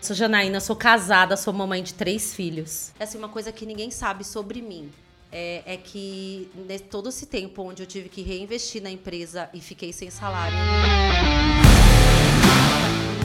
Sou 0.00 0.16
Janaína, 0.16 0.60
sou 0.60 0.74
casada, 0.74 1.36
sou 1.36 1.52
mamãe 1.52 1.82
de 1.82 1.92
três 1.92 2.34
filhos. 2.34 2.90
Essa 2.98 3.16
é 3.16 3.18
uma 3.18 3.28
coisa 3.28 3.52
que 3.52 3.66
ninguém 3.66 3.90
sabe 3.90 4.24
sobre 4.24 4.62
mim. 4.62 4.90
É, 5.30 5.62
é 5.74 5.76
que 5.76 6.50
nesse, 6.54 6.84
todo 6.84 7.10
esse 7.10 7.26
tempo 7.26 7.62
onde 7.62 7.82
eu 7.82 7.86
tive 7.86 8.08
que 8.08 8.22
reinvestir 8.22 8.82
na 8.82 8.90
empresa 8.90 9.50
e 9.52 9.60
fiquei 9.60 9.92
sem 9.92 10.10
salário, 10.10 10.56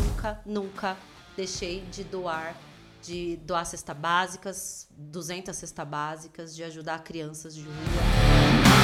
nunca, 0.04 0.42
nunca 0.46 0.98
deixei 1.36 1.82
de 1.92 2.04
doar, 2.04 2.56
de 3.02 3.38
doar 3.38 3.66
cestas 3.66 3.98
básicas, 3.98 4.88
200 4.92 5.56
cestas 5.56 5.88
básicas, 5.88 6.56
de 6.56 6.64
ajudar 6.64 7.04
crianças 7.04 7.56
de 7.56 7.62
rua. 7.62 8.75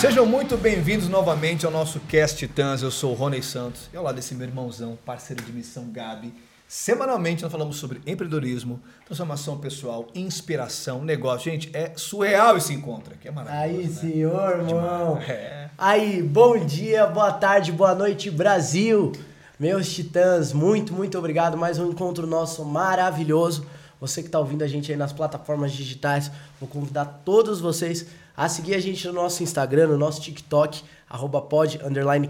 Sejam 0.00 0.26
muito 0.26 0.56
bem-vindos 0.56 1.08
novamente 1.08 1.64
ao 1.64 1.72
nosso 1.72 1.98
Cast 2.00 2.36
Titãs. 2.36 2.82
Eu 2.82 2.90
sou 2.90 3.12
o 3.12 3.14
Rony 3.14 3.42
Santos 3.42 3.88
e 3.92 3.96
ao 3.96 4.04
lado 4.04 4.16
desse 4.16 4.34
meu 4.34 4.46
irmãozão, 4.46 4.98
parceiro 5.04 5.42
de 5.42 5.52
missão 5.52 5.90
Gabi. 5.90 6.34
Semanalmente 6.68 7.42
nós 7.42 7.52
falamos 7.52 7.76
sobre 7.76 7.98
empreendedorismo, 8.06 8.80
transformação 9.06 9.58
pessoal, 9.58 10.08
inspiração, 10.14 11.02
negócio. 11.02 11.50
Gente, 11.50 11.70
é 11.72 11.92
surreal 11.96 12.56
esse 12.56 12.74
encontro 12.74 13.14
aqui, 13.14 13.28
é 13.28 13.30
maravilhoso. 13.30 13.78
Aí, 13.78 13.86
né? 13.86 13.94
senhor, 13.94 14.58
irmão. 14.58 15.18
É. 15.18 15.70
Aí, 15.78 16.22
bom 16.22 16.58
dia, 16.58 17.06
boa 17.06 17.32
tarde, 17.32 17.70
boa 17.70 17.94
noite, 17.94 18.30
Brasil. 18.30 19.12
Meus 19.58 19.92
titãs, 19.94 20.52
muito, 20.52 20.92
muito 20.92 21.16
obrigado. 21.16 21.56
Mais 21.56 21.78
um 21.78 21.90
encontro 21.90 22.26
nosso 22.26 22.64
maravilhoso. 22.64 23.66
Você 24.06 24.20
que 24.20 24.28
está 24.28 24.38
ouvindo 24.38 24.62
a 24.62 24.68
gente 24.68 24.92
aí 24.92 24.98
nas 24.98 25.14
plataformas 25.14 25.72
digitais, 25.72 26.30
vou 26.60 26.68
convidar 26.68 27.06
todos 27.24 27.58
vocês 27.58 28.04
a 28.36 28.48
seguir 28.50 28.74
a 28.74 28.78
gente 28.80 29.06
no 29.06 29.14
nosso 29.14 29.42
Instagram, 29.42 29.86
no 29.86 29.96
nosso 29.96 30.20
TikTok, 30.20 30.82
arroba 31.08 31.40
pod, 31.40 31.80
underline. 31.82 32.28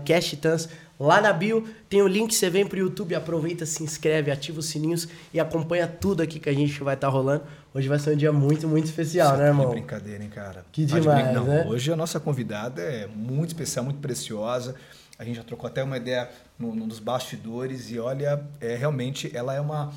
Lá 1.00 1.20
na 1.20 1.32
bio 1.32 1.66
tem 1.88 2.00
o 2.00 2.06
link, 2.06 2.32
você 2.32 2.48
vem 2.48 2.64
pro 2.64 2.78
YouTube, 2.78 3.12
aproveita, 3.16 3.66
se 3.66 3.82
inscreve, 3.82 4.30
ativa 4.30 4.60
os 4.60 4.66
sininhos 4.66 5.08
e 5.32 5.40
acompanha 5.40 5.88
tudo 5.88 6.22
aqui 6.22 6.38
que 6.38 6.48
a 6.48 6.52
gente 6.52 6.80
vai 6.84 6.94
estar 6.94 7.08
rolando. 7.08 7.42
Hoje 7.74 7.88
vai 7.88 7.98
ser 7.98 8.14
um 8.14 8.16
dia 8.16 8.32
muito, 8.32 8.68
muito 8.68 8.84
especial, 8.84 9.30
Isso 9.30 9.36
né, 9.38 9.48
aqui 9.48 9.50
irmão? 9.58 9.70
É 9.72 9.74
brincadeira, 9.74 10.22
hein, 10.22 10.30
cara? 10.30 10.64
Que 10.70 10.86
Tá 10.86 10.94
de 10.94 11.00
demais, 11.00 11.24
brin- 11.24 11.34
Não, 11.34 11.44
né? 11.44 11.66
Hoje 11.68 11.92
a 11.92 11.96
nossa 11.96 12.20
convidada 12.20 12.80
é 12.82 13.08
muito 13.08 13.48
especial, 13.48 13.84
muito 13.84 13.98
preciosa. 13.98 14.76
A 15.18 15.24
gente 15.24 15.36
já 15.36 15.42
trocou 15.42 15.66
até 15.66 15.82
uma 15.82 15.96
ideia 15.96 16.30
no, 16.56 16.72
no- 16.72 16.86
nos 16.86 17.00
bastidores 17.00 17.90
e 17.90 17.98
olha, 17.98 18.40
é, 18.60 18.76
realmente 18.76 19.28
ela 19.34 19.52
é 19.54 19.60
uma, 19.60 19.92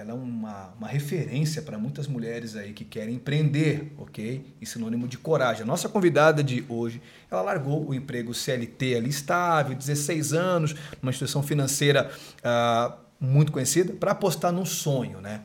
ela 0.00 0.12
é 0.12 0.14
uma, 0.14 0.72
uma 0.78 0.88
referência 0.88 1.60
para 1.60 1.78
muitas 1.78 2.06
mulheres 2.06 2.56
aí 2.56 2.72
que 2.72 2.86
querem 2.86 3.16
empreender, 3.16 3.92
ok? 3.98 4.54
E 4.58 4.64
sinônimo 4.64 5.06
de 5.06 5.18
coragem. 5.18 5.62
A 5.62 5.66
nossa 5.66 5.90
convidada 5.90 6.42
de 6.42 6.64
hoje, 6.70 7.02
ela 7.30 7.42
largou 7.42 7.86
o 7.86 7.94
emprego 7.94 8.32
CLT 8.32 8.94
ali 8.96 9.10
estável, 9.10 9.76
16 9.76 10.32
anos, 10.32 10.74
numa 11.02 11.10
instituição 11.10 11.42
financeira 11.42 12.10
ah, 12.42 12.96
muito 13.20 13.52
conhecida, 13.52 13.92
para 13.92 14.12
apostar 14.12 14.50
num 14.50 14.64
sonho, 14.64 15.20
né? 15.20 15.42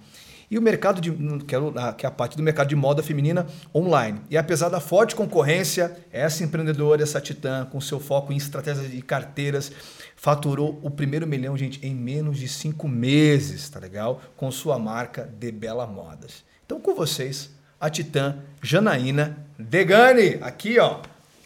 E 0.50 0.58
o 0.58 0.62
mercado 0.62 1.02
de. 1.02 1.12
Que 1.46 1.56
é 1.56 1.60
a- 1.76 1.94
que 1.94 2.06
é 2.06 2.10
a 2.10 2.12
parte 2.12 2.38
do 2.38 2.44
mercado 2.44 2.68
de 2.68 2.76
moda 2.76 3.02
feminina 3.02 3.48
online. 3.74 4.22
E 4.30 4.38
apesar 4.38 4.70
da 4.70 4.80
forte 4.80 5.16
concorrência, 5.16 5.96
essa 6.12 6.44
empreendedora, 6.44 7.02
essa 7.02 7.20
titã, 7.20 7.66
com 7.72 7.82
seu 7.82 8.00
foco 8.00 8.32
em 8.32 8.38
estratégias 8.38 8.92
de 8.92 9.02
carteiras, 9.02 9.72
faturou 10.16 10.80
o 10.84 10.90
primeiro 10.92 11.26
milhão, 11.28 11.58
gente, 11.58 11.86
em 11.86 11.94
menos 11.96 12.38
de 12.38 12.48
cinco 12.48 12.88
meses, 12.88 13.68
tá 13.70 13.80
legal? 13.80 14.22
Com 14.38 14.50
sua 14.52 14.78
marca 14.80 15.30
De 15.40 15.52
Bela 15.52 15.86
Modas. 15.88 16.44
Então, 16.66 16.80
com 16.80 16.96
vocês, 16.96 17.50
a 17.80 17.90
titã 17.90 18.38
Janaína 18.62 19.38
Degani, 19.58 20.38
aqui, 20.42 20.80
ó. 20.80 21.00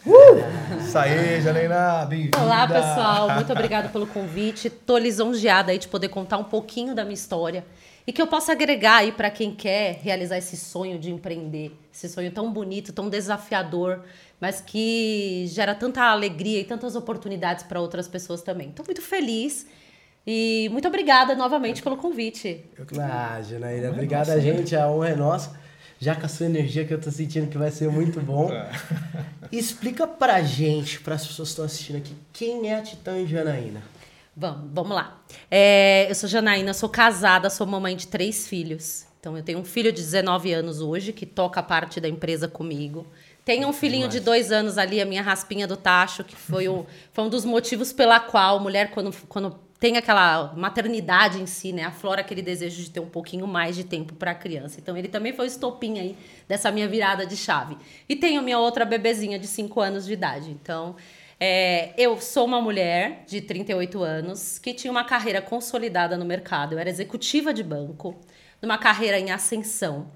Uh! 0.06 0.80
Isso 0.80 0.96
aí, 0.96 1.42
Janaína, 1.42 2.06
bem-vinda. 2.06 2.40
Olá, 2.40 2.66
pessoal. 2.66 3.34
Muito 3.34 3.52
obrigada 3.52 3.90
pelo 3.90 4.06
convite. 4.06 4.70
Tô 4.70 4.96
lisonjeada 4.96 5.72
aí 5.72 5.78
de 5.78 5.88
poder 5.88 6.08
contar 6.08 6.38
um 6.38 6.44
pouquinho 6.44 6.94
da 6.94 7.04
minha 7.04 7.14
história 7.14 7.64
e 8.06 8.12
que 8.12 8.20
eu 8.20 8.26
possa 8.26 8.52
agregar 8.52 8.96
aí 8.96 9.12
para 9.12 9.30
quem 9.30 9.54
quer 9.54 10.00
realizar 10.02 10.38
esse 10.38 10.56
sonho 10.56 10.98
de 10.98 11.10
empreender, 11.10 11.76
esse 11.92 12.08
sonho 12.08 12.30
tão 12.30 12.50
bonito, 12.50 12.94
tão 12.94 13.10
desafiador, 13.10 14.00
mas 14.40 14.60
que 14.60 15.44
gera 15.48 15.74
tanta 15.74 16.02
alegria 16.02 16.60
e 16.60 16.64
tantas 16.64 16.96
oportunidades 16.96 17.62
para 17.64 17.78
outras 17.78 18.08
pessoas 18.08 18.40
também. 18.40 18.70
Tô 18.70 18.82
muito 18.82 19.02
feliz 19.02 19.66
e 20.26 20.68
muito 20.72 20.88
obrigada 20.88 21.34
novamente 21.34 21.82
pelo 21.82 21.98
convite. 21.98 22.64
Ah, 22.98 23.38
Janaína, 23.42 23.88
é 23.88 23.90
obrigado 23.90 24.28
nossa, 24.28 24.38
a 24.38 24.40
gente, 24.40 24.74
a 24.74 24.88
honra 24.90 25.10
é 25.10 25.16
nossa. 25.16 25.60
Já 26.00 26.16
com 26.16 26.24
a 26.24 26.28
sua 26.28 26.46
energia 26.46 26.86
que 26.86 26.94
eu 26.94 27.00
tô 27.00 27.10
sentindo 27.10 27.46
que 27.48 27.58
vai 27.58 27.70
ser 27.70 27.90
muito 27.90 28.20
bom. 28.20 28.50
É. 29.52 29.56
Explica 29.56 30.06
pra 30.06 30.42
gente, 30.42 31.00
pras 31.00 31.26
pessoas 31.26 31.48
que 31.48 31.52
estão 31.52 31.64
assistindo 31.64 31.96
aqui, 31.96 32.14
quem 32.32 32.70
é 32.70 32.76
a 32.76 32.82
Titã 32.82 33.26
Janaína? 33.26 33.82
Vamos, 34.36 34.70
vamos 34.72 34.94
lá. 34.94 35.20
É, 35.50 36.08
eu 36.08 36.14
sou 36.14 36.28
Janaína, 36.28 36.72
sou 36.72 36.88
casada, 36.88 37.50
sou 37.50 37.66
mamãe 37.66 37.96
de 37.96 38.06
três 38.06 38.46
filhos. 38.46 39.06
Então, 39.18 39.36
eu 39.36 39.42
tenho 39.42 39.58
um 39.58 39.64
filho 39.64 39.92
de 39.92 40.00
19 40.00 40.52
anos 40.52 40.80
hoje, 40.80 41.12
que 41.12 41.26
toca 41.26 41.62
parte 41.62 42.00
da 42.00 42.08
empresa 42.08 42.46
comigo. 42.46 43.06
Tenho 43.44 43.68
um 43.68 43.72
filhinho 43.72 44.08
de 44.08 44.20
dois 44.20 44.52
anos 44.52 44.78
ali, 44.78 45.00
a 45.00 45.04
minha 45.04 45.22
raspinha 45.22 45.66
do 45.66 45.76
tacho, 45.76 46.22
que 46.22 46.36
foi, 46.36 46.68
o, 46.68 46.86
foi 47.12 47.24
um 47.24 47.28
dos 47.28 47.44
motivos 47.44 47.92
pela 47.92 48.20
qual 48.20 48.60
mulher, 48.60 48.92
quando, 48.92 49.12
quando 49.28 49.58
tem 49.80 49.96
aquela 49.96 50.52
maternidade 50.54 51.40
em 51.40 51.46
si, 51.46 51.72
né, 51.72 51.84
aflora 51.84 52.20
aquele 52.20 52.42
desejo 52.42 52.82
de 52.82 52.90
ter 52.90 53.00
um 53.00 53.08
pouquinho 53.08 53.46
mais 53.46 53.74
de 53.74 53.82
tempo 53.82 54.14
para 54.14 54.32
a 54.32 54.34
criança. 54.34 54.78
Então, 54.78 54.94
ele 54.94 55.08
também 55.08 55.32
foi 55.32 55.46
o 55.46 55.48
estopim 55.48 55.98
aí 55.98 56.16
dessa 56.46 56.70
minha 56.70 56.86
virada 56.86 57.26
de 57.26 57.34
chave. 57.34 57.78
E 58.06 58.14
tenho 58.14 58.42
minha 58.42 58.58
outra 58.58 58.84
bebezinha 58.84 59.38
de 59.38 59.46
5 59.46 59.80
anos 59.80 60.04
de 60.04 60.12
idade. 60.12 60.50
Então, 60.50 60.96
é, 61.40 61.94
eu 61.96 62.20
sou 62.20 62.44
uma 62.44 62.60
mulher 62.60 63.24
de 63.26 63.40
38 63.40 64.02
anos 64.02 64.58
que 64.58 64.74
tinha 64.74 64.90
uma 64.90 65.04
carreira 65.04 65.40
consolidada 65.40 66.18
no 66.18 66.26
mercado. 66.26 66.74
Eu 66.74 66.78
era 66.78 66.90
executiva 66.90 67.54
de 67.54 67.62
banco, 67.62 68.20
numa 68.60 68.76
carreira 68.76 69.18
em 69.18 69.30
ascensão. 69.30 70.10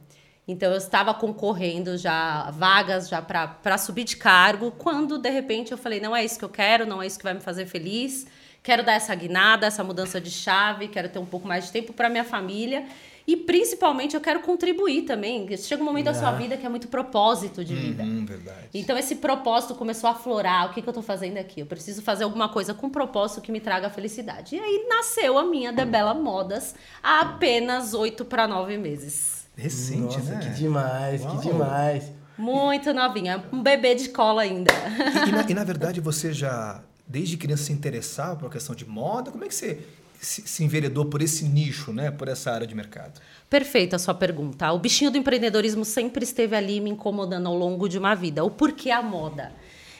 Então 0.46 0.70
eu 0.70 0.76
estava 0.76 1.14
concorrendo 1.14 1.96
já 1.96 2.50
vagas 2.50 3.08
já 3.08 3.22
para 3.22 3.78
subir 3.78 4.04
de 4.04 4.18
cargo, 4.18 4.70
quando 4.72 5.16
de 5.16 5.30
repente 5.30 5.72
eu 5.72 5.78
falei, 5.78 6.00
não 6.00 6.14
é 6.14 6.22
isso 6.22 6.38
que 6.38 6.44
eu 6.44 6.50
quero, 6.50 6.84
não 6.84 7.02
é 7.02 7.06
isso 7.06 7.16
que 7.16 7.24
vai 7.24 7.32
me 7.32 7.40
fazer 7.40 7.64
feliz. 7.64 8.26
Quero 8.64 8.82
dar 8.82 8.94
essa 8.94 9.14
guinada, 9.14 9.66
essa 9.66 9.84
mudança 9.84 10.18
de 10.18 10.30
chave, 10.30 10.88
quero 10.88 11.10
ter 11.10 11.18
um 11.18 11.26
pouco 11.26 11.46
mais 11.46 11.66
de 11.66 11.70
tempo 11.70 11.92
para 11.92 12.08
minha 12.08 12.24
família 12.24 12.86
e 13.26 13.36
principalmente 13.36 14.14
eu 14.14 14.22
quero 14.22 14.40
contribuir 14.40 15.02
também. 15.02 15.54
Chega 15.58 15.82
um 15.82 15.84
momento 15.84 16.06
da 16.06 16.14
sua 16.14 16.30
Ah. 16.30 16.32
vida 16.32 16.56
que 16.56 16.64
é 16.64 16.68
muito 16.70 16.88
propósito 16.88 17.62
de 17.62 17.74
vida. 17.74 18.02
Hum, 18.02 18.24
verdade. 18.24 18.68
Então 18.72 18.96
esse 18.96 19.16
propósito 19.16 19.74
começou 19.74 20.08
a 20.08 20.14
aflorar. 20.14 20.70
O 20.70 20.72
que, 20.72 20.80
que 20.80 20.88
eu 20.88 20.94
tô 20.94 21.02
fazendo 21.02 21.36
aqui? 21.36 21.60
Eu 21.60 21.66
preciso 21.66 22.00
fazer 22.00 22.24
alguma 22.24 22.48
coisa 22.48 22.72
com 22.72 22.88
propósito 22.88 23.42
que 23.42 23.52
me 23.52 23.60
traga 23.60 23.90
felicidade. 23.90 24.56
E 24.56 24.58
aí 24.58 24.86
nasceu 24.88 25.36
a 25.38 25.44
minha 25.44 25.70
The 25.70 25.84
Bella 25.84 26.14
Modas 26.14 26.74
há 27.02 27.20
apenas 27.20 27.92
oito 27.92 28.24
para 28.24 28.48
nove 28.48 28.78
meses. 28.78 29.46
Recente, 29.54 30.16
Nossa, 30.16 30.34
né? 30.36 30.40
que 30.40 30.58
demais, 30.58 31.22
Uau. 31.22 31.36
que 31.38 31.48
demais. 31.48 32.10
Muito 32.38 32.94
novinha, 32.94 33.44
um 33.52 33.62
bebê 33.62 33.94
de 33.94 34.08
cola 34.08 34.40
ainda. 34.40 34.72
E, 34.72 35.28
e 35.28 35.32
na, 35.32 35.50
e, 35.50 35.54
na 35.54 35.64
verdade 35.64 36.00
você 36.00 36.32
já, 36.32 36.82
desde 37.06 37.36
criança, 37.36 37.64
se 37.64 37.72
interessava 37.72 38.36
por 38.36 38.50
questão 38.50 38.74
de 38.74 38.86
moda? 38.86 39.30
Como 39.30 39.44
é 39.44 39.48
que 39.48 39.54
você 39.54 39.80
se, 40.20 40.64
enveredou 40.64 41.04
por 41.04 41.22
esse 41.22 41.44
nicho, 41.44 41.92
né? 41.92 42.10
Por 42.10 42.28
essa 42.28 42.50
área 42.50 42.66
de 42.66 42.74
mercado? 42.74 43.20
Perfeita 43.48 43.96
a 43.96 43.98
sua 43.98 44.14
pergunta. 44.14 44.72
O 44.72 44.78
bichinho 44.78 45.10
do 45.10 45.18
empreendedorismo 45.18 45.84
sempre 45.84 46.24
esteve 46.24 46.56
ali 46.56 46.80
me 46.80 46.90
incomodando 46.90 47.46
ao 47.46 47.54
longo 47.54 47.88
de 47.88 47.98
uma 47.98 48.14
vida. 48.14 48.44
O 48.44 48.50
porquê 48.50 48.90
a 48.90 49.02
moda? 49.02 49.52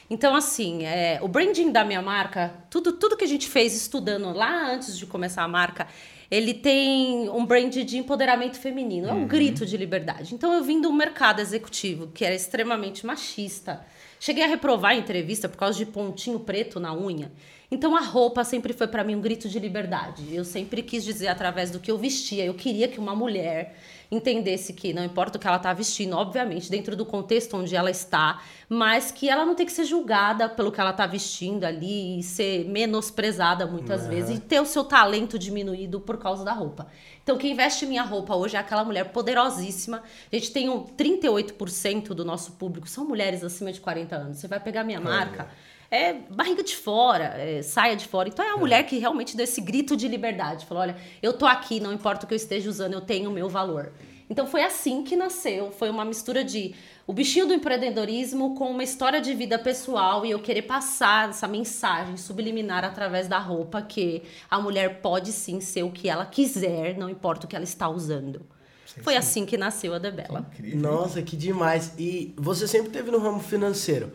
Então, 0.09 0.35
assim, 0.35 0.83
é, 0.83 1.19
o 1.21 1.27
branding 1.27 1.71
da 1.71 1.83
minha 1.83 2.01
marca, 2.01 2.53
tudo, 2.69 2.93
tudo 2.93 3.17
que 3.17 3.23
a 3.23 3.27
gente 3.27 3.47
fez 3.47 3.75
estudando 3.75 4.31
lá 4.33 4.71
antes 4.71 4.97
de 4.97 5.05
começar 5.05 5.43
a 5.43 5.47
marca, 5.47 5.87
ele 6.29 6.53
tem 6.53 7.29
um 7.29 7.45
brand 7.45 7.73
de 7.73 7.97
empoderamento 7.97 8.57
feminino, 8.57 9.07
é 9.07 9.13
um 9.13 9.27
grito 9.27 9.65
de 9.65 9.77
liberdade. 9.77 10.35
Então, 10.35 10.53
eu 10.53 10.63
vim 10.63 10.79
de 10.79 10.87
um 10.87 10.93
mercado 10.93 11.39
executivo 11.39 12.07
que 12.07 12.23
era 12.23 12.35
extremamente 12.35 13.05
machista. 13.05 13.85
Cheguei 14.19 14.43
a 14.43 14.47
reprovar 14.47 14.93
a 14.93 14.97
entrevista 14.97 15.49
por 15.49 15.57
causa 15.57 15.77
de 15.77 15.85
pontinho 15.85 16.39
preto 16.39 16.79
na 16.79 16.93
unha. 16.93 17.31
Então 17.69 17.95
a 17.95 18.01
roupa 18.01 18.43
sempre 18.43 18.73
foi 18.73 18.87
para 18.87 19.03
mim 19.03 19.15
um 19.15 19.21
grito 19.21 19.49
de 19.49 19.59
liberdade. 19.59 20.33
Eu 20.33 20.45
sempre 20.45 20.81
quis 20.83 21.03
dizer 21.03 21.27
através 21.27 21.71
do 21.71 21.79
que 21.79 21.91
eu 21.91 21.97
vestia, 21.97 22.45
eu 22.45 22.53
queria 22.53 22.87
que 22.87 22.99
uma 22.99 23.15
mulher 23.15 23.75
entendesse 24.11 24.73
que 24.73 24.93
não 24.93 25.03
importa 25.03 25.37
o 25.37 25.41
que 25.41 25.47
ela 25.47 25.57
está 25.57 25.73
vestindo, 25.73 26.15
obviamente, 26.15 26.69
dentro 26.69 26.95
do 26.95 27.05
contexto 27.05 27.57
onde 27.57 27.75
ela 27.75 27.89
está, 27.89 28.41
mas 28.69 29.11
que 29.11 29.29
ela 29.29 29.45
não 29.45 29.55
tem 29.55 29.65
que 29.65 29.71
ser 29.71 29.85
julgada 29.85 30.47
pelo 30.47 30.71
que 30.71 30.79
ela 30.79 30.91
está 30.91 31.05
vestindo 31.05 31.63
ali 31.63 32.19
e 32.19 32.23
ser 32.23 32.65
menosprezada 32.65 33.65
muitas 33.65 34.07
vezes 34.07 34.37
e 34.37 34.39
ter 34.39 34.59
o 34.59 34.65
seu 34.65 34.83
talento 34.83 35.37
diminuído 35.37 35.99
por 35.99 36.17
causa 36.17 36.43
da 36.43 36.53
roupa. 36.53 36.87
Então, 37.23 37.37
quem 37.37 37.55
veste 37.55 37.85
minha 37.85 38.03
roupa 38.03 38.35
hoje 38.35 38.55
é 38.55 38.59
aquela 38.59 38.83
mulher 38.83 39.05
poderosíssima. 39.05 40.03
A 40.31 40.35
gente 40.35 40.51
tem 40.51 40.69
um 40.69 40.83
38% 40.83 42.09
do 42.09 42.23
nosso 42.23 42.53
público 42.53 42.87
são 42.87 43.05
mulheres 43.05 43.43
acima 43.43 43.71
de 43.71 43.81
40 43.81 44.15
anos. 44.15 44.37
Você 44.37 44.47
vai 44.47 44.59
pegar 44.59 44.83
minha 44.83 45.01
marca, 45.01 45.49
é 45.89 46.13
barriga 46.13 46.63
de 46.63 46.75
fora, 46.75 47.35
é 47.37 47.61
saia 47.61 47.95
de 47.95 48.07
fora. 48.07 48.29
Então 48.29 48.43
é 48.43 48.51
a 48.51 48.57
mulher 48.57 48.83
que 48.83 48.97
realmente 48.97 49.35
deu 49.35 49.43
esse 49.43 49.61
grito 49.61 49.95
de 49.95 50.07
liberdade. 50.07 50.65
Falou: 50.65 50.83
olha, 50.83 50.97
eu 51.21 51.33
tô 51.33 51.45
aqui, 51.45 51.79
não 51.79 51.93
importa 51.93 52.25
o 52.25 52.27
que 52.27 52.33
eu 52.33 52.37
esteja 52.37 52.69
usando, 52.69 52.93
eu 52.93 53.01
tenho 53.01 53.29
o 53.29 53.33
meu 53.33 53.49
valor. 53.49 53.91
Então 54.29 54.47
foi 54.47 54.63
assim 54.63 55.03
que 55.03 55.15
nasceu, 55.15 55.71
foi 55.71 55.89
uma 55.89 56.03
mistura 56.03 56.43
de 56.43 56.73
o 57.05 57.13
bichinho 57.13 57.45
do 57.45 57.53
empreendedorismo 57.53 58.55
com 58.55 58.71
uma 58.71 58.83
história 58.83 59.21
de 59.21 59.33
vida 59.35 59.59
pessoal 59.59 60.25
e 60.25 60.31
eu 60.31 60.39
querer 60.39 60.63
passar 60.63 61.29
essa 61.29 61.47
mensagem 61.47 62.17
subliminar 62.17 62.83
através 62.83 63.27
da 63.27 63.37
roupa 63.37 63.83
que 63.83 64.23
a 64.49 64.59
mulher 64.59 65.01
pode 65.01 65.31
sim 65.31 65.61
ser 65.61 65.83
o 65.83 65.91
que 65.91 66.09
ela 66.09 66.25
quiser, 66.25 66.97
não 66.97 67.07
importa 67.07 67.45
o 67.45 67.49
que 67.49 67.55
ela 67.55 67.63
está 67.63 67.87
usando. 67.87 68.41
Sim, 68.87 69.01
foi 69.01 69.13
sim. 69.13 69.19
assim 69.19 69.45
que 69.45 69.57
nasceu 69.57 69.93
a 69.93 69.99
Debela. 69.99 70.49
Nossa, 70.73 71.21
que 71.21 71.37
demais. 71.37 71.93
E 71.97 72.33
você 72.35 72.67
sempre 72.67 72.89
teve 72.89 73.11
no 73.11 73.19
ramo 73.19 73.39
financeiro. 73.39 74.11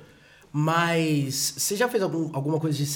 Mas 0.52 1.54
você 1.56 1.76
já 1.76 1.88
fez 1.88 2.02
algum, 2.02 2.30
alguma 2.34 2.58
coisa 2.58 2.76
de 2.76 2.86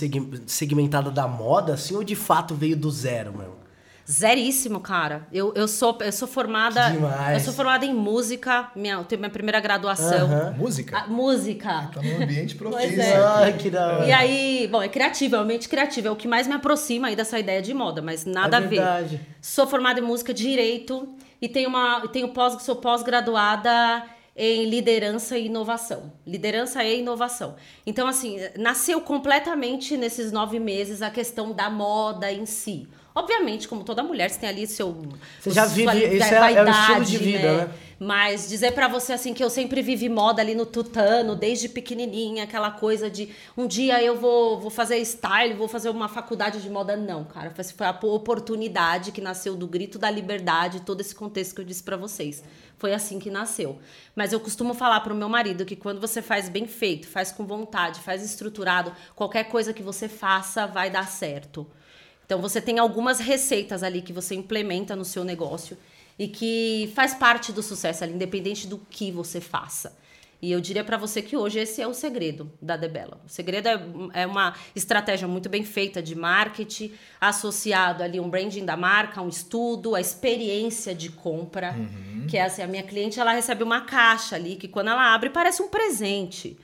segmentada 0.47 1.11
da 1.11 1.29
moda, 1.29 1.75
assim, 1.75 1.95
ou 1.95 2.03
de 2.03 2.17
fato 2.17 2.55
veio 2.55 2.77
do 2.77 2.91
zero, 2.91 3.33
meu? 3.37 3.65
Zeríssimo, 4.11 4.81
cara. 4.81 5.27
Eu, 5.33 5.55
eu, 5.55 5.67
sou, 5.67 5.97
eu 6.03 6.13
sou 6.13 6.29
formada. 6.29 6.91
Demais. 6.91 7.39
Eu 7.39 7.45
sou 7.45 7.55
formada 7.55 7.87
em 7.87 7.95
música. 7.95 8.71
Minha, 8.77 8.95
eu 8.97 9.05
tenho 9.05 9.19
minha 9.19 9.31
primeira 9.31 9.59
graduação. 9.61 10.27
Uh 10.27 10.31
-huh. 10.31 10.57
Música? 10.59 10.99
A, 10.99 11.07
música. 11.07 11.91
Tá 11.95 12.03
num 12.03 12.23
ambiente 12.23 12.55
propício. 12.55 13.01
É. 13.01 13.17
Ah, 13.17 13.53
que 13.53 13.71
da 13.71 13.87
hora. 13.87 14.07
E 14.07 14.13
aí, 14.13 14.69
bom, 14.71 14.83
é 14.83 14.89
criativo, 14.89 15.37
é 15.37 15.39
um 15.39 15.43
ambiente 15.43 15.69
criativo. 15.71 16.09
É 16.09 16.11
o 16.11 16.17
que 16.17 16.29
mais 16.29 16.47
me 16.47 16.53
aproxima 16.53 17.09
aí 17.09 17.17
dessa 17.17 17.39
ideia 17.39 17.63
de 17.63 17.73
moda, 17.73 18.03
mas 18.03 18.27
nada 18.27 18.59
é 18.59 18.59
a 18.59 18.61
ver. 18.61 18.77
Verdade. 18.77 19.21
Sou 19.41 19.67
formada 19.67 20.01
em 20.01 20.03
música 20.03 20.35
direito 20.35 21.09
e 21.41 21.49
tenho 21.49 21.71
uma. 21.71 22.07
Tenho 22.09 22.29
pós, 22.29 22.63
sou 22.63 22.77
pós-graduada 22.77 24.03
em 24.37 24.65
liderança 24.65 25.39
e 25.39 25.47
inovação. 25.47 26.13
Liderança 26.27 26.83
e 26.83 27.01
inovação. 27.01 27.57
Então, 27.87 28.07
assim, 28.07 28.39
nasceu 28.57 29.01
completamente 29.01 29.97
nesses 29.97 30.33
nove 30.33 30.59
meses 30.59 31.03
a 31.03 31.11
questão 31.11 31.53
da 31.53 31.71
moda 31.71 32.33
em 32.33 32.45
si. 32.47 32.89
Obviamente, 33.15 33.69
como 33.69 33.85
toda 33.85 34.03
mulher, 34.03 34.29
você 34.29 34.41
tem 34.41 34.49
ali 34.49 34.67
seu. 34.67 34.93
Você 35.41 35.53
já 35.53 35.67
vive. 35.67 36.17
Isso 36.17 36.35
é, 36.35 36.55
é 36.55 36.65
o 36.65 36.69
estilo 36.69 37.05
de 37.05 37.19
vida, 37.19 37.53
né? 37.53 37.65
né? 37.67 37.75
Mas 37.97 38.49
dizer 38.49 38.73
para 38.73 38.89
você 38.89 39.13
assim 39.13 39.33
que 39.33 39.43
eu 39.43 39.49
sempre 39.49 39.81
vivi 39.81 40.09
moda 40.09 40.43
ali 40.43 40.53
no 40.53 40.67
tutano, 40.67 41.37
desde 41.37 41.69
pequenininha, 41.69 42.43
aquela 42.43 42.73
coisa 42.73 43.09
de 43.09 43.29
um 43.57 43.69
dia 43.69 44.03
eu 44.03 44.17
vou, 44.17 44.59
vou 44.59 44.71
fazer 44.71 45.03
style, 45.05 45.55
vou 45.55 45.69
fazer 45.69 45.91
uma 45.91 46.09
faculdade 46.09 46.61
de 46.61 46.69
moda, 46.69 46.97
não, 46.97 47.25
cara. 47.25 47.55
Foi 47.55 47.87
a 47.87 47.97
oportunidade 48.03 49.13
que 49.13 49.21
nasceu 49.21 49.55
do 49.55 49.69
grito 49.69 49.97
da 49.97 50.11
liberdade, 50.11 50.81
todo 50.81 51.01
esse 51.01 51.15
contexto 51.15 51.55
que 51.55 51.61
eu 51.61 51.65
disse 51.65 51.85
para 51.85 51.97
vocês. 51.97 52.43
Foi 52.77 52.93
assim 52.93 53.21
que 53.21 53.31
nasceu. 53.31 53.79
Mas 54.17 54.33
eu 54.33 54.41
costumo 54.41 54.75
falar 54.75 55.01
pro 55.01 55.15
meu 55.15 55.29
marido 55.29 55.65
que 55.65 55.77
quando 55.77 56.01
você 56.01 56.21
faz 56.21 56.49
bem 56.49 56.67
feito, 56.67 57.07
faz 57.07 57.31
com 57.31 57.47
vontade, 57.47 58.01
faz 58.01 58.25
estruturado, 58.25 58.93
qualquer 59.15 59.45
coisa 59.45 59.73
que 59.73 59.85
você 59.85 60.09
faça 60.09 60.67
vai 60.67 60.91
dar 60.91 61.07
certo. 61.07 61.65
Então 62.25 62.41
você 62.41 62.61
tem 62.61 62.79
algumas 62.79 63.19
receitas 63.19 63.83
ali 63.83 64.03
que 64.03 64.13
você 64.13 64.35
implementa 64.35 64.97
no 64.97 65.05
seu 65.05 65.25
negócio 65.25 65.77
e 66.19 66.29
que 66.29 66.93
faz 66.95 67.15
parte 67.15 67.53
do 67.53 67.63
sucesso 67.63 68.05
ali, 68.05 68.15
independente 68.15 68.67
do 68.67 68.79
que 68.91 69.11
você 69.11 69.41
faça. 69.41 69.97
E 70.45 70.53
eu 70.53 70.61
diria 70.61 70.85
para 70.85 70.99
você 70.99 71.23
que 71.23 71.39
hoje 71.39 71.59
esse 71.59 71.81
é 71.81 71.87
o 71.87 71.95
segredo 71.95 72.53
da 72.61 72.77
Debela. 72.77 73.19
O 73.25 73.29
segredo 73.31 73.67
é, 73.67 73.81
é, 74.13 74.27
uma 74.27 74.55
estratégia 74.77 75.27
muito 75.27 75.49
bem 75.49 75.65
feita 75.65 76.03
de 76.03 76.15
marketing, 76.15 76.93
associado 77.19 78.03
ali 78.03 78.21
um 78.21 78.29
branding 78.29 78.63
da 78.63 78.77
marca, 78.77 79.23
um 79.23 79.29
estudo, 79.29 79.95
a 79.95 80.03
experiência 80.03 80.95
de 80.95 81.09
compra, 81.09 81.73
uhum. 81.73 82.27
que 82.29 82.37
é 82.37 82.43
assim, 82.43 82.61
a 82.61 82.67
minha 82.67 82.83
cliente 82.83 83.19
ela 83.19 83.33
recebe 83.33 83.63
uma 83.63 83.83
caixa 83.83 84.37
ali 84.37 84.57
que 84.57 84.69
quando 84.69 84.89
ela 84.89 85.15
abre 85.15 85.31
parece 85.31 85.63
um 85.63 85.69
presente. 85.69 86.59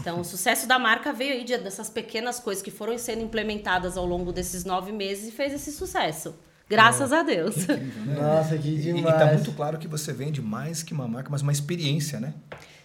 Então, 0.00 0.20
o 0.20 0.24
sucesso 0.24 0.66
da 0.66 0.78
marca 0.78 1.12
veio 1.12 1.32
aí 1.32 1.44
de, 1.44 1.56
dessas 1.58 1.88
pequenas 1.88 2.38
coisas 2.38 2.62
que 2.62 2.70
foram 2.70 2.96
sendo 2.98 3.22
implementadas 3.22 3.96
ao 3.96 4.04
longo 4.04 4.32
desses 4.32 4.64
nove 4.64 4.92
meses 4.92 5.28
e 5.28 5.32
fez 5.32 5.52
esse 5.52 5.72
sucesso. 5.72 6.34
Graças 6.68 7.12
é, 7.12 7.18
a 7.18 7.22
Deus. 7.22 7.56
Incrível, 7.58 8.04
né? 8.04 8.20
Nossa, 8.20 8.58
que 8.58 8.76
demais. 8.76 9.04
E, 9.04 9.08
e 9.08 9.18
tá 9.18 9.26
muito 9.32 9.52
claro 9.52 9.78
que 9.78 9.86
você 9.86 10.12
vende 10.12 10.42
mais 10.42 10.82
que 10.82 10.92
uma 10.92 11.06
marca, 11.06 11.30
mas 11.30 11.42
uma 11.42 11.52
experiência, 11.52 12.18
né? 12.18 12.34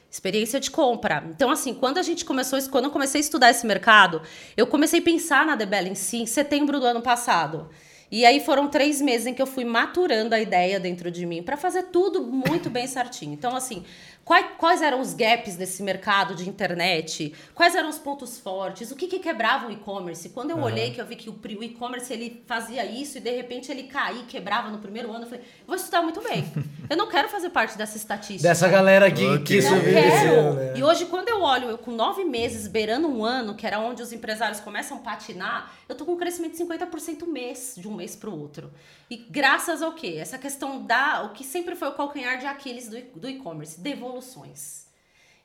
Experiência 0.09 0.59
de 0.59 0.69
compra. 0.69 1.23
Então, 1.33 1.49
assim, 1.49 1.73
quando 1.73 1.97
a 1.97 2.03
gente 2.03 2.25
começou, 2.25 2.61
quando 2.69 2.85
eu 2.85 2.91
comecei 2.91 3.19
a 3.19 3.23
estudar 3.23 3.49
esse 3.49 3.65
mercado, 3.65 4.21
eu 4.55 4.67
comecei 4.67 4.99
a 4.99 5.03
pensar 5.03 5.45
na 5.45 5.55
Debela 5.55 5.87
em 5.87 5.95
si 5.95 6.17
em 6.17 6.25
setembro 6.25 6.79
do 6.79 6.85
ano 6.85 7.01
passado. 7.01 7.69
E 8.11 8.25
aí 8.25 8.41
foram 8.41 8.67
três 8.67 8.99
meses 8.99 9.25
em 9.25 9.33
que 9.33 9.41
eu 9.41 9.47
fui 9.47 9.63
maturando 9.63 10.35
a 10.35 10.39
ideia 10.39 10.81
dentro 10.81 11.09
de 11.09 11.25
mim 11.25 11.41
para 11.41 11.55
fazer 11.55 11.83
tudo 11.83 12.21
muito 12.21 12.69
bem 12.69 12.85
certinho. 12.85 13.31
Então, 13.33 13.55
assim, 13.55 13.85
Quais, 14.31 14.45
quais, 14.57 14.81
eram 14.81 15.01
os 15.01 15.13
gaps 15.13 15.57
desse 15.57 15.83
mercado 15.83 16.33
de 16.33 16.47
internet? 16.47 17.33
Quais 17.53 17.75
eram 17.75 17.89
os 17.89 17.99
pontos 17.99 18.39
fortes? 18.39 18.89
O 18.89 18.95
que, 18.95 19.05
que 19.05 19.19
quebrava 19.19 19.67
o 19.67 19.71
e-commerce? 19.73 20.29
Quando 20.29 20.51
eu 20.51 20.55
uhum. 20.55 20.63
olhei 20.63 20.91
que 20.91 21.01
eu 21.01 21.05
vi 21.05 21.17
que 21.17 21.29
o, 21.29 21.33
o 21.33 21.63
e-commerce 21.65 22.13
ele 22.13 22.41
fazia 22.47 22.85
isso 22.85 23.17
e 23.17 23.19
de 23.19 23.29
repente 23.29 23.69
ele 23.69 23.83
caía, 23.83 24.23
quebrava 24.23 24.69
no 24.69 24.77
primeiro 24.77 25.11
ano, 25.11 25.25
eu 25.25 25.29
falei, 25.29 25.43
vou 25.67 25.75
estudar 25.75 26.01
muito 26.01 26.21
bem. 26.21 26.49
eu 26.89 26.95
não 26.95 27.09
quero 27.09 27.27
fazer 27.27 27.49
parte 27.49 27.77
dessa 27.77 27.97
estatística. 27.97 28.47
Dessa 28.47 28.69
galera 28.69 29.11
que, 29.11 29.25
okay. 29.25 29.59
que 29.59 29.69
não 29.69 29.81
quero. 29.81 30.53
Né? 30.53 30.73
E 30.77 30.83
hoje 30.85 31.07
quando 31.07 31.27
eu 31.27 31.41
olho 31.41 31.69
eu 31.69 31.77
com 31.77 31.91
nove 31.91 32.23
meses 32.23 32.69
beirando 32.69 33.09
um 33.09 33.25
ano, 33.25 33.53
que 33.53 33.67
era 33.67 33.79
onde 33.79 34.01
os 34.01 34.13
empresários 34.13 34.61
começam 34.61 34.95
a 34.95 35.01
patinar, 35.01 35.73
eu 35.89 35.95
tô 35.95 36.05
com 36.05 36.13
um 36.13 36.17
crescimento 36.17 36.53
de 36.53 36.63
50% 36.63 37.27
mês 37.27 37.73
de 37.77 37.85
um 37.85 37.93
mês 37.93 38.15
para 38.15 38.29
o 38.29 38.39
outro. 38.39 38.71
E 39.09 39.17
graças 39.17 39.81
ao 39.81 39.91
quê? 39.91 40.15
Essa 40.17 40.37
questão 40.37 40.85
da 40.85 41.23
o 41.23 41.33
que 41.33 41.43
sempre 41.43 41.75
foi 41.75 41.89
o 41.89 41.91
calcanhar 41.91 42.37
de 42.37 42.45
Aquiles 42.45 42.87
do, 42.87 43.19
do 43.19 43.29
e-commerce, 43.29 43.77
devolução 43.77 44.20
soluções. 44.21 44.87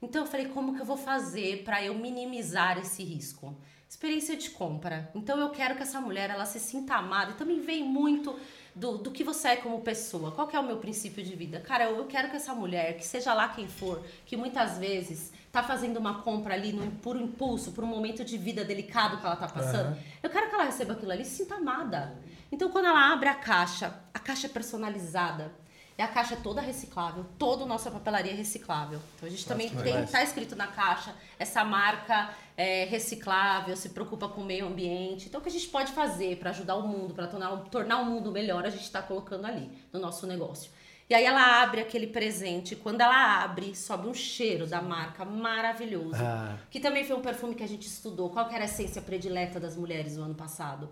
Então 0.00 0.22
eu 0.22 0.26
falei, 0.26 0.48
como 0.48 0.74
que 0.74 0.80
eu 0.80 0.84
vou 0.84 0.96
fazer 0.96 1.64
para 1.64 1.82
eu 1.82 1.94
minimizar 1.94 2.78
esse 2.78 3.02
risco? 3.02 3.56
Experiência 3.88 4.36
de 4.36 4.50
compra. 4.50 5.10
Então 5.14 5.38
eu 5.38 5.50
quero 5.50 5.74
que 5.76 5.82
essa 5.82 6.00
mulher 6.00 6.28
ela 6.28 6.44
se 6.44 6.60
sinta 6.60 6.96
amada 6.96 7.32
e 7.32 7.34
também 7.34 7.60
vem 7.60 7.82
muito 7.82 8.38
do, 8.74 8.98
do 8.98 9.10
que 9.10 9.24
você 9.24 9.48
é 9.48 9.56
como 9.56 9.80
pessoa. 9.80 10.32
Qual 10.32 10.50
é 10.52 10.58
o 10.58 10.66
meu 10.66 10.76
princípio 10.76 11.24
de 11.24 11.34
vida? 11.34 11.60
Cara, 11.60 11.84
eu, 11.84 11.96
eu 11.96 12.04
quero 12.06 12.28
que 12.28 12.36
essa 12.36 12.54
mulher, 12.54 12.96
que 12.98 13.06
seja 13.06 13.32
lá 13.32 13.48
quem 13.48 13.66
for, 13.66 14.04
que 14.26 14.36
muitas 14.36 14.76
vezes 14.76 15.32
tá 15.50 15.62
fazendo 15.62 15.96
uma 15.96 16.20
compra 16.22 16.52
ali 16.52 16.72
no 16.72 16.90
puro 16.96 17.18
impulso, 17.18 17.72
por 17.72 17.82
um 17.82 17.86
momento 17.86 18.22
de 18.22 18.36
vida 18.36 18.64
delicado 18.64 19.18
que 19.18 19.24
ela 19.24 19.36
tá 19.36 19.48
passando, 19.48 19.94
uhum. 19.94 20.02
eu 20.22 20.28
quero 20.28 20.48
que 20.50 20.54
ela 20.54 20.64
receba 20.64 20.92
aquilo 20.92 21.12
ali 21.12 21.22
e 21.22 21.24
se 21.24 21.36
sinta 21.36 21.54
amada. 21.54 22.18
Então 22.52 22.68
quando 22.70 22.86
ela 22.86 23.12
abre 23.12 23.28
a 23.28 23.34
caixa, 23.34 23.98
a 24.12 24.18
caixa 24.18 24.46
é 24.46 24.50
personalizada 24.50 25.54
e 25.98 26.02
a 26.02 26.08
caixa 26.08 26.34
é 26.34 26.36
toda 26.36 26.60
reciclável, 26.60 27.24
toda 27.38 27.64
a 27.64 27.66
nossa 27.66 27.90
papelaria 27.90 28.32
é 28.32 28.34
reciclável. 28.34 29.00
Então 29.16 29.26
a 29.26 29.30
gente 29.30 29.46
também 29.46 29.70
tem, 29.70 30.06
tá 30.06 30.22
escrito 30.22 30.54
na 30.54 30.66
caixa, 30.66 31.14
essa 31.38 31.64
marca 31.64 32.30
é 32.56 32.84
reciclável, 32.84 33.74
se 33.76 33.88
preocupa 33.90 34.28
com 34.28 34.42
o 34.42 34.44
meio 34.44 34.66
ambiente. 34.66 35.28
Então 35.28 35.40
o 35.40 35.42
que 35.42 35.48
a 35.48 35.52
gente 35.52 35.68
pode 35.68 35.92
fazer 35.92 36.36
para 36.36 36.50
ajudar 36.50 36.76
o 36.76 36.86
mundo, 36.86 37.14
para 37.14 37.26
tornar, 37.26 37.56
tornar 37.70 37.98
o 37.98 38.04
mundo 38.04 38.30
melhor, 38.30 38.66
a 38.66 38.70
gente 38.70 38.84
está 38.84 39.00
colocando 39.00 39.46
ali 39.46 39.70
no 39.90 39.98
nosso 39.98 40.26
negócio. 40.26 40.70
E 41.08 41.14
aí 41.14 41.24
ela 41.24 41.62
abre 41.62 41.80
aquele 41.80 42.08
presente. 42.08 42.74
Quando 42.74 43.00
ela 43.00 43.44
abre, 43.44 43.76
sobe 43.76 44.08
um 44.08 44.14
cheiro 44.14 44.66
da 44.66 44.82
marca 44.82 45.24
maravilhoso. 45.24 46.16
Ah. 46.16 46.58
Que 46.68 46.80
também 46.80 47.04
foi 47.04 47.14
um 47.14 47.22
perfume 47.22 47.54
que 47.54 47.62
a 47.62 47.68
gente 47.68 47.86
estudou. 47.86 48.28
Qual 48.28 48.50
era 48.50 48.62
a 48.62 48.64
essência 48.64 49.00
predileta 49.00 49.60
das 49.60 49.76
mulheres 49.76 50.16
no 50.16 50.24
ano 50.24 50.34
passado? 50.34 50.90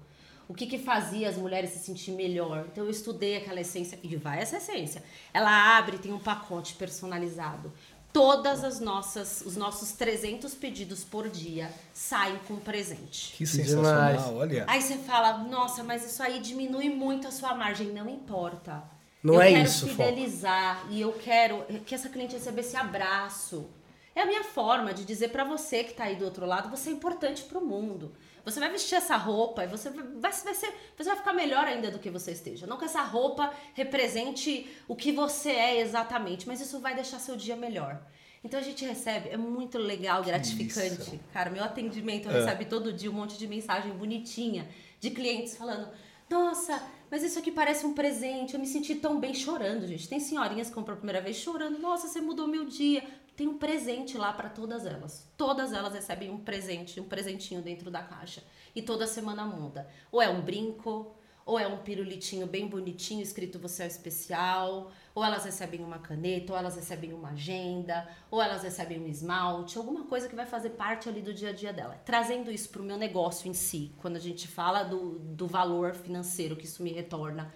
O 0.49 0.55
que, 0.55 0.67
que 0.67 0.79
fazia 0.79 1.29
as 1.29 1.37
mulheres 1.37 1.71
se 1.71 1.79
sentir 1.79 2.13
melhor. 2.13 2.67
Então 2.71 2.85
eu 2.85 2.91
estudei 2.91 3.37
aquela 3.37 3.61
essência 3.61 3.99
e 4.03 4.17
vai 4.17 4.41
essa 4.41 4.59
essência. 4.59 5.03
Ela 5.33 5.77
abre, 5.77 5.99
tem 5.99 6.13
um 6.13 6.19
pacote 6.19 6.75
personalizado. 6.75 7.73
Todas 8.13 8.63
as 8.63 8.79
nossas, 8.79 9.43
os 9.45 9.57
nossos 9.57 9.93
300 9.93 10.55
pedidos 10.55 11.03
por 11.03 11.29
dia 11.29 11.69
saem 11.93 12.39
com 12.47 12.57
presente. 12.57 13.35
Que 13.37 13.45
sensacional, 13.45 14.37
olha. 14.37 14.65
Aí 14.69 14.81
você 14.81 14.99
fala, 14.99 15.39
nossa, 15.39 15.83
mas 15.83 16.05
isso 16.05 16.23
aí 16.23 16.39
diminui 16.39 16.91
muito 16.91 17.27
a 17.27 17.33
sua 17.33 17.55
margem. 17.55 17.89
Não 17.89 18.09
importa. 18.09 18.85
Não 19.21 19.35
eu 19.35 19.43
é 19.43 19.51
quero 19.53 19.65
isso, 19.65 19.89
fidelizar 19.89 20.83
Fó. 20.83 20.89
e 20.91 21.01
eu 21.01 21.13
quero 21.15 21.65
que 21.87 21.95
essa 21.95 22.11
cliente 22.11 22.35
receba 22.35 22.61
esse 22.61 22.77
abraço. 22.77 23.69
É 24.15 24.21
a 24.21 24.27
minha 24.27 24.45
forma 24.45 24.95
de 24.95 25.05
dizer 25.05 25.29
para 25.29 25.43
você 25.43 25.83
que 25.83 25.91
está 25.91 26.05
aí 26.05 26.15
do 26.15 26.25
outro 26.25 26.47
lado, 26.47 26.69
você 26.69 26.91
é 26.91 26.93
importante 26.93 27.43
para 27.43 27.59
o 27.59 27.65
mundo. 27.65 28.13
Você 28.45 28.61
vai 28.61 28.71
vestir 28.71 28.97
essa 28.97 29.17
roupa 29.17 29.65
e 29.65 29.67
você 29.67 29.89
vai, 29.91 30.05
vai, 30.05 30.33
ser, 30.33 30.73
você 30.97 31.05
vai 31.05 31.17
ficar 31.17 31.33
melhor 31.33 31.65
ainda 31.67 31.91
do 31.91 31.99
que 31.99 32.11
você 32.11 32.33
esteja. 32.33 32.67
Não 32.67 32.77
que 32.77 32.85
essa 32.85 33.03
roupa 33.03 33.53
represente 33.73 34.71
o 34.87 34.95
que 34.95 35.13
você 35.13 35.51
é 35.51 35.81
exatamente, 35.81 36.47
mas 36.47 36.61
isso 36.61 36.79
vai 36.79 36.95
deixar 36.95 37.19
seu 37.19 37.37
dia 37.37 37.57
melhor. 37.57 38.01
Então 38.45 38.61
a 38.61 38.63
gente 38.63 38.85
recebe, 38.85 39.31
é 39.31 39.39
muito 39.39 39.79
legal, 39.79 40.23
gratificante. 40.23 41.01
Isso. 41.01 41.21
Cara, 41.33 41.49
meu 41.49 41.65
atendimento 41.65 42.29
é. 42.29 42.33
recebe 42.33 42.67
todo 42.67 42.93
dia 42.93 43.11
um 43.11 43.15
monte 43.15 43.39
de 43.39 43.47
mensagem 43.47 43.91
bonitinha 43.93 44.69
de 45.01 45.11
clientes 45.11 45.57
falando: 45.57 45.89
Nossa, 46.29 46.83
mas 47.11 47.23
isso 47.23 47.39
aqui 47.39 47.51
parece 47.51 47.87
um 47.87 47.95
presente, 47.95 48.53
eu 48.53 48.61
me 48.61 48.67
senti 48.67 48.97
tão 48.97 49.19
bem 49.19 49.33
chorando, 49.33 49.87
gente. 49.87 50.07
Tem 50.07 50.21
senhorinhas 50.21 50.69
que 50.69 50.75
compram 50.75 50.95
a 50.95 50.99
primeira 50.99 51.23
vez 51.23 51.37
chorando: 51.37 51.79
Nossa, 51.79 52.07
você 52.07 52.21
mudou 52.21 52.47
meu 52.47 52.67
dia 52.67 53.03
tem 53.37 53.49
um 53.49 53.59
presente 53.59 54.17
lá 54.17 54.33
para 54.33 54.49
todas 54.49 54.87
elas. 54.87 55.29
Todas 55.37 55.73
elas 55.73 55.95
recebem 55.95 56.31
um 56.31 56.39
presente, 56.39 57.01
um 57.01 57.09
presentinho 57.09 57.63
dentro 57.63 57.91
da 57.91 58.03
caixa. 58.03 58.43
E 58.75 58.83
toda 58.83 59.07
semana 59.07 59.45
muda. 59.45 59.89
Ou 60.13 60.23
é 60.23 60.29
um 60.29 60.41
brinco, 60.41 61.15
ou 61.47 61.59
é 61.59 61.67
um 61.67 61.79
pirulitinho 61.79 62.47
bem 62.47 62.67
bonitinho 62.67 63.23
escrito 63.23 63.59
você 63.59 63.83
é 63.83 63.87
especial, 63.87 64.91
ou 65.15 65.23
elas 65.23 65.45
recebem 65.45 65.81
uma 65.81 65.99
caneta, 65.99 66.53
ou 66.53 66.59
elas 66.59 66.75
recebem 66.75 67.13
uma 67.13 67.31
agenda, 67.31 68.09
ou 68.31 68.41
elas 68.41 68.63
recebem 68.63 69.01
um 69.01 69.07
esmalte, 69.07 69.77
alguma 69.77 70.05
coisa 70.05 70.29
que 70.29 70.35
vai 70.35 70.47
fazer 70.47 70.71
parte 70.71 71.09
ali 71.09 71.21
do 71.21 71.35
dia 71.35 71.51
a 71.51 71.53
dia 71.53 71.73
dela. 71.73 72.01
Trazendo 72.05 72.51
isso 72.51 72.71
para 72.71 72.83
o 72.83 72.85
meu 72.85 72.97
negócio 72.97 73.49
em 73.49 73.55
si, 73.55 73.93
quando 73.99 74.17
a 74.17 74.21
gente 74.21 74.49
fala 74.49 74.83
do, 74.83 75.19
do 75.19 75.47
valor 75.47 75.95
financeiro 75.95 76.57
que 76.57 76.65
isso 76.65 76.83
me 76.83 76.93
retorna, 76.93 77.53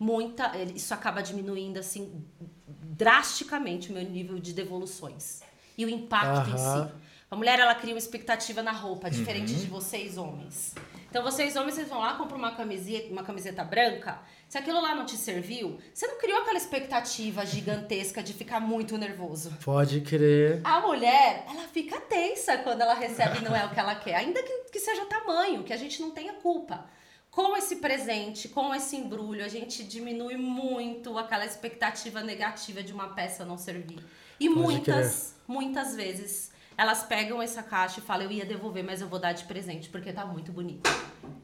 muita, 0.00 0.50
isso 0.74 0.94
acaba 0.94 1.22
diminuindo 1.22 1.78
assim 1.78 2.24
drasticamente 2.66 3.90
o 3.90 3.92
meu 3.92 4.02
nível 4.02 4.38
de 4.38 4.54
devoluções 4.54 5.42
e 5.76 5.84
o 5.84 5.90
impacto 5.90 6.50
em 6.50 6.56
si. 6.56 6.92
A 7.30 7.36
mulher 7.36 7.60
ela 7.60 7.74
cria 7.74 7.94
uma 7.94 7.98
expectativa 7.98 8.60
na 8.62 8.72
roupa, 8.72 9.08
diferente 9.08 9.54
de 9.54 9.66
vocês 9.66 10.18
homens. 10.18 10.74
Então 11.08 11.22
vocês 11.22 11.54
homens, 11.54 11.74
vocês 11.74 11.88
vão 11.88 12.00
lá, 12.00 12.14
compram 12.14 12.38
uma 12.38 12.52
camiseta, 12.52 13.12
uma 13.12 13.22
camiseta 13.22 13.62
branca. 13.62 14.18
Se 14.48 14.58
aquilo 14.58 14.80
lá 14.80 14.94
não 14.94 15.04
te 15.04 15.16
serviu, 15.16 15.78
você 15.92 16.06
não 16.06 16.18
criou 16.18 16.40
aquela 16.40 16.56
expectativa 16.56 17.44
gigantesca 17.46 18.22
de 18.22 18.32
ficar 18.32 18.58
muito 18.58 18.96
nervoso. 18.98 19.56
Pode 19.64 20.00
crer. 20.00 20.60
A 20.64 20.80
mulher, 20.80 21.44
ela 21.48 21.68
fica 21.68 22.00
tensa 22.00 22.58
quando 22.58 22.80
ela 22.80 22.94
recebe 22.94 23.44
não 23.44 23.54
é 23.54 23.64
o 23.64 23.70
que 23.70 23.78
ela 23.78 23.94
quer. 23.94 24.16
Ainda 24.16 24.42
que, 24.42 24.52
que 24.72 24.80
seja 24.80 25.04
tamanho, 25.06 25.62
que 25.62 25.72
a 25.72 25.76
gente 25.76 26.00
não 26.00 26.10
tenha 26.10 26.32
culpa. 26.34 26.84
Com 27.30 27.56
esse 27.56 27.76
presente, 27.76 28.48
com 28.48 28.74
esse 28.74 28.96
embrulho, 28.96 29.44
a 29.44 29.48
gente 29.48 29.84
diminui 29.84 30.36
muito 30.36 31.16
aquela 31.16 31.46
expectativa 31.46 32.22
negativa 32.22 32.82
de 32.82 32.92
uma 32.92 33.08
peça 33.08 33.44
não 33.44 33.56
servir. 33.56 34.00
E 34.38 34.48
Pode 34.48 34.60
muitas, 34.60 35.36
muitas 35.46 35.94
vezes, 35.94 36.50
elas 36.76 37.04
pegam 37.04 37.40
essa 37.40 37.62
caixa 37.62 38.00
e 38.00 38.02
falam, 38.02 38.24
eu 38.24 38.32
ia 38.32 38.44
devolver, 38.44 38.82
mas 38.82 39.00
eu 39.00 39.08
vou 39.08 39.18
dar 39.18 39.32
de 39.32 39.44
presente, 39.44 39.88
porque 39.88 40.12
tá 40.12 40.26
muito 40.26 40.50
bonito. 40.50 40.90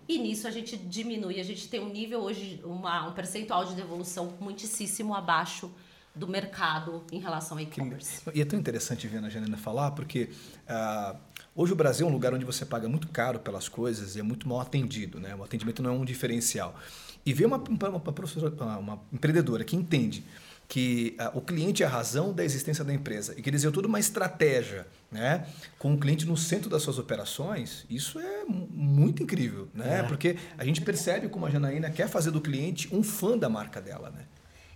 E 0.09 0.19
nisso 0.19 0.49
a 0.49 0.51
gente 0.51 0.77
diminui, 0.77 1.39
a 1.39 1.45
gente 1.45 1.69
tem 1.69 1.79
um 1.79 1.89
nível 1.89 2.21
hoje, 2.21 2.61
uma, 2.65 3.09
um 3.09 3.13
percentual 3.13 3.65
de 3.65 3.75
devolução 3.75 4.35
muitíssimo 4.41 5.15
abaixo 5.15 5.73
do 6.15 6.27
mercado 6.27 7.05
em 7.13 7.21
relação 7.21 7.59
ao 7.59 7.63
e-commerce. 7.63 8.23
E 8.35 8.41
é 8.41 8.45
tão 8.45 8.59
interessante 8.59 9.07
ver 9.07 9.23
a 9.23 9.29
Janina 9.29 9.57
falar, 9.57 9.91
porque 9.91 10.31
ah, 10.67 11.15
hoje 11.57 11.73
o 11.73 11.77
Brasil 11.77 12.07
é 12.07 12.11
um 12.11 12.13
lugar 12.13 12.33
onde 12.35 12.45
você 12.45 12.65
paga 12.65 12.89
muito 12.89 13.09
caro 13.09 13.39
pelas 13.41 13.69
coisas 13.69 14.15
e 14.15 14.21
é 14.21 14.23
muito 14.23 14.49
mal 14.49 14.61
atendido, 14.61 15.19
né? 15.19 15.35
O 15.35 15.43
atendimento 15.43 15.83
não 15.83 15.91
é 15.91 15.93
um 15.95 16.05
diferencial. 16.05 16.79
E 17.25 17.33
ver 17.33 17.47
uma, 17.47 17.57
uma, 17.57 17.89
uma, 17.89 18.01
professora- 18.13 18.53
uma- 18.63 18.79
uma 18.79 19.03
empreendedora 19.13 19.65
que 19.65 19.75
entende 19.75 20.23
que 20.69 21.15
ah, 21.19 21.31
o 21.33 21.41
cliente 21.41 21.85
é 21.85 21.87
a 21.87 21.89
razão 21.89 22.33
da 22.33 22.45
existência 22.45 22.83
da 22.85 22.93
empresa 22.93 23.35
e 23.37 23.43
que 23.43 23.51
desenhou 23.53 23.73
toda 23.73 23.87
uma 23.87 24.01
estratégia, 24.01 24.85
né, 25.13 25.47
com 25.79 25.95
o 25.95 25.99
cliente 25.99 26.27
no 26.27 26.37
centro 26.37 26.69
das 26.69 26.83
suas 26.83 26.99
operações, 26.99 27.85
isso 27.89 28.19
é 28.19 28.45
mu- 28.45 28.69
muito 28.73 29.23
incrível, 29.23 29.69
né? 29.73 30.01
É. 30.01 30.03
Porque 30.03 30.37
a 30.59 30.65
gente 30.65 30.81
percebe 30.81 31.29
como 31.29 31.47
a 31.47 31.51
Janaína 31.51 31.89
quer 31.91 32.09
fazer 32.09 32.33
do 32.33 32.41
cliente 32.41 32.89
um 32.93 33.01
fã 33.03 33.39
da 33.39 33.49
marca 33.49 33.81
dela, 33.81 34.11
né? 34.11 34.25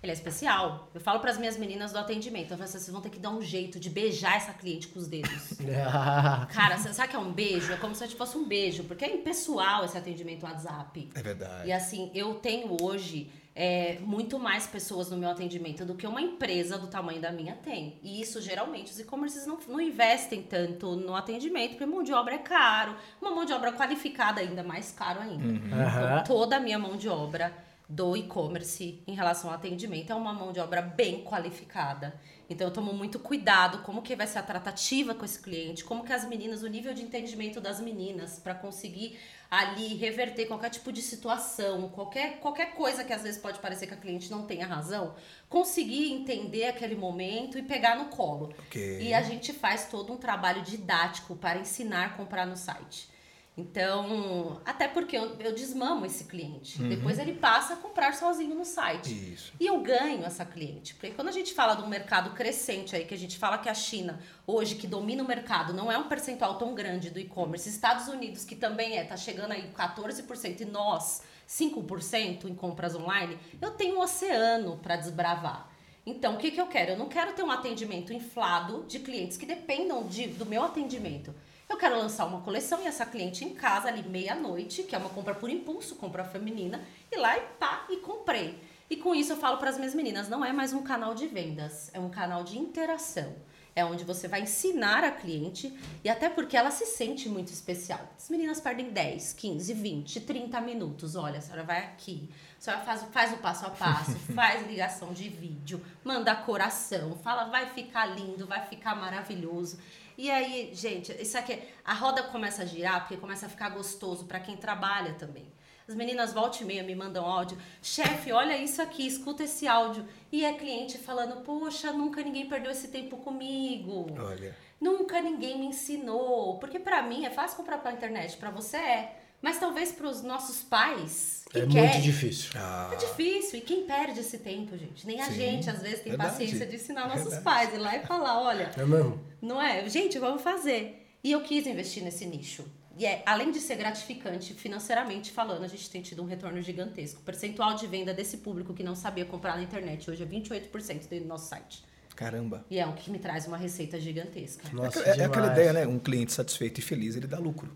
Ele 0.02 0.12
é 0.12 0.14
especial. 0.14 0.88
Eu 0.94 1.00
falo 1.00 1.20
para 1.20 1.30
as 1.30 1.36
minhas 1.38 1.58
meninas 1.58 1.92
do 1.92 1.98
atendimento, 1.98 2.52
eu 2.52 2.56
falo 2.56 2.64
assim, 2.64 2.78
vocês 2.78 2.90
vão 2.90 3.02
ter 3.02 3.10
que 3.10 3.18
dar 3.18 3.30
um 3.30 3.42
jeito 3.42 3.78
de 3.78 3.90
beijar 3.90 4.36
essa 4.36 4.52
cliente 4.52 4.88
com 4.88 4.98
os 4.98 5.06
dedos. 5.06 5.58
Cara, 6.54 6.78
sabe 6.78 7.08
que 7.08 7.16
é 7.16 7.18
um 7.18 7.32
beijo? 7.32 7.72
É 7.72 7.76
como 7.76 7.94
se 7.94 8.06
fosse 8.08 8.36
um 8.36 8.46
beijo, 8.46 8.84
porque 8.84 9.04
é 9.04 9.14
impessoal 9.14 9.84
esse 9.84 9.98
atendimento 9.98 10.44
WhatsApp. 10.44 11.10
É 11.14 11.22
verdade. 11.22 11.68
E 11.68 11.72
assim, 11.72 12.10
eu 12.14 12.34
tenho 12.36 12.76
hoje 12.80 13.30
é, 13.54 13.98
muito 14.00 14.38
mais 14.38 14.66
pessoas 14.66 15.10
no 15.10 15.18
meu 15.18 15.28
atendimento 15.28 15.84
do 15.84 15.94
que 15.94 16.06
uma 16.06 16.22
empresa 16.22 16.78
do 16.78 16.86
tamanho 16.86 17.20
da 17.20 17.30
minha 17.30 17.54
tem. 17.56 17.98
E 18.02 18.20
isso, 18.22 18.40
geralmente, 18.40 18.90
os 18.90 18.98
e-commerces 18.98 19.46
não, 19.46 19.58
não 19.68 19.80
investem 19.80 20.42
tanto 20.42 20.96
no 20.96 21.14
atendimento, 21.14 21.72
porque 21.72 21.84
mão 21.84 22.02
de 22.02 22.12
obra 22.12 22.36
é 22.36 22.38
caro. 22.38 22.96
Uma 23.20 23.32
mão 23.32 23.44
de 23.44 23.52
obra 23.52 23.72
qualificada 23.72 24.40
ainda 24.40 24.62
mais 24.62 24.92
caro 24.92 25.20
ainda. 25.20 25.74
Aham. 25.74 26.20
Então, 26.22 26.24
toda 26.24 26.56
a 26.56 26.60
minha 26.60 26.78
mão 26.78 26.96
de 26.96 27.08
obra 27.08 27.52
do 27.90 28.16
e-commerce 28.16 29.02
em 29.04 29.14
relação 29.14 29.50
ao 29.50 29.56
atendimento 29.56 30.12
é 30.12 30.14
uma 30.14 30.32
mão 30.32 30.52
de 30.52 30.60
obra 30.60 30.80
bem 30.80 31.24
qualificada. 31.24 32.14
Então 32.48 32.68
eu 32.68 32.72
tomo 32.72 32.92
muito 32.92 33.18
cuidado 33.18 33.82
como 33.82 34.00
que 34.00 34.14
vai 34.14 34.28
ser 34.28 34.38
a 34.38 34.42
tratativa 34.42 35.12
com 35.12 35.24
esse 35.24 35.40
cliente, 35.40 35.84
como 35.84 36.04
que 36.04 36.12
as 36.12 36.24
meninas, 36.24 36.62
o 36.62 36.68
nível 36.68 36.94
de 36.94 37.02
entendimento 37.02 37.60
das 37.60 37.80
meninas 37.80 38.38
para 38.38 38.54
conseguir 38.54 39.18
ali 39.50 39.96
reverter 39.96 40.46
qualquer 40.46 40.70
tipo 40.70 40.92
de 40.92 41.02
situação, 41.02 41.88
qualquer, 41.88 42.38
qualquer 42.38 42.74
coisa 42.74 43.02
que 43.02 43.12
às 43.12 43.24
vezes 43.24 43.40
pode 43.40 43.58
parecer 43.58 43.88
que 43.88 43.94
a 43.94 43.96
cliente 43.96 44.30
não 44.30 44.46
tenha 44.46 44.66
razão, 44.66 45.16
conseguir 45.48 46.12
entender 46.12 46.66
aquele 46.66 46.94
momento 46.94 47.58
e 47.58 47.62
pegar 47.62 47.96
no 47.96 48.04
colo. 48.06 48.54
Ok. 48.66 49.00
E 49.00 49.12
a 49.12 49.22
gente 49.22 49.52
faz 49.52 49.88
todo 49.88 50.12
um 50.12 50.16
trabalho 50.16 50.62
didático 50.62 51.34
para 51.34 51.58
ensinar 51.58 52.04
a 52.06 52.10
comprar 52.10 52.46
no 52.46 52.56
site. 52.56 53.10
Então, 53.56 54.60
até 54.64 54.88
porque 54.88 55.16
eu, 55.16 55.36
eu 55.38 55.52
desmamo 55.52 56.06
esse 56.06 56.24
cliente. 56.24 56.80
Depois 56.82 57.18
ele 57.18 57.34
passa 57.34 57.74
a 57.74 57.76
comprar 57.76 58.14
sozinho 58.14 58.54
no 58.54 58.64
site. 58.64 59.34
Isso. 59.34 59.52
E 59.60 59.66
eu 59.66 59.80
ganho 59.80 60.24
essa 60.24 60.44
cliente. 60.44 60.94
Porque 60.94 61.10
quando 61.10 61.28
a 61.28 61.32
gente 61.32 61.52
fala 61.52 61.74
de 61.74 61.82
um 61.82 61.88
mercado 61.88 62.30
crescente 62.30 62.96
aí, 62.96 63.04
que 63.04 63.12
a 63.12 63.18
gente 63.18 63.36
fala 63.36 63.58
que 63.58 63.68
a 63.68 63.74
China, 63.74 64.18
hoje, 64.46 64.76
que 64.76 64.86
domina 64.86 65.22
o 65.22 65.26
mercado, 65.26 65.74
não 65.74 65.90
é 65.90 65.98
um 65.98 66.08
percentual 66.08 66.56
tão 66.56 66.74
grande 66.74 67.10
do 67.10 67.18
e-commerce. 67.18 67.68
Estados 67.68 68.08
Unidos, 68.08 68.44
que 68.44 68.56
também 68.56 68.96
é, 68.96 69.04
tá 69.04 69.16
chegando 69.16 69.52
aí 69.52 69.70
14%, 69.76 70.60
e 70.60 70.64
nós, 70.64 71.22
5% 71.46 72.44
em 72.44 72.54
compras 72.54 72.94
online, 72.94 73.36
eu 73.60 73.72
tenho 73.72 73.96
um 73.96 74.00
oceano 74.00 74.78
para 74.78 74.96
desbravar. 74.96 75.68
Então, 76.06 76.36
o 76.36 76.38
que, 76.38 76.50
que 76.50 76.60
eu 76.60 76.66
quero? 76.66 76.92
Eu 76.92 76.98
não 76.98 77.08
quero 77.08 77.34
ter 77.34 77.42
um 77.42 77.50
atendimento 77.50 78.12
inflado 78.12 78.84
de 78.88 79.00
clientes 79.00 79.36
que 79.36 79.44
dependam 79.44 80.06
de, 80.06 80.28
do 80.28 80.46
meu 80.46 80.62
atendimento. 80.64 81.34
Eu 81.70 81.76
quero 81.76 81.96
lançar 81.96 82.26
uma 82.26 82.40
coleção 82.40 82.82
e 82.82 82.88
essa 82.88 83.06
cliente 83.06 83.44
em 83.44 83.54
casa 83.54 83.86
ali 83.86 84.02
meia-noite, 84.02 84.82
que 84.82 84.92
é 84.92 84.98
uma 84.98 85.08
compra 85.08 85.36
por 85.36 85.48
impulso, 85.48 85.94
compra 85.94 86.24
feminina, 86.24 86.82
e 87.12 87.16
lá 87.16 87.38
e 87.38 87.42
pá, 87.60 87.86
e 87.88 87.98
comprei. 87.98 88.60
E 88.90 88.96
com 88.96 89.14
isso 89.14 89.34
eu 89.34 89.36
falo 89.36 89.56
para 89.56 89.70
as 89.70 89.78
minhas 89.78 89.94
meninas, 89.94 90.28
não 90.28 90.44
é 90.44 90.52
mais 90.52 90.72
um 90.72 90.82
canal 90.82 91.14
de 91.14 91.28
vendas, 91.28 91.88
é 91.94 92.00
um 92.00 92.10
canal 92.10 92.42
de 92.42 92.58
interação. 92.58 93.36
É 93.72 93.84
onde 93.84 94.02
você 94.02 94.26
vai 94.26 94.42
ensinar 94.42 95.04
a 95.04 95.12
cliente 95.12 95.72
e 96.02 96.08
até 96.08 96.28
porque 96.28 96.56
ela 96.56 96.72
se 96.72 96.84
sente 96.86 97.28
muito 97.28 97.52
especial. 97.52 98.00
As 98.18 98.28
meninas 98.28 98.60
perdem 98.60 98.90
10, 98.90 99.34
15, 99.34 99.72
20, 99.72 100.20
30 100.22 100.60
minutos. 100.60 101.14
Olha, 101.14 101.38
a 101.38 101.40
senhora 101.40 101.62
vai 101.62 101.78
aqui, 101.78 102.28
a 102.58 102.60
senhora 102.60 102.82
faz, 102.82 103.02
faz 103.12 103.32
o 103.32 103.36
passo 103.36 103.64
a 103.66 103.70
passo, 103.70 104.18
faz 104.34 104.66
ligação 104.66 105.12
de 105.12 105.28
vídeo, 105.28 105.80
manda 106.02 106.34
coração, 106.34 107.16
fala 107.22 107.44
vai 107.44 107.66
ficar 107.66 108.06
lindo, 108.06 108.44
vai 108.44 108.66
ficar 108.66 108.96
maravilhoso. 108.96 109.78
E 110.20 110.30
aí, 110.30 110.70
gente, 110.74 111.10
isso 111.12 111.38
aqui, 111.38 111.58
a 111.82 111.94
roda 111.94 112.22
começa 112.24 112.60
a 112.60 112.66
girar 112.66 113.00
porque 113.00 113.16
começa 113.16 113.46
a 113.46 113.48
ficar 113.48 113.70
gostoso 113.70 114.26
para 114.26 114.38
quem 114.38 114.54
trabalha 114.54 115.14
também. 115.14 115.50
As 115.88 115.94
meninas 115.94 116.34
volta 116.34 116.62
e 116.62 116.66
meia 116.66 116.82
me 116.82 116.94
mandam 116.94 117.24
áudio. 117.24 117.56
Chefe, 117.80 118.30
olha 118.30 118.54
isso 118.58 118.82
aqui, 118.82 119.06
escuta 119.06 119.44
esse 119.44 119.66
áudio. 119.66 120.06
E 120.30 120.44
é 120.44 120.52
cliente 120.52 120.98
falando, 120.98 121.42
poxa, 121.42 121.90
nunca 121.90 122.22
ninguém 122.22 122.46
perdeu 122.46 122.70
esse 122.70 122.88
tempo 122.88 123.16
comigo. 123.16 124.14
Olha. 124.20 124.54
Nunca 124.78 125.22
ninguém 125.22 125.58
me 125.58 125.68
ensinou. 125.68 126.58
Porque 126.58 126.78
pra 126.78 127.00
mim 127.00 127.24
é 127.24 127.30
fácil 127.30 127.56
comprar 127.56 127.78
pela 127.78 127.94
internet, 127.94 128.36
pra 128.36 128.50
você 128.50 128.76
é. 128.76 129.19
Mas 129.42 129.58
talvez 129.58 129.90
pros 129.92 130.22
nossos 130.22 130.62
pais 130.62 131.44
que 131.50 131.58
É 131.58 131.66
querem. 131.66 131.90
muito 131.90 132.02
difícil. 132.02 132.50
Ah, 132.56 132.90
É 132.92 132.96
difícil. 132.96 133.58
E 133.58 133.62
quem 133.62 133.84
perde 133.86 134.20
esse 134.20 134.38
tempo, 134.38 134.76
gente? 134.76 135.06
Nem 135.06 135.20
a 135.20 135.26
Sim, 135.26 135.34
gente, 135.34 135.70
às 135.70 135.80
vezes, 135.80 136.00
tem 136.00 136.10
verdade. 136.12 136.30
paciência 136.30 136.66
de 136.66 136.76
ensinar 136.76 137.08
nossos 137.08 137.24
Verdade. 137.34 137.42
pais. 137.44 137.74
Ir 137.74 137.78
lá 137.78 137.96
e 137.96 138.06
falar, 138.06 138.40
olha, 138.42 138.70
É 138.76 138.84
mesmo? 138.84 139.20
não 139.40 139.60
é? 139.60 139.88
Gente, 139.88 140.18
vamos 140.18 140.42
fazer. 140.42 141.06
E 141.24 141.32
eu 141.32 141.40
quis 141.42 141.66
investir 141.66 142.02
nesse 142.04 142.24
nicho. 142.26 142.64
E 142.98 143.06
é, 143.06 143.22
além 143.24 143.50
de 143.50 143.60
ser 143.60 143.76
gratificante 143.76 144.52
financeiramente 144.52 145.32
falando, 145.32 145.64
a 145.64 145.68
gente 145.68 145.88
tem 145.88 146.02
tido 146.02 146.22
um 146.22 146.26
retorno 146.26 146.60
gigantesco. 146.60 147.20
O 147.20 147.24
percentual 147.24 147.74
de 147.74 147.86
venda 147.86 148.12
desse 148.12 148.38
público 148.38 148.74
que 148.74 148.82
não 148.82 148.94
sabia 148.94 149.24
comprar 149.24 149.56
na 149.56 149.62
internet 149.62 150.10
hoje 150.10 150.22
é 150.22 150.26
28% 150.26 151.08
dentro 151.08 151.20
do 151.20 151.26
nosso 151.28 151.48
site. 151.48 151.82
caramba. 152.14 152.64
E 152.68 152.78
é 152.78 152.86
o 152.86 152.92
que 152.92 153.10
me 153.10 153.18
traz 153.18 153.46
uma 153.46 153.56
receita 153.56 153.98
gigantesca. 153.98 154.68
Nossa, 154.72 155.00
é, 155.08 155.20
é 155.20 155.24
aquela 155.24 155.50
ideia, 155.52 155.72
né? 155.72 155.86
Um 155.86 155.98
cliente 155.98 156.32
satisfeito 156.32 156.78
e 156.78 156.82
feliz, 156.82 157.16
ele 157.16 157.26
dá 157.26 157.38
lucro. 157.38 157.72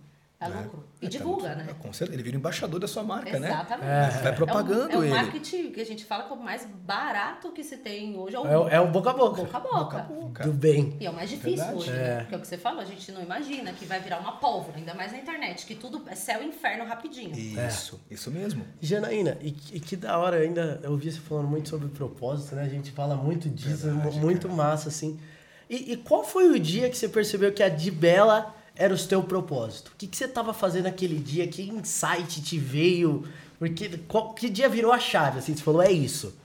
Dá 0.48 0.54
né? 0.54 0.62
lucro. 0.62 0.84
E 1.02 1.06
É, 1.06 1.08
divulga, 1.08 1.50
tá- 1.50 1.54
né? 1.56 1.66
Com 1.80 1.92
certeza, 1.92 2.16
ele 2.16 2.22
vira 2.22 2.36
o 2.36 2.38
embaixador 2.40 2.80
da 2.80 2.88
sua 2.88 3.02
marca, 3.02 3.38
né? 3.38 3.48
Exatamente. 3.48 4.22
Vai 4.22 4.34
propagando 4.34 4.82
é 4.82 4.86
um, 4.88 4.90
é 4.92 4.98
um 4.98 5.04
ele. 5.04 5.14
marketing 5.14 5.70
que 5.72 5.80
a 5.80 5.84
gente 5.84 6.04
fala 6.04 6.24
que 6.24 6.32
é 6.32 6.36
o 6.36 6.40
mais 6.42 6.66
barato 6.66 7.50
que 7.52 7.62
se 7.62 7.76
tem 7.78 8.16
hoje. 8.16 8.36
É 8.36 8.40
o 8.40 8.46
É, 8.46 8.58
o- 8.58 8.68
é 8.68 8.80
o 8.80 8.86
boca 8.88 9.10
a 9.10 9.12
boca. 9.12 9.42
boca 9.42 9.56
a 9.56 9.60
boca. 9.60 9.74
Boca 9.78 9.98
a 9.98 10.02
boca. 10.02 10.44
Do 10.44 10.52
bem. 10.52 10.96
E 11.00 11.06
é 11.06 11.10
o 11.10 11.12
mais 11.12 11.28
difícil 11.28 11.56
Verdade. 11.56 11.76
hoje, 11.78 11.90
É. 11.90 11.94
né? 11.94 12.16
Porque 12.20 12.34
é 12.34 12.38
o 12.38 12.40
que 12.40 12.46
você 12.48 12.56
falou, 12.58 12.80
a 12.80 12.84
gente 12.84 13.12
não 13.12 13.20
imagina 13.22 13.72
que 13.72 13.84
vai 13.84 14.00
virar 14.00 14.18
uma 14.18 14.32
pólvora, 14.32 14.78
ainda 14.78 14.94
mais 14.94 15.12
na 15.12 15.18
internet, 15.18 15.66
que 15.66 15.74
tudo 15.74 16.02
é 16.08 16.14
céu 16.14 16.42
e 16.42 16.46
inferno 16.46 16.84
rapidinho. 16.86 17.32
Isso, 17.36 18.00
isso 18.10 18.30
mesmo. 18.30 18.64
Janaína, 18.80 19.36
e, 19.42 19.50
que- 19.50 19.76
e 19.76 19.80
que 19.80 19.96
da 19.96 20.16
hora 20.18 20.38
ainda, 20.38 20.80
eu 20.82 20.92
ouvi 20.92 21.10
você 21.12 21.18
falando 21.20 21.48
muito 21.48 21.68
sobre 21.68 21.88
propósito, 21.88 22.54
né? 22.54 22.62
A 22.62 22.68
gente 22.68 22.90
fala 22.92 23.14
muito 23.14 23.48
disso, 23.48 23.86
Verdade, 23.90 24.18
muito 24.20 24.48
massa, 24.48 24.88
assim. 24.88 25.18
E, 25.68 25.92
e 25.92 25.96
qual 25.96 26.22
foi 26.24 26.48
o 26.50 26.58
dia 26.60 26.88
que 26.90 26.96
você 26.96 27.08
percebeu 27.08 27.52
que 27.52 27.62
a 27.62 27.68
de 27.68 27.90
Bela 27.90 28.54
era 28.76 28.92
o 28.92 28.98
seu 28.98 29.22
propósito? 29.22 29.88
O 29.88 29.96
que, 29.96 30.06
que 30.06 30.16
você 30.16 30.26
tava 30.28 30.52
fazendo 30.52 30.86
aquele 30.86 31.18
dia? 31.18 31.46
Que 31.46 31.62
insight 31.62 32.42
te 32.42 32.58
veio? 32.58 33.26
Porque 33.58 33.88
qual- 34.08 34.34
que 34.34 34.48
dia 34.50 34.68
virou 34.68 34.92
a 34.92 34.98
chave, 34.98 35.38
assim? 35.38 35.54
Você 35.56 35.62
falou, 35.62 35.82
é 35.82 35.92
isso. 35.92 36.36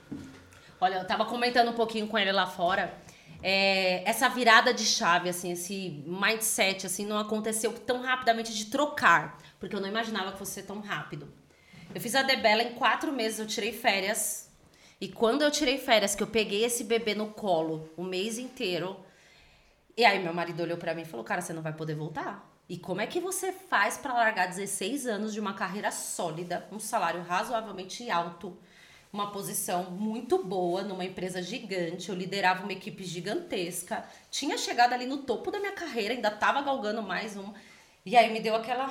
Olha, 0.79 0.95
eu 0.95 1.07
tava 1.07 1.25
comentando 1.25 1.69
um 1.69 1.73
pouquinho 1.73 2.07
com 2.07 2.17
ele 2.17 2.31
lá 2.31 2.45
fora. 2.47 2.93
é, 3.41 4.03
essa 4.09 4.27
virada 4.27 4.73
de 4.73 4.83
chave, 4.83 5.29
assim, 5.29 5.53
esse 5.53 6.03
mindset, 6.05 6.85
assim, 6.85 7.05
não 7.05 7.17
aconteceu 7.17 7.71
tão 7.71 8.01
rapidamente 8.01 8.53
de 8.53 8.65
trocar. 8.65 9.37
Porque 9.57 9.73
eu 9.75 9.79
não 9.79 9.87
imaginava 9.87 10.33
que 10.33 10.37
fosse 10.37 10.61
tão 10.63 10.81
rápido. 10.81 11.25
Eu 11.95 12.01
fiz 12.01 12.15
a 12.15 12.21
Debela 12.21 12.61
em 12.63 12.73
quatro 12.73 13.13
meses, 13.13 13.39
eu 13.39 13.47
tirei 13.47 13.71
férias. 13.71 14.49
E 14.99 15.07
quando 15.07 15.41
eu 15.41 15.49
tirei 15.49 15.77
férias, 15.77 16.15
que 16.15 16.21
eu 16.21 16.27
peguei 16.27 16.65
esse 16.65 16.83
bebê 16.83 17.15
no 17.15 17.27
colo 17.27 17.89
o 17.95 18.03
mês 18.03 18.37
inteiro. 18.37 18.97
E 19.99 20.05
aí 20.05 20.23
meu 20.23 20.33
marido 20.33 20.63
olhou 20.63 20.77
pra 20.77 20.95
mim 20.95 21.01
e 21.01 21.05
falou: 21.05 21.25
Cara, 21.25 21.41
você 21.41 21.51
não 21.51 21.61
vai 21.61 21.73
poder 21.73 21.93
voltar. 21.93 22.49
E 22.69 22.77
como 22.77 23.01
é 23.01 23.05
que 23.05 23.19
você 23.19 23.51
faz 23.51 23.97
pra 23.97 24.13
largar 24.13 24.47
16 24.47 25.05
anos 25.05 25.33
de 25.33 25.41
uma 25.41 25.53
carreira 25.53 25.91
sólida, 25.91 26.65
um 26.71 26.79
salário 26.79 27.21
razoavelmente 27.21 28.09
alto, 28.09 28.57
uma 29.11 29.29
posição 29.29 29.91
muito 29.91 30.41
boa 30.41 30.83
numa 30.83 31.03
empresa 31.03 31.41
gigante, 31.41 32.07
eu 32.07 32.15
liderava 32.15 32.63
uma 32.63 32.71
equipe 32.71 33.03
gigantesca, 33.03 34.05
tinha 34.31 34.57
chegado 34.57 34.93
ali 34.93 35.05
no 35.05 35.17
topo 35.17 35.51
da 35.51 35.59
minha 35.59 35.73
carreira, 35.73 36.13
ainda 36.13 36.31
tava 36.31 36.61
galgando 36.61 37.03
mais 37.03 37.35
um. 37.35 37.51
E 38.05 38.15
aí 38.15 38.31
me 38.31 38.39
deu 38.39 38.55
aquela 38.55 38.89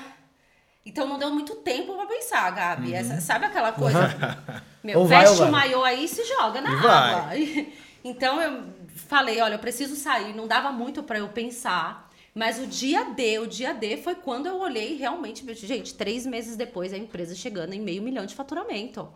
então 0.85 1.09
não 1.09 1.19
deu 1.19 1.31
muito 1.31 1.57
tempo 1.57 1.95
pra 1.95 2.05
pensar, 2.05 2.50
Gabi. 2.50 2.88
Uhum. 2.91 2.97
Essa, 2.97 3.21
sabe 3.23 3.47
aquela 3.47 3.73
coisa? 3.73 4.15
Meu, 4.85 5.07
veste 5.07 5.41
o 5.41 5.50
maiô 5.50 5.83
aí 5.85 6.05
e 6.05 6.09
se 6.09 6.23
joga 6.25 6.61
na 6.61 6.71
e 6.71 6.87
água. 6.87 7.31
Então 8.05 8.41
eu 8.41 8.77
falei, 8.99 9.40
olha, 9.40 9.55
eu 9.55 9.59
preciso 9.59 9.97
sair. 9.97 10.35
Não 10.35 10.47
dava 10.47 10.71
muito 10.71 11.02
para 11.02 11.19
eu 11.19 11.28
pensar. 11.28 12.11
Mas 12.35 12.59
o 12.59 12.67
dia 12.67 13.05
D, 13.05 13.38
o 13.38 13.47
dia 13.47 13.73
D 13.73 13.97
foi 13.97 14.14
quando 14.14 14.47
eu 14.47 14.59
olhei 14.61 14.97
realmente, 14.97 15.45
gente, 15.55 15.95
três 15.95 16.25
meses 16.25 16.57
depois 16.57 16.93
a 16.93 16.97
empresa 16.97 17.35
chegando 17.35 17.73
em 17.73 17.81
meio 17.81 18.02
milhão 18.02 18.26
de 18.26 18.35
faturamento. 18.35 19.09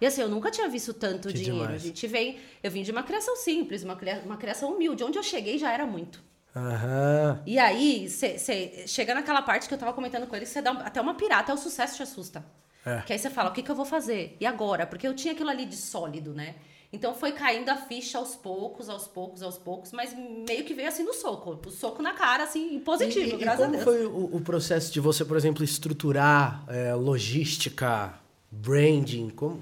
E 0.00 0.04
assim, 0.04 0.20
eu 0.20 0.28
nunca 0.28 0.50
tinha 0.50 0.68
visto 0.68 0.92
tanto 0.92 1.28
que 1.28 1.34
dinheiro. 1.34 1.58
Demais. 1.58 1.82
A 1.82 1.86
gente 1.86 2.06
vem, 2.06 2.38
eu 2.62 2.70
vim 2.70 2.82
de 2.82 2.90
uma 2.90 3.02
criação 3.02 3.34
simples, 3.36 3.82
uma, 3.82 3.98
uma 4.24 4.36
criação 4.36 4.74
humilde. 4.74 5.02
Onde 5.02 5.18
eu 5.18 5.22
cheguei 5.22 5.56
já 5.56 5.72
era 5.72 5.86
muito. 5.86 6.22
Uhum. 6.54 7.42
E 7.46 7.58
aí, 7.58 8.08
você 8.08 8.84
chega 8.86 9.14
naquela 9.14 9.42
parte 9.42 9.68
que 9.68 9.74
eu 9.74 9.78
tava 9.78 9.92
comentando 9.92 10.26
com 10.26 10.34
ele, 10.34 10.46
você 10.46 10.62
dá 10.62 10.72
até 10.72 11.00
uma 11.00 11.14
pirata, 11.14 11.52
o 11.52 11.58
sucesso 11.58 11.96
te 11.96 12.02
assusta. 12.02 12.44
É. 12.84 13.02
Que 13.02 13.12
aí 13.12 13.18
você 13.18 13.28
fala, 13.28 13.50
o 13.50 13.52
que, 13.52 13.62
que 13.62 13.70
eu 13.70 13.74
vou 13.74 13.84
fazer? 13.84 14.36
E 14.40 14.46
agora? 14.46 14.86
Porque 14.86 15.06
eu 15.06 15.14
tinha 15.14 15.34
aquilo 15.34 15.50
ali 15.50 15.66
de 15.66 15.76
sólido, 15.76 16.32
né? 16.32 16.54
Então 16.92 17.14
foi 17.14 17.32
caindo 17.32 17.68
a 17.68 17.76
ficha 17.76 18.18
aos 18.18 18.34
poucos, 18.34 18.88
aos 18.88 19.06
poucos, 19.06 19.42
aos 19.42 19.58
poucos, 19.58 19.92
mas 19.92 20.14
meio 20.14 20.64
que 20.64 20.72
veio 20.72 20.88
assim 20.88 21.02
no 21.02 21.12
soco. 21.12 21.58
O 21.66 21.70
soco 21.70 22.02
na 22.02 22.12
cara, 22.12 22.44
assim, 22.44 22.78
positivo, 22.80 23.34
e, 23.34 23.38
graças 23.38 23.60
e 23.60 23.62
como 23.64 23.74
a 23.74 23.82
Deus. 23.82 23.84
foi 23.84 24.06
o, 24.06 24.36
o, 24.36 24.40
processo 24.40 24.92
de 24.92 25.00
você, 25.00 25.24
por 25.24 25.36
exemplo, 25.36 25.64
estruturar 25.64 26.64
é, 26.68 26.94
logística, 26.94 28.14
branding, 28.50 29.30
como, 29.30 29.60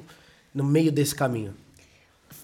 no 0.55 0.65
meio 0.65 0.93
desse 0.93 1.15
caminho? 1.15 1.55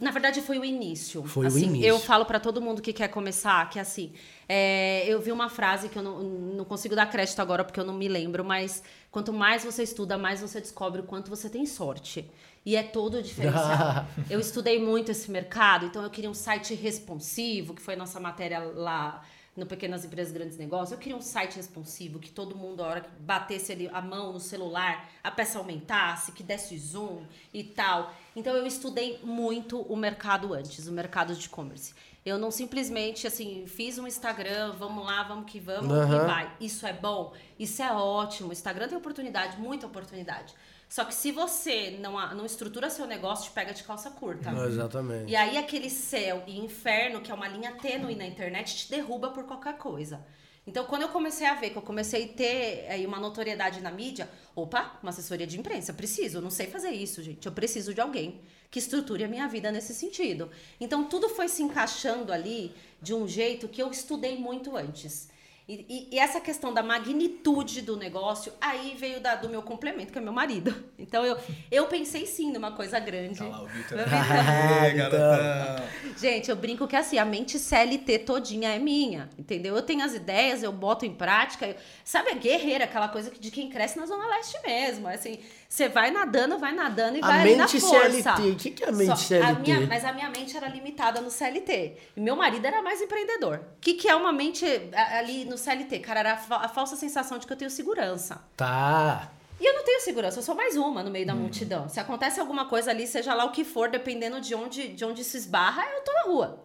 Na 0.01 0.11
verdade, 0.11 0.41
foi 0.41 0.59
o 0.59 0.65
início. 0.65 1.23
Foi 1.25 1.47
assim, 1.47 1.61
o 1.61 1.65
início. 1.65 1.87
Eu 1.87 2.01
falo 2.01 2.25
para 2.25 2.41
todo 2.41 2.59
mundo 2.61 2.81
que 2.81 2.93
quer 2.93 3.09
começar 3.09 3.69
que 3.69 3.79
assim, 3.79 4.13
é, 4.49 5.05
eu 5.07 5.21
vi 5.21 5.31
uma 5.31 5.51
frase 5.51 5.91
que 5.91 5.99
eu 5.99 6.03
não, 6.03 6.21
não 6.21 6.65
consigo 6.65 6.97
dar 6.97 7.05
crédito 7.07 7.39
agora 7.41 7.63
porque 7.63 7.79
eu 7.79 7.85
não 7.85 7.93
me 7.93 8.09
lembro, 8.09 8.43
mas 8.43 8.83
quanto 9.11 9.31
mais 9.31 9.63
você 9.63 9.83
estuda, 9.83 10.17
mais 10.17 10.41
você 10.41 10.59
descobre 10.59 11.03
o 11.03 11.05
quanto 11.05 11.29
você 11.29 11.51
tem 11.51 11.67
sorte. 11.67 12.31
E 12.71 12.77
é 12.77 12.85
todo 12.85 13.21
diferencial. 13.21 14.07
eu 14.31 14.39
estudei 14.39 14.81
muito 14.81 15.11
esse 15.11 15.29
mercado, 15.29 15.87
então 15.87 16.05
eu 16.05 16.09
queria 16.09 16.31
um 16.31 16.35
site 16.35 16.73
responsivo, 16.73 17.75
que 17.75 17.83
foi 17.83 17.97
nossa 17.97 18.21
matéria 18.21 18.61
lá 18.61 19.25
no 19.57 19.67
Pequenas 19.67 20.05
Empresas 20.05 20.33
Grandes 20.33 20.57
Negócios. 20.57 20.93
Eu 20.93 20.99
queria 20.99 21.17
um 21.17 21.21
site 21.21 21.57
responsivo, 21.57 22.21
que 22.21 22.31
todo 22.31 22.55
mundo, 22.55 22.85
a 22.85 22.87
hora 22.87 23.00
que 23.00 23.11
batesse 23.19 23.73
ali 23.73 23.91
a 23.93 24.00
mão 24.00 24.33
no 24.33 24.39
celular, 24.39 25.11
a 25.21 25.33
peça 25.33 25.59
aumentasse, 25.59 26.31
que 26.31 26.45
desse 26.45 26.79
zoom 26.79 27.25
e 27.53 27.65
tal. 27.65 28.15
Então 28.37 28.55
eu 28.55 28.65
estudei 28.65 29.19
muito 29.25 29.81
o 29.81 29.97
mercado 29.97 30.55
antes, 30.55 30.87
o 30.87 30.93
mercado 30.93 31.35
de 31.35 31.47
e-commerce. 31.47 31.93
Eu 32.25 32.39
não 32.39 32.53
simplesmente 32.53 33.27
assim, 33.27 33.65
fiz 33.67 33.99
um 33.99 34.07
Instagram, 34.07 34.75
vamos 34.79 35.05
lá, 35.05 35.25
vamos 35.25 35.50
que 35.50 35.59
vamos, 35.59 35.91
uhum. 35.91 36.23
e 36.23 36.25
vai. 36.25 36.57
Isso 36.61 36.87
é 36.87 36.93
bom, 36.93 37.33
isso 37.59 37.83
é 37.83 37.91
ótimo. 37.91 38.50
O 38.50 38.53
Instagram 38.53 38.87
tem 38.87 38.97
oportunidade, 38.97 39.59
muita 39.59 39.89
oportunidade. 39.89 40.55
Só 40.91 41.05
que 41.05 41.15
se 41.15 41.31
você 41.31 41.97
não, 42.01 42.15
não 42.35 42.45
estrutura 42.45 42.91
seu 42.91 43.07
negócio, 43.07 43.45
te 43.45 43.53
pega 43.53 43.73
de 43.73 43.85
calça 43.85 44.11
curta. 44.11 44.51
exatamente. 44.67 45.31
E 45.31 45.37
aí 45.37 45.57
aquele 45.57 45.89
céu 45.89 46.43
e 46.49 46.59
inferno, 46.59 47.21
que 47.21 47.31
é 47.31 47.35
uma 47.35 47.47
linha 47.47 47.71
tênue 47.81 48.17
na 48.17 48.27
internet, 48.27 48.77
te 48.77 48.91
derruba 48.91 49.31
por 49.31 49.45
qualquer 49.45 49.79
coisa. 49.79 50.27
Então, 50.67 50.85
quando 50.87 51.03
eu 51.03 51.09
comecei 51.09 51.47
a 51.47 51.55
ver 51.55 51.71
que 51.71 51.79
eu 51.79 51.83
comecei 51.83 52.25
a 52.25 52.29
ter 52.29 52.87
aí, 52.89 53.07
uma 53.07 53.21
notoriedade 53.21 53.81
na 53.81 53.93
mídia, 53.93 54.29
opa, 54.55 54.99
uma 55.01 55.11
assessoria 55.11 55.47
de 55.47 55.59
imprensa, 55.59 55.93
preciso, 55.93 56.39
eu 56.39 56.43
não 56.43 56.51
sei 56.51 56.67
fazer 56.67 56.91
isso, 56.91 57.23
gente. 57.23 57.47
Eu 57.47 57.53
preciso 57.53 57.95
de 57.95 58.01
alguém 58.01 58.41
que 58.69 58.81
estruture 58.81 59.23
a 59.23 59.29
minha 59.29 59.47
vida 59.47 59.71
nesse 59.71 59.95
sentido. 59.95 60.51
Então, 60.81 61.05
tudo 61.05 61.29
foi 61.29 61.47
se 61.49 61.63
encaixando 61.63 62.33
ali 62.33 62.75
de 63.01 63.15
um 63.15 63.29
jeito 63.29 63.69
que 63.69 63.81
eu 63.81 63.93
estudei 63.93 64.37
muito 64.37 64.77
antes. 64.77 65.30
E, 65.71 65.87
e, 65.89 66.17
e, 66.17 66.19
essa 66.19 66.41
questão 66.41 66.75
da 66.75 66.83
magnitude 66.83 67.83
do 67.83 67.97
negócio, 67.97 68.53
aí 68.61 68.97
veio 68.99 69.21
da, 69.21 69.37
do 69.37 69.49
meu 69.49 69.62
complemento, 69.62 70.11
que 70.11 70.19
é 70.19 70.21
meu 70.21 70.33
marido. 70.33 70.75
Então 70.99 71.25
eu, 71.25 71.39
eu 71.71 71.87
pensei 71.87 72.27
sim 72.27 72.50
numa 72.50 72.73
coisa 72.73 72.99
grande. 72.99 73.39
Tá 73.39 73.47
lá 73.47 73.62
o 73.62 73.69
Vitor. 73.69 73.99
Gente, 76.19 76.50
eu 76.50 76.56
brinco 76.56 76.89
que 76.89 76.97
assim, 76.97 77.19
a 77.19 77.25
mente 77.25 77.56
CLT 77.56 78.19
todinha 78.19 78.71
é 78.71 78.80
minha, 78.80 79.30
entendeu? 79.39 79.76
Eu 79.76 79.83
tenho 79.83 80.04
as 80.04 80.13
ideias, 80.13 80.65
eu 80.65 80.73
boto 80.73 81.06
em 81.06 81.15
prática. 81.15 81.69
Eu, 81.69 81.76
sabe, 82.04 82.30
a 82.30 82.35
guerreira, 82.35 82.83
aquela 82.83 83.06
coisa 83.06 83.30
de 83.30 83.50
quem 83.52 83.71
cresce 83.71 83.97
na 83.97 84.06
Zona 84.06 84.26
Leste 84.26 84.59
mesmo. 84.67 85.06
Assim, 85.06 85.39
você 85.71 85.89
vai 85.89 86.11
nadando, 86.11 86.59
vai 86.59 86.75
nadando 86.75 87.17
e 87.17 87.23
a 87.23 87.26
vai 87.28 87.41
ali 87.43 87.54
na 87.54 87.69
força. 87.69 87.89
CLT, 88.11 88.50
o 88.50 88.56
que, 88.56 88.71
que 88.73 88.83
é 88.83 88.89
a 88.89 88.93
mente 88.93 89.06
Só, 89.06 89.15
CLT? 89.15 89.47
A 89.47 89.54
minha, 89.54 89.87
mas 89.87 90.04
a 90.04 90.13
minha 90.13 90.28
mente 90.28 90.56
era 90.56 90.67
limitada 90.67 91.21
no 91.21 91.30
CLT. 91.30 91.97
E 92.17 92.21
meu 92.21 92.35
marido 92.35 92.67
era 92.67 92.83
mais 92.83 93.00
empreendedor. 93.00 93.59
O 93.76 93.80
que, 93.80 93.95
que 93.95 94.09
é 94.09 94.17
uma 94.17 94.33
mente 94.33 94.67
ali 94.93 95.45
no 95.45 95.56
CLT? 95.56 96.00
Cara, 96.00 96.21
era 96.21 96.33
a, 96.33 96.65
a 96.65 96.69
falsa 96.69 96.97
sensação 96.97 97.39
de 97.39 97.47
que 97.47 97.52
eu 97.52 97.56
tenho 97.56 97.71
segurança. 97.71 98.43
Tá. 98.56 99.30
E 99.61 99.65
eu 99.65 99.75
não 99.75 99.85
tenho 99.85 100.00
segurança, 100.00 100.41
eu 100.41 100.43
sou 100.43 100.56
mais 100.56 100.76
uma 100.76 101.04
no 101.04 101.11
meio 101.11 101.25
da 101.25 101.35
hum. 101.35 101.39
multidão. 101.43 101.89
Se 101.89 102.00
acontece 102.00 102.41
alguma 102.41 102.65
coisa 102.65 102.91
ali, 102.91 103.06
seja 103.06 103.33
lá 103.33 103.45
o 103.45 103.52
que 103.52 103.63
for, 103.63 103.89
dependendo 103.89 104.41
de 104.41 104.56
onde, 104.56 104.89
de 104.89 105.04
onde 105.04 105.23
se 105.23 105.37
esbarra, 105.37 105.85
eu 105.85 106.00
tô 106.00 106.13
na 106.13 106.23
rua. 106.23 106.61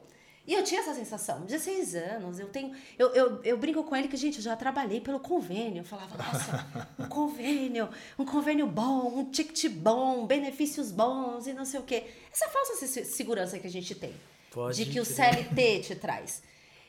E 0.47 0.53
eu 0.53 0.63
tinha 0.63 0.79
essa 0.81 0.93
sensação, 0.93 1.41
16 1.41 1.95
anos, 1.95 2.39
eu 2.39 2.47
tenho. 2.47 2.71
Eu, 2.99 3.09
eu, 3.15 3.41
eu 3.43 3.57
brinco 3.57 3.83
com 3.83 3.95
ele 3.95 4.07
que, 4.07 4.15
gente, 4.15 4.37
eu 4.37 4.43
já 4.43 4.55
trabalhei 4.55 5.01
pelo 5.01 5.19
convênio. 5.19 5.79
Eu 5.79 5.83
falava, 5.83 6.15
nossa, 6.15 6.67
um 6.99 7.07
convênio, 7.07 7.89
um 8.17 8.25
convênio 8.25 8.67
bom, 8.67 9.07
um 9.07 9.25
ticket 9.25 9.67
bom, 9.71 10.27
benefícios 10.27 10.91
bons 10.91 11.47
e 11.47 11.53
não 11.53 11.65
sei 11.65 11.79
o 11.79 11.83
quê. 11.83 12.03
Essa 12.31 12.47
falsa 12.49 12.85
segurança 12.85 13.57
que 13.57 13.65
a 13.65 13.71
gente 13.71 13.95
tem. 13.95 14.13
Pode 14.51 14.85
de 14.85 14.91
que 14.91 14.99
o 14.99 15.05
CLT 15.05 15.79
te 15.79 15.95
traz. 15.95 16.43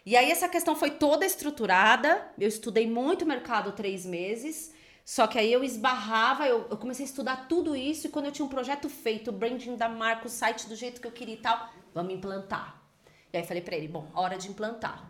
E 0.05 0.16
aí 0.16 0.31
essa 0.31 0.49
questão 0.49 0.77
foi 0.77 0.90
toda 0.90 1.25
estruturada. 1.25 2.31
Eu 2.38 2.49
estudei 2.49 2.87
muito 2.87 3.25
mercado 3.25 3.73
três 3.73 4.05
meses. 4.05 4.71
Só 5.03 5.27
que 5.27 5.38
aí 5.38 5.51
eu 5.51 5.64
esbarrava, 5.64 6.47
eu, 6.47 6.66
eu 6.69 6.77
comecei 6.77 7.07
a 7.07 7.09
estudar 7.09 7.49
tudo 7.49 7.75
isso 7.77 8.09
e 8.09 8.11
quando 8.11 8.27
eu 8.27 8.33
tinha 8.33 8.45
um 8.45 8.49
projeto 8.49 8.88
feito, 8.88 9.31
o 9.31 9.33
branding 9.33 9.77
da 9.77 9.88
marca, 9.88 10.27
o 10.27 10.31
site 10.31 10.69
do 10.69 10.75
jeito 10.75 11.01
que 11.01 11.07
eu 11.07 11.12
queria 11.12 11.35
e 11.35 11.38
tal, 11.38 11.71
vamos 11.95 12.12
implantar 12.12 12.86
e 13.32 13.36
aí 13.36 13.44
falei 13.44 13.62
para 13.62 13.76
ele, 13.76 13.88
bom, 13.88 14.06
hora 14.14 14.36
de 14.36 14.48
implantar. 14.48 15.04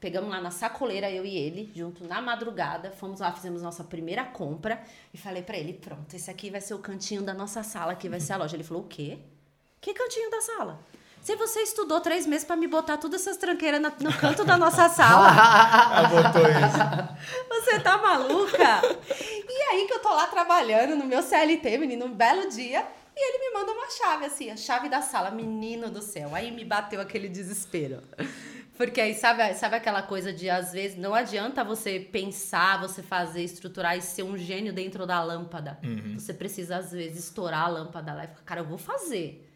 Pegamos 0.00 0.30
lá 0.30 0.40
na 0.40 0.50
sacoleira, 0.50 1.10
eu 1.10 1.26
e 1.26 1.36
ele, 1.36 1.70
junto 1.74 2.04
na 2.04 2.22
madrugada, 2.22 2.90
fomos 2.90 3.20
lá, 3.20 3.30
fizemos 3.32 3.60
nossa 3.62 3.84
primeira 3.84 4.24
compra 4.24 4.82
e 5.12 5.18
falei 5.18 5.42
para 5.42 5.58
ele, 5.58 5.74
pronto, 5.74 6.14
esse 6.14 6.30
aqui 6.30 6.50
vai 6.50 6.60
ser 6.60 6.72
o 6.72 6.78
cantinho 6.78 7.22
da 7.22 7.34
nossa 7.34 7.62
sala, 7.62 7.92
aqui 7.92 8.08
vai 8.08 8.18
ser 8.18 8.32
a 8.32 8.38
loja. 8.38 8.56
Ele 8.56 8.64
falou, 8.64 8.82
o 8.82 8.86
quê? 8.86 9.18
Que 9.80 9.92
cantinho 9.92 10.30
da 10.30 10.40
sala? 10.40 10.80
Se 11.22 11.36
você 11.36 11.60
estudou 11.60 12.00
três 12.00 12.26
meses 12.26 12.46
para 12.46 12.56
me 12.56 12.66
botar 12.66 12.96
todas 12.96 13.20
essas 13.20 13.36
tranqueiras 13.36 13.80
no 14.00 14.12
canto 14.16 14.42
da 14.42 14.56
nossa 14.56 14.88
sala. 14.88 15.28
botou 16.08 16.48
isso. 16.48 17.20
Você 17.60 17.78
tá 17.80 17.98
maluca? 17.98 18.80
E 19.20 19.62
aí 19.70 19.86
que 19.86 19.92
eu 19.92 19.98
tô 19.98 20.08
lá 20.08 20.26
trabalhando 20.28 20.96
no 20.96 21.04
meu 21.04 21.22
CLT, 21.22 21.76
menino, 21.76 22.06
um 22.06 22.14
belo 22.14 22.48
dia. 22.48 22.86
E 23.16 23.28
ele 23.28 23.38
me 23.38 23.58
manda 23.58 23.72
uma 23.72 23.90
chave, 23.90 24.24
assim, 24.24 24.50
a 24.50 24.56
chave 24.56 24.88
da 24.88 25.02
sala. 25.02 25.30
Menino 25.30 25.90
do 25.90 26.00
céu. 26.00 26.34
Aí 26.34 26.50
me 26.50 26.64
bateu 26.64 27.00
aquele 27.00 27.28
desespero. 27.28 28.02
Porque 28.76 28.98
aí, 28.98 29.14
sabe, 29.14 29.52
sabe 29.54 29.76
aquela 29.76 30.00
coisa 30.00 30.32
de, 30.32 30.48
às 30.48 30.72
vezes, 30.72 30.96
não 30.96 31.14
adianta 31.14 31.62
você 31.62 32.00
pensar, 32.00 32.80
você 32.80 33.02
fazer, 33.02 33.42
estruturar 33.42 33.98
e 33.98 34.00
ser 34.00 34.22
um 34.22 34.38
gênio 34.38 34.72
dentro 34.72 35.06
da 35.06 35.22
lâmpada. 35.22 35.78
Uhum. 35.84 36.18
Você 36.18 36.32
precisa, 36.32 36.78
às 36.78 36.90
vezes, 36.90 37.24
estourar 37.24 37.66
a 37.66 37.68
lâmpada 37.68 38.14
lá 38.14 38.24
e 38.24 38.28
ficar, 38.28 38.42
cara, 38.42 38.60
eu 38.62 38.64
vou 38.64 38.78
fazer. 38.78 39.49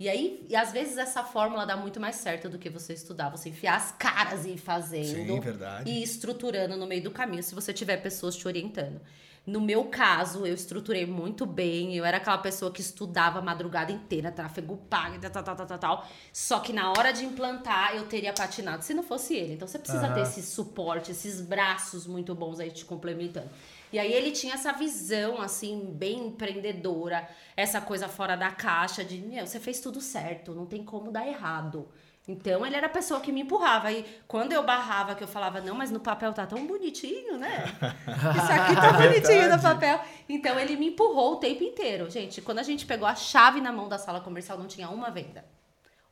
E 0.00 0.08
aí, 0.08 0.46
e 0.48 0.54
às 0.54 0.72
vezes 0.72 0.96
essa 0.96 1.24
fórmula 1.24 1.66
dá 1.66 1.76
muito 1.76 1.98
mais 1.98 2.16
certo 2.16 2.48
do 2.48 2.58
que 2.58 2.70
você 2.70 2.92
estudar, 2.92 3.30
você 3.30 3.48
enfiar 3.48 3.76
as 3.76 3.90
caras 3.92 4.44
e 4.44 4.50
ir 4.50 4.58
fazendo. 4.58 5.26
Sim, 5.26 5.40
verdade. 5.40 5.90
E 5.90 6.02
estruturando 6.02 6.76
no 6.76 6.86
meio 6.86 7.02
do 7.02 7.10
caminho, 7.10 7.42
se 7.42 7.54
você 7.54 7.72
tiver 7.72 7.96
pessoas 7.96 8.36
te 8.36 8.46
orientando. 8.46 9.00
No 9.48 9.62
meu 9.62 9.84
caso, 9.84 10.46
eu 10.46 10.52
estruturei 10.52 11.06
muito 11.06 11.46
bem. 11.46 11.96
Eu 11.96 12.04
era 12.04 12.18
aquela 12.18 12.36
pessoa 12.36 12.70
que 12.70 12.82
estudava 12.82 13.38
a 13.38 13.42
madrugada 13.42 13.90
inteira, 13.90 14.30
tráfego 14.30 14.76
pago, 14.90 15.18
tal, 15.18 15.42
tal, 15.42 15.56
tal, 15.56 15.66
tal, 15.66 15.78
tal. 15.78 16.08
Só 16.30 16.60
que 16.60 16.70
na 16.70 16.90
hora 16.90 17.12
de 17.12 17.24
implantar, 17.24 17.96
eu 17.96 18.04
teria 18.04 18.34
patinado 18.34 18.84
se 18.84 18.92
não 18.92 19.02
fosse 19.02 19.34
ele. 19.34 19.54
Então 19.54 19.66
você 19.66 19.78
precisa 19.78 20.06
uhum. 20.06 20.12
ter 20.12 20.20
esse 20.20 20.42
suporte, 20.42 21.12
esses 21.12 21.40
braços 21.40 22.06
muito 22.06 22.34
bons 22.34 22.60
aí 22.60 22.70
te 22.70 22.84
complementando. 22.84 23.48
E 23.92 23.98
aí 23.98 24.12
ele 24.12 24.30
tinha 24.30 24.54
essa 24.54 24.72
visão, 24.72 25.40
assim, 25.40 25.92
bem 25.94 26.26
empreendedora, 26.26 27.28
essa 27.56 27.80
coisa 27.80 28.08
fora 28.08 28.36
da 28.36 28.50
caixa 28.50 29.04
de, 29.04 29.18
meu, 29.18 29.46
você 29.46 29.58
fez 29.58 29.80
tudo 29.80 30.00
certo, 30.00 30.54
não 30.54 30.66
tem 30.66 30.84
como 30.84 31.10
dar 31.10 31.26
errado. 31.26 31.88
Então 32.28 32.66
ele 32.66 32.76
era 32.76 32.86
a 32.86 32.90
pessoa 32.90 33.20
que 33.20 33.32
me 33.32 33.40
empurrava. 33.40 33.90
E 33.90 34.04
quando 34.28 34.52
eu 34.52 34.62
barrava, 34.62 35.14
que 35.14 35.24
eu 35.24 35.28
falava, 35.28 35.62
não, 35.62 35.74
mas 35.74 35.90
no 35.90 35.98
papel 35.98 36.30
tá 36.34 36.46
tão 36.46 36.66
bonitinho, 36.66 37.38
né? 37.38 37.64
Isso 38.36 38.52
aqui 38.52 38.74
tá 38.76 38.88
é 38.88 39.08
bonitinho 39.08 39.48
no 39.48 39.62
papel. 39.62 39.98
Então 40.28 40.60
ele 40.60 40.76
me 40.76 40.88
empurrou 40.88 41.32
o 41.32 41.36
tempo 41.36 41.64
inteiro. 41.64 42.10
Gente, 42.10 42.42
quando 42.42 42.58
a 42.58 42.62
gente 42.62 42.84
pegou 42.84 43.08
a 43.08 43.14
chave 43.14 43.62
na 43.62 43.72
mão 43.72 43.88
da 43.88 43.96
sala 43.96 44.20
comercial, 44.20 44.58
não 44.58 44.66
tinha 44.66 44.90
uma 44.90 45.10
venda. 45.10 45.42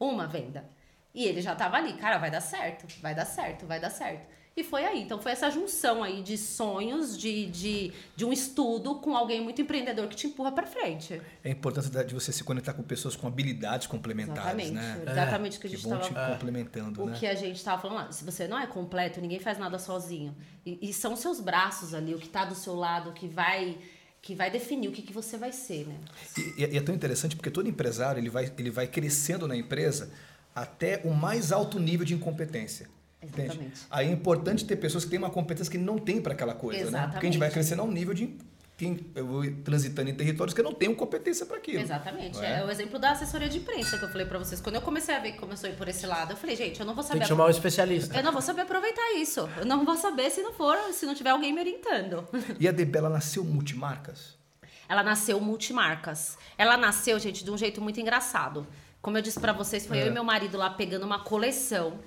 Uma 0.00 0.26
venda. 0.26 0.66
E 1.14 1.24
ele 1.24 1.42
já 1.42 1.54
tava 1.54 1.76
ali, 1.76 1.92
cara, 1.94 2.16
vai 2.16 2.30
dar 2.30 2.40
certo, 2.40 2.86
vai 3.02 3.14
dar 3.14 3.26
certo, 3.26 3.66
vai 3.66 3.78
dar 3.78 3.90
certo. 3.90 4.26
E 4.56 4.64
foi 4.64 4.86
aí. 4.86 5.02
Então 5.02 5.20
foi 5.20 5.32
essa 5.32 5.50
junção 5.50 6.02
aí 6.02 6.22
de 6.22 6.38
sonhos, 6.38 7.18
de, 7.18 7.44
de, 7.46 7.92
de 8.16 8.24
um 8.24 8.32
estudo 8.32 8.94
com 8.94 9.14
alguém 9.14 9.38
muito 9.38 9.60
empreendedor 9.60 10.08
que 10.08 10.16
te 10.16 10.28
empurra 10.28 10.50
para 10.50 10.66
frente. 10.66 11.20
É 11.44 11.50
importante 11.50 11.90
de 11.90 12.14
você 12.14 12.32
se 12.32 12.42
conectar 12.42 12.72
com 12.72 12.82
pessoas 12.82 13.14
com 13.14 13.26
habilidades 13.26 13.86
complementares, 13.86 14.70
exatamente, 14.70 14.72
né? 14.72 15.12
Exatamente 15.12 15.58
o 15.58 15.60
que 15.60 15.66
a 15.66 15.70
Que 15.70 15.76
gente 15.76 15.84
estava 15.84 16.02
te 16.02 16.32
complementando, 16.32 17.02
o 17.02 17.06
né? 17.06 17.16
que 17.18 17.26
a 17.26 17.34
gente 17.34 17.56
estava 17.56 17.82
falando 17.82 17.98
lá. 17.98 18.12
Se 18.12 18.24
você 18.24 18.48
não 18.48 18.58
é 18.58 18.66
completo, 18.66 19.20
ninguém 19.20 19.38
faz 19.38 19.58
nada 19.58 19.78
sozinho. 19.78 20.34
E, 20.64 20.78
e 20.80 20.92
são 20.94 21.12
os 21.12 21.20
seus 21.20 21.38
braços 21.38 21.92
ali, 21.92 22.14
o 22.14 22.18
que 22.18 22.26
está 22.26 22.46
do 22.46 22.54
seu 22.54 22.74
lado, 22.74 23.12
que 23.12 23.28
vai 23.28 23.76
que 24.22 24.34
vai 24.34 24.50
definir 24.50 24.88
o 24.88 24.92
que, 24.92 25.02
que 25.02 25.12
você 25.12 25.36
vai 25.36 25.52
ser, 25.52 25.86
né? 25.86 25.94
E, 26.56 26.64
e 26.74 26.76
é 26.76 26.80
tão 26.80 26.92
interessante 26.92 27.36
porque 27.36 27.50
todo 27.50 27.68
empresário 27.68 28.18
ele 28.18 28.30
vai, 28.30 28.52
ele 28.58 28.70
vai 28.70 28.88
crescendo 28.88 29.46
na 29.46 29.54
empresa 29.54 30.10
até 30.52 31.00
o 31.04 31.14
mais 31.14 31.52
alto 31.52 31.78
nível 31.78 32.04
de 32.04 32.14
incompetência. 32.14 32.88
Entende? 33.22 33.48
Exatamente. 33.48 33.80
Aí 33.90 34.08
é 34.08 34.10
importante 34.10 34.64
ter 34.64 34.76
pessoas 34.76 35.04
que 35.04 35.10
têm 35.10 35.18
uma 35.18 35.30
competência 35.30 35.70
que 35.70 35.78
não 35.78 35.98
tem 35.98 36.20
para 36.20 36.32
aquela 36.32 36.54
coisa, 36.54 36.90
né? 36.90 37.08
Porque 37.10 37.26
a 37.26 37.30
gente 37.30 37.38
vai 37.38 37.48
Exatamente. 37.48 37.52
crescendo 37.52 37.82
a 37.82 37.84
um 37.84 37.90
nível 37.90 38.14
de 38.14 38.36
quem 38.76 39.10
eu 39.14 39.26
vou 39.26 39.42
transitando 39.64 40.10
em 40.10 40.14
territórios 40.14 40.52
que 40.52 40.60
eu 40.60 40.64
não 40.64 40.74
tenho 40.74 40.94
competência 40.94 41.46
para 41.46 41.56
aquilo. 41.56 41.80
Exatamente. 41.80 42.38
É? 42.38 42.60
é? 42.60 42.64
o 42.64 42.70
exemplo 42.70 42.98
da 42.98 43.12
assessoria 43.12 43.48
de 43.48 43.58
imprensa 43.58 43.96
que 43.96 44.04
eu 44.04 44.08
falei 44.08 44.26
pra 44.26 44.38
vocês. 44.38 44.60
Quando 44.60 44.74
eu 44.74 44.82
comecei 44.82 45.14
a 45.14 45.18
ver 45.18 45.32
que 45.32 45.38
começou 45.38 45.68
a 45.68 45.72
ir 45.72 45.76
por 45.76 45.88
esse 45.88 46.06
lado, 46.06 46.32
eu 46.32 46.36
falei, 46.36 46.54
gente, 46.54 46.78
eu 46.78 46.84
não 46.84 46.94
vou 46.94 47.02
Tem 47.02 47.08
saber. 47.08 47.20
que 47.20 47.26
chamar 47.26 47.46
um 47.46 47.50
especialista. 47.50 48.14
Eu 48.14 48.22
não 48.22 48.32
vou 48.32 48.42
saber 48.42 48.62
aproveitar 48.62 49.14
isso. 49.14 49.48
Eu 49.56 49.64
não 49.64 49.84
vou 49.84 49.96
saber 49.96 50.30
se 50.30 50.42
não 50.42 50.52
for, 50.52 50.76
se 50.92 51.06
não 51.06 51.14
tiver 51.14 51.30
alguém 51.30 51.54
me 51.54 51.60
orientando. 51.60 52.28
E 52.60 52.68
a 52.68 52.72
Debela 52.72 53.08
nasceu 53.08 53.42
multimarcas? 53.44 54.36
Ela 54.88 55.02
nasceu 55.02 55.40
multimarcas. 55.40 56.36
Ela 56.58 56.76
nasceu, 56.76 57.18
gente, 57.18 57.44
de 57.44 57.50
um 57.50 57.56
jeito 57.56 57.80
muito 57.80 57.98
engraçado. 57.98 58.66
Como 59.00 59.16
eu 59.16 59.22
disse 59.22 59.40
pra 59.40 59.52
vocês, 59.52 59.86
foi 59.86 60.02
eu 60.02 60.08
e 60.08 60.10
meu 60.10 60.22
marido 60.22 60.58
lá 60.58 60.68
pegando 60.68 61.06
uma 61.06 61.20
coleção. 61.20 61.98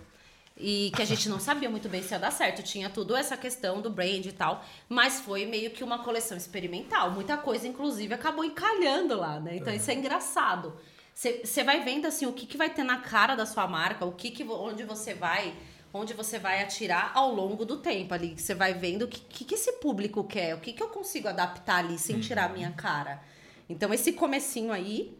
E 0.60 0.91
que 0.93 1.02
a 1.02 1.06
gente 1.06 1.30
não 1.30 1.39
sabia 1.39 1.69
muito 1.69 1.88
bem 1.88 2.04
se 2.04 2.13
ia 2.13 2.19
dar 2.19 2.32
certo. 2.32 2.62
Tinha 2.62 2.89
tudo 2.89 3.15
essa 3.15 3.38
questão 3.38 3.82
do 3.82 3.89
brand 3.89 4.26
e 4.26 4.32
tal. 4.32 4.63
Mas 4.89 5.22
foi 5.22 5.45
meio 5.45 5.72
que 5.72 5.84
uma 5.84 6.00
coleção 6.00 6.36
experimental. 6.36 7.12
Muita 7.12 7.38
coisa, 7.38 7.67
inclusive, 7.67 8.13
acabou 8.13 8.43
encalhando 8.43 9.17
lá, 9.17 9.39
né? 9.39 9.56
Então 9.56 9.74
isso 9.74 9.89
é 9.89 9.93
engraçado. 9.93 10.74
Você 11.13 11.63
vai 11.63 11.84
vendo 11.84 12.06
assim 12.06 12.26
o 12.26 12.34
que, 12.34 12.45
que 12.45 12.56
vai 12.56 12.69
ter 12.69 12.84
na 12.84 12.98
cara 13.00 13.36
da 13.36 13.45
sua 13.45 13.67
marca, 13.67 14.06
o 14.06 14.12
que, 14.13 14.32
que 14.32 14.43
onde 14.43 14.84
você 14.84 15.13
vai, 15.13 15.54
onde 15.93 16.13
você 16.13 16.39
vai 16.39 16.62
atirar 16.62 17.12
ao 17.13 17.34
longo 17.34 17.65
do 17.65 17.78
tempo 17.78 18.13
ali. 18.13 18.36
Você 18.38 18.54
vai 18.54 18.74
vendo 18.74 19.04
o 19.04 19.08
que, 19.08 19.19
que, 19.19 19.45
que 19.45 19.56
esse 19.56 19.74
público 19.74 20.24
quer, 20.24 20.56
o 20.56 20.60
que, 20.60 20.72
que 20.72 20.82
eu 20.82 20.88
consigo 20.88 21.28
adaptar 21.28 21.80
ali 21.80 21.98
sem 21.98 22.19
tirar 22.19 22.45
a 22.45 22.54
minha 22.54 22.72
cara. 22.72 23.22
Então 23.69 23.93
esse 23.93 24.13
comecinho 24.13 24.72
aí 24.72 25.17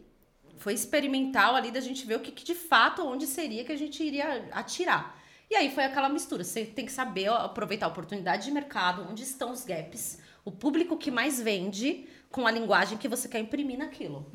foi 0.56 0.74
experimental 0.74 1.54
ali 1.54 1.70
da 1.70 1.80
gente 1.80 2.06
ver 2.06 2.16
o 2.16 2.20
que, 2.20 2.32
que 2.32 2.44
de 2.44 2.54
fato, 2.54 3.06
onde 3.06 3.26
seria 3.26 3.64
que 3.64 3.72
a 3.72 3.76
gente 3.76 4.02
iria 4.02 4.48
atirar. 4.52 5.19
E 5.50 5.56
aí 5.56 5.70
foi 5.70 5.84
aquela 5.84 6.08
mistura. 6.08 6.44
Você 6.44 6.64
tem 6.64 6.86
que 6.86 6.92
saber 6.92 7.28
ó, 7.28 7.36
aproveitar 7.38 7.86
a 7.86 7.88
oportunidade 7.88 8.44
de 8.44 8.52
mercado, 8.52 9.06
onde 9.10 9.24
estão 9.24 9.50
os 9.50 9.64
gaps, 9.64 10.18
o 10.44 10.52
público 10.52 10.96
que 10.96 11.10
mais 11.10 11.40
vende 11.40 12.06
com 12.30 12.46
a 12.46 12.50
linguagem 12.50 12.96
que 12.96 13.08
você 13.08 13.28
quer 13.28 13.40
imprimir 13.40 13.76
naquilo. 13.76 14.30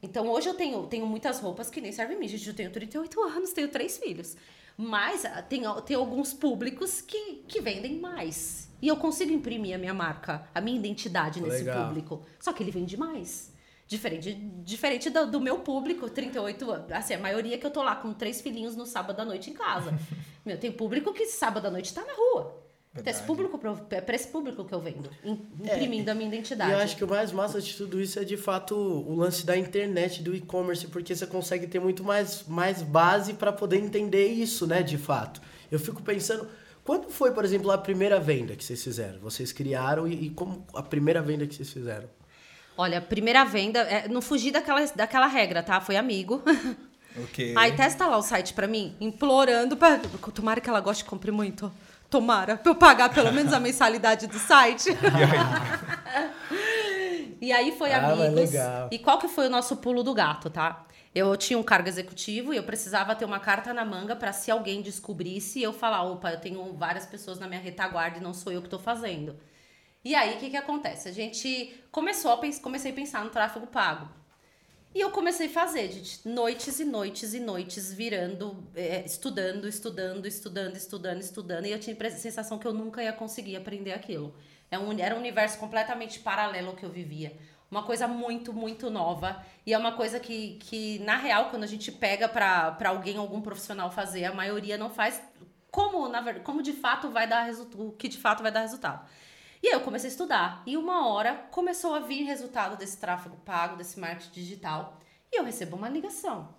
Então 0.00 0.28
hoje 0.28 0.48
eu 0.48 0.54
tenho, 0.54 0.86
tenho 0.86 1.06
muitas 1.06 1.40
roupas 1.40 1.70
que 1.70 1.80
nem 1.80 1.90
servem 1.90 2.18
mim. 2.18 2.28
Gente, 2.28 2.46
eu 2.46 2.54
tenho 2.54 2.70
38 2.70 3.20
anos, 3.22 3.52
tenho 3.52 3.68
três 3.68 3.98
filhos. 3.98 4.36
Mas 4.76 5.24
ah, 5.24 5.42
tem, 5.42 5.62
tem 5.86 5.96
alguns 5.96 6.32
públicos 6.32 7.00
que, 7.00 7.44
que 7.48 7.60
vendem 7.60 7.98
mais. 7.98 8.70
E 8.82 8.88
eu 8.88 8.96
consigo 8.96 9.32
imprimir 9.32 9.74
a 9.74 9.78
minha 9.78 9.94
marca, 9.94 10.46
a 10.54 10.60
minha 10.60 10.76
identidade 10.76 11.40
nesse 11.40 11.64
Legal. 11.64 11.86
público. 11.86 12.22
Só 12.38 12.52
que 12.52 12.62
ele 12.62 12.70
vende 12.70 12.96
mais. 12.96 13.53
Diferente, 13.96 14.34
diferente 14.64 15.10
do, 15.10 15.30
do 15.30 15.40
meu 15.40 15.58
público, 15.60 16.08
38 16.10 16.70
anos. 16.70 16.92
Assim, 16.92 17.14
a 17.14 17.18
maioria 17.18 17.56
que 17.58 17.64
eu 17.66 17.70
tô 17.70 17.82
lá 17.82 17.94
com 17.96 18.12
três 18.12 18.40
filhinhos 18.40 18.74
no 18.74 18.86
sábado 18.86 19.20
à 19.20 19.24
noite 19.24 19.50
em 19.50 19.54
casa. 19.54 19.96
Meu, 20.44 20.58
tem 20.58 20.72
público 20.72 21.12
que 21.12 21.26
sábado 21.26 21.66
à 21.66 21.70
noite 21.70 21.92
tá 21.94 22.02
na 22.04 22.12
rua. 22.12 22.60
Então, 22.96 23.10
esse 23.10 23.22
público, 23.24 23.60
é 23.90 24.00
pra 24.00 24.14
esse 24.14 24.28
público 24.28 24.64
que 24.64 24.72
eu 24.72 24.80
vendo. 24.80 25.10
im- 25.24 25.38
Imprimindo 25.60 26.08
a 26.10 26.14
minha 26.14 26.26
E 26.28 26.32
identidade. 26.32 26.70
eu 26.72 26.78
acho 26.78 26.96
que 26.96 27.02
o 27.04 27.08
mais 27.08 27.32
massa 27.32 27.60
de 27.60 27.74
tudo 27.74 28.00
isso 28.00 28.18
é 28.20 28.24
de 28.24 28.36
fato 28.36 28.76
o 28.76 29.14
lance 29.16 29.44
da 29.44 29.56
internet, 29.56 30.22
do 30.22 30.34
e-commerce, 30.34 30.86
porque 30.88 31.14
você 31.14 31.26
consegue 31.26 31.66
ter 31.66 31.80
muito 31.80 32.04
mais, 32.04 32.44
mais 32.46 32.82
base 32.82 33.34
para 33.34 33.52
poder 33.52 33.78
entender 33.78 34.28
isso, 34.28 34.64
né, 34.66 34.80
de 34.82 34.96
fato. 34.96 35.40
Eu 35.72 35.78
fico 35.80 36.02
pensando, 36.02 36.46
quando 36.84 37.10
foi, 37.10 37.32
por 37.32 37.44
exemplo, 37.44 37.70
a 37.72 37.78
primeira 37.78 38.20
venda 38.20 38.54
que 38.54 38.62
vocês 38.64 38.84
fizeram? 38.84 39.18
Vocês 39.18 39.50
criaram 39.50 40.06
e, 40.06 40.26
e 40.26 40.30
como 40.30 40.64
a 40.72 40.82
primeira 40.82 41.20
venda 41.20 41.46
que 41.48 41.54
vocês 41.54 41.72
fizeram? 41.72 42.08
Olha, 42.76 43.00
primeira 43.00 43.44
venda, 43.44 43.80
é, 43.80 44.08
não 44.08 44.20
fugi 44.20 44.50
daquela, 44.50 44.84
daquela 44.94 45.26
regra, 45.26 45.62
tá? 45.62 45.80
Foi 45.80 45.96
amigo. 45.96 46.42
Ok. 47.16 47.54
Aí 47.56 47.70
testa 47.76 48.08
lá 48.08 48.16
o 48.16 48.22
site 48.22 48.52
pra 48.54 48.66
mim, 48.66 48.96
implorando 49.00 49.76
pra. 49.76 50.00
Tomara 50.34 50.60
que 50.60 50.68
ela 50.68 50.80
goste 50.80 51.04
e 51.04 51.06
compre 51.06 51.30
muito. 51.30 51.72
Tomara, 52.10 52.56
pra 52.56 52.72
eu 52.72 52.74
pagar 52.74 53.08
pelo 53.14 53.30
menos 53.32 53.52
a 53.52 53.60
mensalidade 53.60 54.26
do 54.26 54.36
site. 54.36 54.88
e 57.40 57.52
aí 57.52 57.70
foi 57.78 57.92
Ah, 57.92 58.08
amigos. 58.10 58.34
legal. 58.34 58.88
E 58.90 58.98
qual 58.98 59.18
que 59.18 59.28
foi 59.28 59.46
o 59.46 59.50
nosso 59.50 59.76
pulo 59.76 60.02
do 60.02 60.12
gato, 60.12 60.50
tá? 60.50 60.84
Eu 61.14 61.36
tinha 61.36 61.56
um 61.56 61.62
cargo 61.62 61.88
executivo 61.88 62.52
e 62.52 62.56
eu 62.56 62.64
precisava 62.64 63.14
ter 63.14 63.24
uma 63.24 63.38
carta 63.38 63.72
na 63.72 63.84
manga 63.84 64.16
pra 64.16 64.32
se 64.32 64.50
alguém 64.50 64.82
descobrisse 64.82 65.62
eu 65.62 65.72
falar, 65.72 66.02
opa, 66.02 66.32
eu 66.32 66.40
tenho 66.40 66.72
várias 66.74 67.06
pessoas 67.06 67.38
na 67.38 67.46
minha 67.46 67.60
retaguarda 67.60 68.18
e 68.18 68.20
não 68.20 68.34
sou 68.34 68.52
eu 68.52 68.60
que 68.60 68.68
tô 68.68 68.78
fazendo. 68.80 69.36
E 70.04 70.14
aí, 70.14 70.34
o 70.34 70.38
que 70.38 70.50
que 70.50 70.56
acontece? 70.56 71.08
A 71.08 71.12
gente 71.12 71.82
começou 71.90 72.32
a 72.32 72.40
comecei 72.60 72.92
a 72.92 72.94
pensar 72.94 73.24
no 73.24 73.30
tráfego 73.30 73.66
pago. 73.66 74.08
E 74.94 75.00
eu 75.00 75.10
comecei 75.10 75.46
a 75.48 75.50
fazer, 75.50 75.90
gente, 75.90 76.28
noites 76.28 76.78
e 76.78 76.84
noites 76.84 77.34
e 77.34 77.40
noites, 77.40 77.92
virando, 77.92 78.64
é, 78.76 79.04
estudando, 79.04 79.66
estudando, 79.66 80.26
estudando, 80.26 80.76
estudando, 80.76 81.20
estudando. 81.20 81.66
E 81.66 81.72
eu 81.72 81.80
tinha 81.80 81.96
a 81.98 82.10
sensação 82.10 82.58
que 82.58 82.66
eu 82.66 82.72
nunca 82.72 83.02
ia 83.02 83.12
conseguir 83.12 83.56
aprender 83.56 83.92
aquilo. 83.92 84.32
É 84.70 84.78
um, 84.78 84.96
era 84.98 85.14
um 85.14 85.18
universo 85.18 85.58
completamente 85.58 86.20
paralelo 86.20 86.68
ao 86.68 86.76
que 86.76 86.84
eu 86.84 86.90
vivia. 86.90 87.36
Uma 87.68 87.82
coisa 87.82 88.06
muito, 88.06 88.52
muito 88.52 88.88
nova. 88.88 89.44
E 89.66 89.72
é 89.72 89.78
uma 89.78 89.92
coisa 89.92 90.20
que, 90.20 90.58
que 90.60 91.00
na 91.00 91.16
real, 91.16 91.50
quando 91.50 91.64
a 91.64 91.66
gente 91.66 91.90
pega 91.90 92.28
pra 92.28 92.76
alguém, 92.84 93.16
algum 93.16 93.40
profissional 93.40 93.90
fazer, 93.90 94.26
a 94.26 94.34
maioria 94.34 94.78
não 94.78 94.90
faz 94.90 95.20
como, 95.72 96.08
na 96.08 96.34
como 96.40 96.62
de 96.62 96.72
fato 96.72 97.10
vai 97.10 97.26
dar 97.26 97.42
resultado, 97.42 97.88
o 97.88 97.92
que 97.92 98.06
de 98.06 98.18
fato 98.18 98.44
vai 98.44 98.52
dar 98.52 98.60
resultado. 98.60 99.04
E 99.64 99.68
aí 99.68 99.72
eu 99.72 99.80
comecei 99.80 100.08
a 100.08 100.12
estudar. 100.12 100.62
E 100.66 100.76
uma 100.76 101.08
hora 101.08 101.46
começou 101.50 101.94
a 101.94 101.98
vir 101.98 102.22
resultado 102.24 102.76
desse 102.76 102.98
tráfego 102.98 103.34
pago, 103.46 103.76
desse 103.76 103.98
marketing 103.98 104.30
digital. 104.30 105.00
E 105.32 105.40
eu 105.40 105.42
recebo 105.42 105.74
uma 105.74 105.88
ligação. 105.88 106.54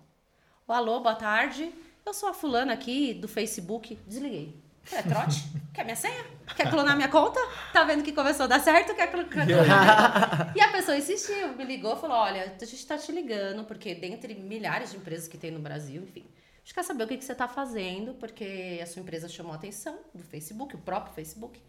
Alô, 0.66 0.98
boa 0.98 1.14
tarde. 1.14 1.72
Eu 2.04 2.12
sou 2.12 2.28
a 2.28 2.34
fulana 2.34 2.72
aqui 2.72 3.14
do 3.14 3.28
Facebook. 3.28 3.94
Desliguei. 4.08 4.60
Quer 4.84 5.04
trote? 5.04 5.44
Quer 5.72 5.84
minha 5.84 5.94
senha? 5.94 6.24
Quer 6.56 6.68
clonar 6.68 6.96
minha 6.96 7.06
conta? 7.08 7.38
Tá 7.72 7.84
vendo 7.84 8.02
que 8.02 8.10
começou 8.10 8.42
a 8.42 8.48
dar 8.48 8.58
certo? 8.58 8.92
Quer 8.96 9.08
cl- 9.08 9.28
quer 9.28 9.46
clonar? 9.46 10.50
e 10.58 10.60
a 10.60 10.72
pessoa 10.72 10.98
insistiu, 10.98 11.54
me 11.56 11.62
ligou 11.64 11.94
falou: 11.94 12.16
olha, 12.16 12.56
a 12.60 12.64
gente 12.64 12.84
tá 12.88 12.98
te 12.98 13.12
ligando, 13.12 13.62
porque 13.66 13.94
dentre 13.94 14.34
milhares 14.34 14.90
de 14.90 14.96
empresas 14.96 15.28
que 15.28 15.38
tem 15.38 15.52
no 15.52 15.60
Brasil, 15.60 16.02
enfim, 16.02 16.24
a 16.56 16.58
gente 16.58 16.74
quer 16.74 16.82
saber 16.82 17.04
o 17.04 17.06
que, 17.06 17.16
que 17.18 17.24
você 17.24 17.36
tá 17.36 17.46
fazendo, 17.46 18.14
porque 18.14 18.80
a 18.82 18.86
sua 18.86 19.00
empresa 19.00 19.28
chamou 19.28 19.52
a 19.52 19.54
atenção 19.54 19.96
do 20.12 20.24
Facebook, 20.24 20.74
o 20.74 20.78
próprio 20.80 21.14
Facebook. 21.14 21.62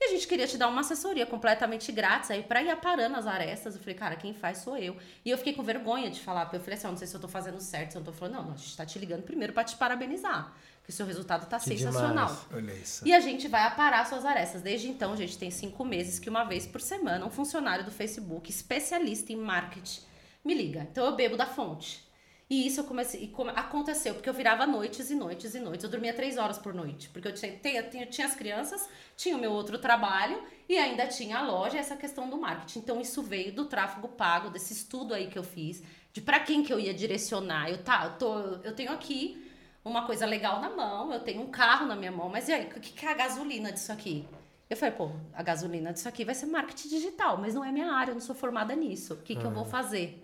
E 0.00 0.06
a 0.06 0.08
gente 0.08 0.26
queria 0.26 0.46
te 0.46 0.58
dar 0.58 0.68
uma 0.68 0.80
assessoria 0.80 1.24
completamente 1.24 1.90
grátis 1.92 2.30
aí 2.30 2.42
pra 2.42 2.62
ir 2.62 2.68
aparando 2.70 3.16
as 3.16 3.26
arestas. 3.26 3.74
Eu 3.74 3.80
falei, 3.80 3.94
cara, 3.94 4.16
quem 4.16 4.34
faz 4.34 4.58
sou 4.58 4.76
eu. 4.76 4.96
E 5.24 5.30
eu 5.30 5.38
fiquei 5.38 5.52
com 5.54 5.62
vergonha 5.62 6.10
de 6.10 6.20
falar. 6.20 6.50
Eu 6.52 6.60
falei 6.60 6.74
assim, 6.74 6.86
ó, 6.86 6.90
não 6.90 6.96
sei 6.98 7.06
se 7.06 7.14
eu 7.14 7.20
tô 7.20 7.28
fazendo 7.28 7.60
certo, 7.60 7.92
se 7.92 7.96
eu 7.96 8.00
não 8.00 8.06
tô 8.06 8.12
falando. 8.12 8.34
Não, 8.34 8.52
a 8.52 8.56
gente 8.56 8.76
tá 8.76 8.84
te 8.84 8.98
ligando 8.98 9.22
primeiro 9.22 9.52
pra 9.52 9.64
te 9.64 9.76
parabenizar. 9.76 10.52
Que 10.82 10.90
o 10.90 10.92
seu 10.92 11.06
resultado 11.06 11.46
tá 11.46 11.58
Que 11.58 11.64
sensacional. 11.64 12.26
demais. 12.26 12.46
Olha 12.52 12.72
isso. 12.74 13.06
E 13.08 13.14
a 13.14 13.20
gente 13.20 13.48
vai 13.48 13.62
aparar 13.62 14.04
suas 14.06 14.24
arestas. 14.26 14.60
Desde 14.60 14.88
então, 14.88 15.14
a 15.14 15.16
gente 15.16 15.38
tem 15.38 15.50
cinco 15.50 15.84
meses 15.84 16.18
que 16.18 16.28
uma 16.28 16.44
vez 16.44 16.66
por 16.66 16.80
semana 16.80 17.24
um 17.24 17.30
funcionário 17.30 17.84
do 17.84 17.90
Facebook, 17.90 18.50
especialista 18.50 19.32
em 19.32 19.36
marketing, 19.36 20.02
me 20.44 20.52
liga. 20.52 20.86
Então 20.90 21.06
eu 21.06 21.16
bebo 21.16 21.36
da 21.38 21.46
fonte. 21.46 22.03
E 22.48 22.66
isso 22.66 22.80
eu 22.80 22.84
comecei, 22.84 23.26
come- 23.28 23.52
aconteceu, 23.56 24.14
porque 24.14 24.28
eu 24.28 24.34
virava 24.34 24.66
noites 24.66 25.10
e 25.10 25.14
noites 25.14 25.54
e 25.54 25.60
noites. 25.60 25.82
Eu 25.84 25.90
dormia 25.90 26.12
três 26.12 26.36
horas 26.36 26.58
por 26.58 26.74
noite. 26.74 27.08
Porque 27.08 27.26
eu 27.28 27.32
tinha, 27.32 27.52
tinha, 27.56 28.06
tinha, 28.06 28.26
as 28.26 28.34
crianças, 28.34 28.86
tinha 29.16 29.34
o 29.36 29.40
meu 29.40 29.50
outro 29.50 29.78
trabalho 29.78 30.42
e 30.68 30.76
ainda 30.76 31.06
tinha 31.06 31.38
a 31.38 31.42
loja 31.46 31.76
e 31.76 31.80
essa 31.80 31.96
questão 31.96 32.28
do 32.28 32.36
marketing. 32.36 32.80
Então 32.80 33.00
isso 33.00 33.22
veio 33.22 33.52
do 33.52 33.64
tráfego 33.64 34.08
pago, 34.08 34.50
desse 34.50 34.74
estudo 34.74 35.14
aí 35.14 35.28
que 35.28 35.38
eu 35.38 35.42
fiz, 35.42 35.82
de 36.12 36.20
para 36.20 36.38
quem 36.40 36.62
que 36.62 36.72
eu 36.72 36.78
ia 36.78 36.92
direcionar. 36.92 37.70
Eu, 37.70 37.82
tá, 37.82 38.04
eu, 38.04 38.18
tô, 38.18 38.38
eu 38.62 38.74
tenho 38.74 38.92
aqui 38.92 39.50
uma 39.82 40.04
coisa 40.06 40.26
legal 40.26 40.60
na 40.60 40.68
mão, 40.70 41.12
eu 41.12 41.20
tenho 41.20 41.42
um 41.42 41.50
carro 41.50 41.86
na 41.86 41.96
minha 41.96 42.12
mão, 42.12 42.28
mas 42.28 42.48
e 42.48 42.52
aí, 42.52 42.66
o 42.66 42.80
que, 42.80 42.92
que 42.92 43.06
é 43.06 43.10
a 43.10 43.14
gasolina 43.14 43.70
disso 43.72 43.90
aqui? 43.92 44.26
Eu 44.68 44.76
falei, 44.78 44.94
pô, 44.94 45.10
a 45.34 45.42
gasolina 45.42 45.92
disso 45.92 46.08
aqui 46.08 46.24
vai 46.24 46.34
ser 46.34 46.46
marketing 46.46 46.88
digital, 46.88 47.36
mas 47.38 47.54
não 47.54 47.62
é 47.64 47.70
minha 47.70 47.92
área, 47.92 48.10
eu 48.10 48.14
não 48.14 48.20
sou 48.22 48.34
formada 48.34 48.74
nisso. 48.74 49.14
O 49.14 49.16
que, 49.18 49.34
que 49.36 49.44
eu 49.44 49.50
vou 49.50 49.64
fazer? 49.66 50.23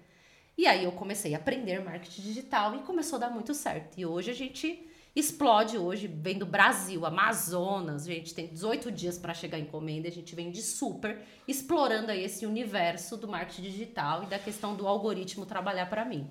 E 0.61 0.67
aí 0.67 0.85
eu 0.85 0.93
comecei 0.93 1.35
a 1.35 1.39
aprender 1.39 1.83
marketing 1.83 2.21
digital 2.21 2.77
e 2.77 2.81
começou 2.81 3.17
a 3.17 3.21
dar 3.21 3.31
muito 3.31 3.55
certo. 3.55 3.99
E 3.99 4.05
hoje 4.05 4.31
a 4.31 4.35
gente 4.35 4.87
explode 5.17 5.79
hoje, 5.79 6.07
vem 6.07 6.37
do 6.37 6.45
Brasil, 6.45 7.07
Amazonas, 7.07 8.07
a 8.07 8.11
gente 8.11 8.35
tem 8.35 8.47
18 8.47 8.93
dias 8.93 9.17
para 9.17 9.33
chegar 9.33 9.59
em 9.59 9.63
encomenda, 9.63 10.07
a 10.07 10.13
gente 10.13 10.35
vem 10.35 10.51
de 10.51 10.61
super 10.61 11.19
explorando 11.49 12.11
aí 12.11 12.23
esse 12.23 12.45
universo 12.45 13.17
do 13.17 13.27
marketing 13.27 13.63
digital 13.63 14.25
e 14.25 14.27
da 14.27 14.39
questão 14.39 14.77
do 14.77 14.87
algoritmo 14.87 15.47
trabalhar 15.47 15.87
para 15.87 16.05
mim. 16.05 16.29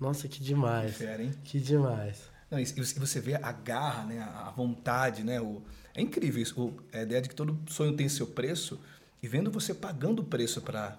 Nossa, 0.00 0.26
que 0.26 0.42
demais. 0.42 0.96
Fera, 0.96 1.22
hein? 1.22 1.34
Que 1.44 1.60
demais. 1.60 2.30
Não, 2.50 2.58
e 2.58 2.64
você 2.64 3.20
vê 3.20 3.34
a 3.34 3.52
garra, 3.52 4.06
né? 4.06 4.22
a 4.22 4.50
vontade, 4.56 5.22
né? 5.22 5.38
O, 5.38 5.60
é 5.94 6.00
incrível 6.00 6.42
isso. 6.42 6.58
O, 6.58 6.80
a 6.94 7.02
ideia 7.02 7.20
de 7.20 7.28
que 7.28 7.34
todo 7.34 7.60
sonho 7.70 7.94
tem 7.94 8.08
seu 8.08 8.26
preço 8.26 8.80
e 9.22 9.28
vendo 9.28 9.50
você 9.50 9.74
pagando 9.74 10.20
o 10.20 10.24
preço 10.24 10.62
para 10.62 10.98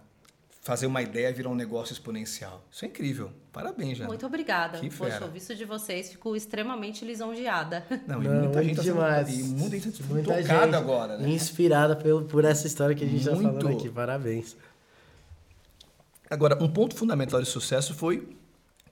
fazer 0.61 0.85
uma 0.85 1.01
ideia 1.01 1.33
virar 1.33 1.49
um 1.49 1.55
negócio 1.55 1.91
exponencial. 1.91 2.63
Isso 2.71 2.85
é 2.85 2.87
incrível. 2.87 3.31
Parabéns, 3.51 3.97
já. 3.97 4.05
Muito 4.05 4.25
obrigada. 4.25 4.77
Que 4.77 4.89
Poxa, 4.89 5.25
o 5.25 5.29
visto 5.29 5.55
de 5.55 5.65
vocês, 5.65 6.09
fico 6.11 6.35
extremamente 6.35 7.03
lisonjeada. 7.03 7.83
Não, 8.07 8.21
e 8.21 8.27
Não, 8.27 8.43
muita 8.43 8.63
gente 8.63 8.81
demais. 8.81 9.27
Tá 9.27 9.33
sendo, 9.33 9.39
e 9.39 9.43
muita 9.59 9.79
gente 9.79 10.03
muita 10.03 10.41
tocada 10.41 10.65
gente 10.65 10.75
agora, 10.75 11.17
né? 11.17 11.29
Inspirada 11.29 11.95
pelo, 11.95 12.25
por 12.25 12.45
essa 12.45 12.67
história 12.67 12.95
que 12.95 13.03
a 13.03 13.07
gente 13.07 13.21
está 13.21 13.35
falando 13.35 13.67
aqui. 13.67 13.89
Parabéns. 13.89 14.55
Agora, 16.29 16.63
um 16.63 16.69
ponto 16.69 16.95
fundamental 16.95 17.41
de 17.41 17.47
sucesso 17.47 17.95
foi 17.95 18.37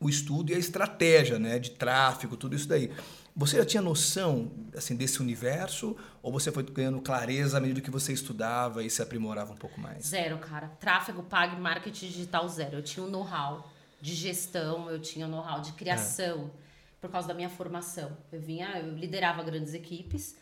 o 0.01 0.09
estudo 0.09 0.51
e 0.51 0.55
a 0.55 0.57
estratégia, 0.57 1.37
né, 1.37 1.59
de 1.59 1.71
tráfego, 1.71 2.35
tudo 2.35 2.55
isso 2.55 2.67
daí. 2.67 2.91
Você 3.39 3.55
já 3.55 3.65
tinha 3.65 3.81
noção 3.81 4.51
assim 4.75 4.97
desse 4.97 5.21
universo 5.21 5.95
ou 6.21 6.29
você 6.29 6.51
foi 6.51 6.61
ganhando 6.61 6.99
clareza 6.99 7.57
à 7.57 7.61
medida 7.61 7.79
que 7.79 7.89
você 7.89 8.11
estudava 8.11 8.83
e 8.83 8.89
se 8.89 9.01
aprimorava 9.01 9.53
um 9.53 9.55
pouco 9.55 9.79
mais? 9.79 10.07
Zero, 10.07 10.37
cara. 10.39 10.67
Tráfego 10.77 11.23
pago 11.23 11.55
e 11.55 11.59
marketing 11.59 12.07
digital 12.07 12.49
zero. 12.49 12.75
Eu 12.75 12.83
tinha 12.83 13.05
um 13.05 13.09
know-how 13.09 13.65
de 14.01 14.13
gestão, 14.13 14.91
eu 14.91 14.99
tinha 14.99 15.25
um 15.25 15.29
know-how 15.29 15.61
de 15.61 15.71
criação 15.71 16.51
é. 16.53 16.99
por 16.99 17.09
causa 17.09 17.29
da 17.29 17.33
minha 17.33 17.47
formação. 17.47 18.11
Eu 18.29 18.41
vinha, 18.41 18.77
eu 18.77 18.93
liderava 18.93 19.41
grandes 19.41 19.73
equipes 19.73 20.35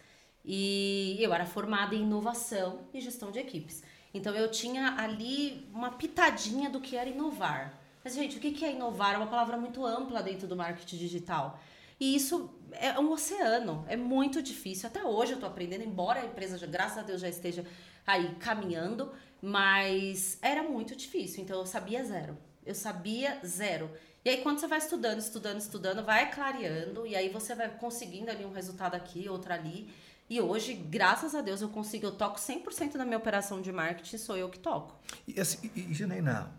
e 0.44 1.18
eu 1.20 1.32
era 1.32 1.46
formada 1.46 1.94
em 1.94 2.02
inovação 2.02 2.80
e 2.92 3.00
gestão 3.00 3.30
de 3.30 3.38
equipes. 3.38 3.84
Então 4.12 4.34
eu 4.34 4.50
tinha 4.50 4.96
ali 4.98 5.70
uma 5.72 5.92
pitadinha 5.92 6.68
do 6.68 6.82
que 6.82 6.98
era 6.98 7.08
inovar. 7.08 7.80
Mas, 8.04 8.16
gente, 8.16 8.38
o 8.38 8.40
que 8.40 8.66
é 8.66 8.72
inovar? 8.72 9.14
É 9.14 9.18
uma 9.18 9.28
palavra 9.28 9.56
muito 9.56 9.86
ampla 9.86 10.24
dentro 10.24 10.48
do 10.48 10.56
marketing 10.56 10.98
digital. 10.98 11.60
E 12.00 12.16
isso 12.16 12.54
é 12.74 13.00
um 13.00 13.12
oceano, 13.12 13.86
é 13.88 13.96
muito 13.96 14.42
difícil. 14.42 14.88
Até 14.88 15.04
hoje 15.04 15.32
eu 15.32 15.38
estou 15.38 15.50
aprendendo, 15.50 15.84
embora 15.84 16.22
a 16.22 16.26
empresa, 16.26 16.66
graças 16.68 16.98
a 16.98 17.02
Deus, 17.02 17.22
já 17.22 17.30
esteja 17.30 17.66
aí 18.06 18.36
caminhando, 18.40 19.12
mas 19.42 20.38
era 20.42 20.64
muito 20.64 20.96
difícil. 20.96 21.44
Então 21.44 21.60
eu 21.60 21.66
sabia 21.66 22.04
zero. 22.04 22.38
Eu 22.66 22.76
sabia 22.76 23.40
zero. 23.46 23.90
E 24.24 24.30
aí, 24.30 24.42
quando 24.42 24.60
você 24.60 24.68
vai 24.68 24.78
estudando, 24.78 25.20
estudando, 25.20 25.60
estudando, 25.60 26.04
vai 26.04 26.30
clareando, 26.30 27.08
e 27.08 27.16
aí 27.16 27.30
você 27.30 27.56
vai 27.56 27.70
conseguindo 27.70 28.30
ali 28.30 28.44
um 28.44 28.52
resultado 28.52 28.94
aqui, 28.94 29.30
outro 29.30 29.54
ali. 29.54 29.90
E 30.30 30.42
hoje, 30.42 30.74
graças 30.74 31.34
a 31.34 31.40
Deus, 31.40 31.62
eu 31.62 31.70
consigo, 31.70 32.08
eu 32.08 32.12
toco 32.12 32.38
100% 32.38 32.98
da 32.98 33.06
minha 33.06 33.18
operação 33.18 33.62
de 33.62 33.72
marketing, 33.72 34.18
sou 34.18 34.36
eu 34.36 34.50
que 34.50 34.60
toco. 34.60 35.00
E, 35.26 35.40
assim, 35.40 35.72
e 35.74 35.96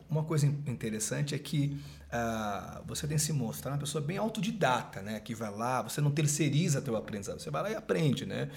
uma 0.08 0.24
coisa 0.24 0.46
interessante 0.46 1.34
é 1.34 1.38
que 1.38 1.78
uh, 2.08 2.82
você 2.86 3.06
tem 3.06 3.18
se 3.18 3.32
mostrar 3.32 3.72
uma 3.72 3.78
pessoa 3.78 4.02
bem 4.02 4.16
autodidata, 4.16 5.02
né? 5.02 5.20
Que 5.20 5.34
vai 5.34 5.50
lá, 5.50 5.82
você 5.82 6.00
não 6.00 6.10
terceiriza 6.10 6.80
teu 6.80 6.96
aprendizado, 6.96 7.40
você 7.40 7.50
vai 7.50 7.62
lá 7.62 7.70
e 7.70 7.74
aprende, 7.74 8.26
né? 8.26 8.50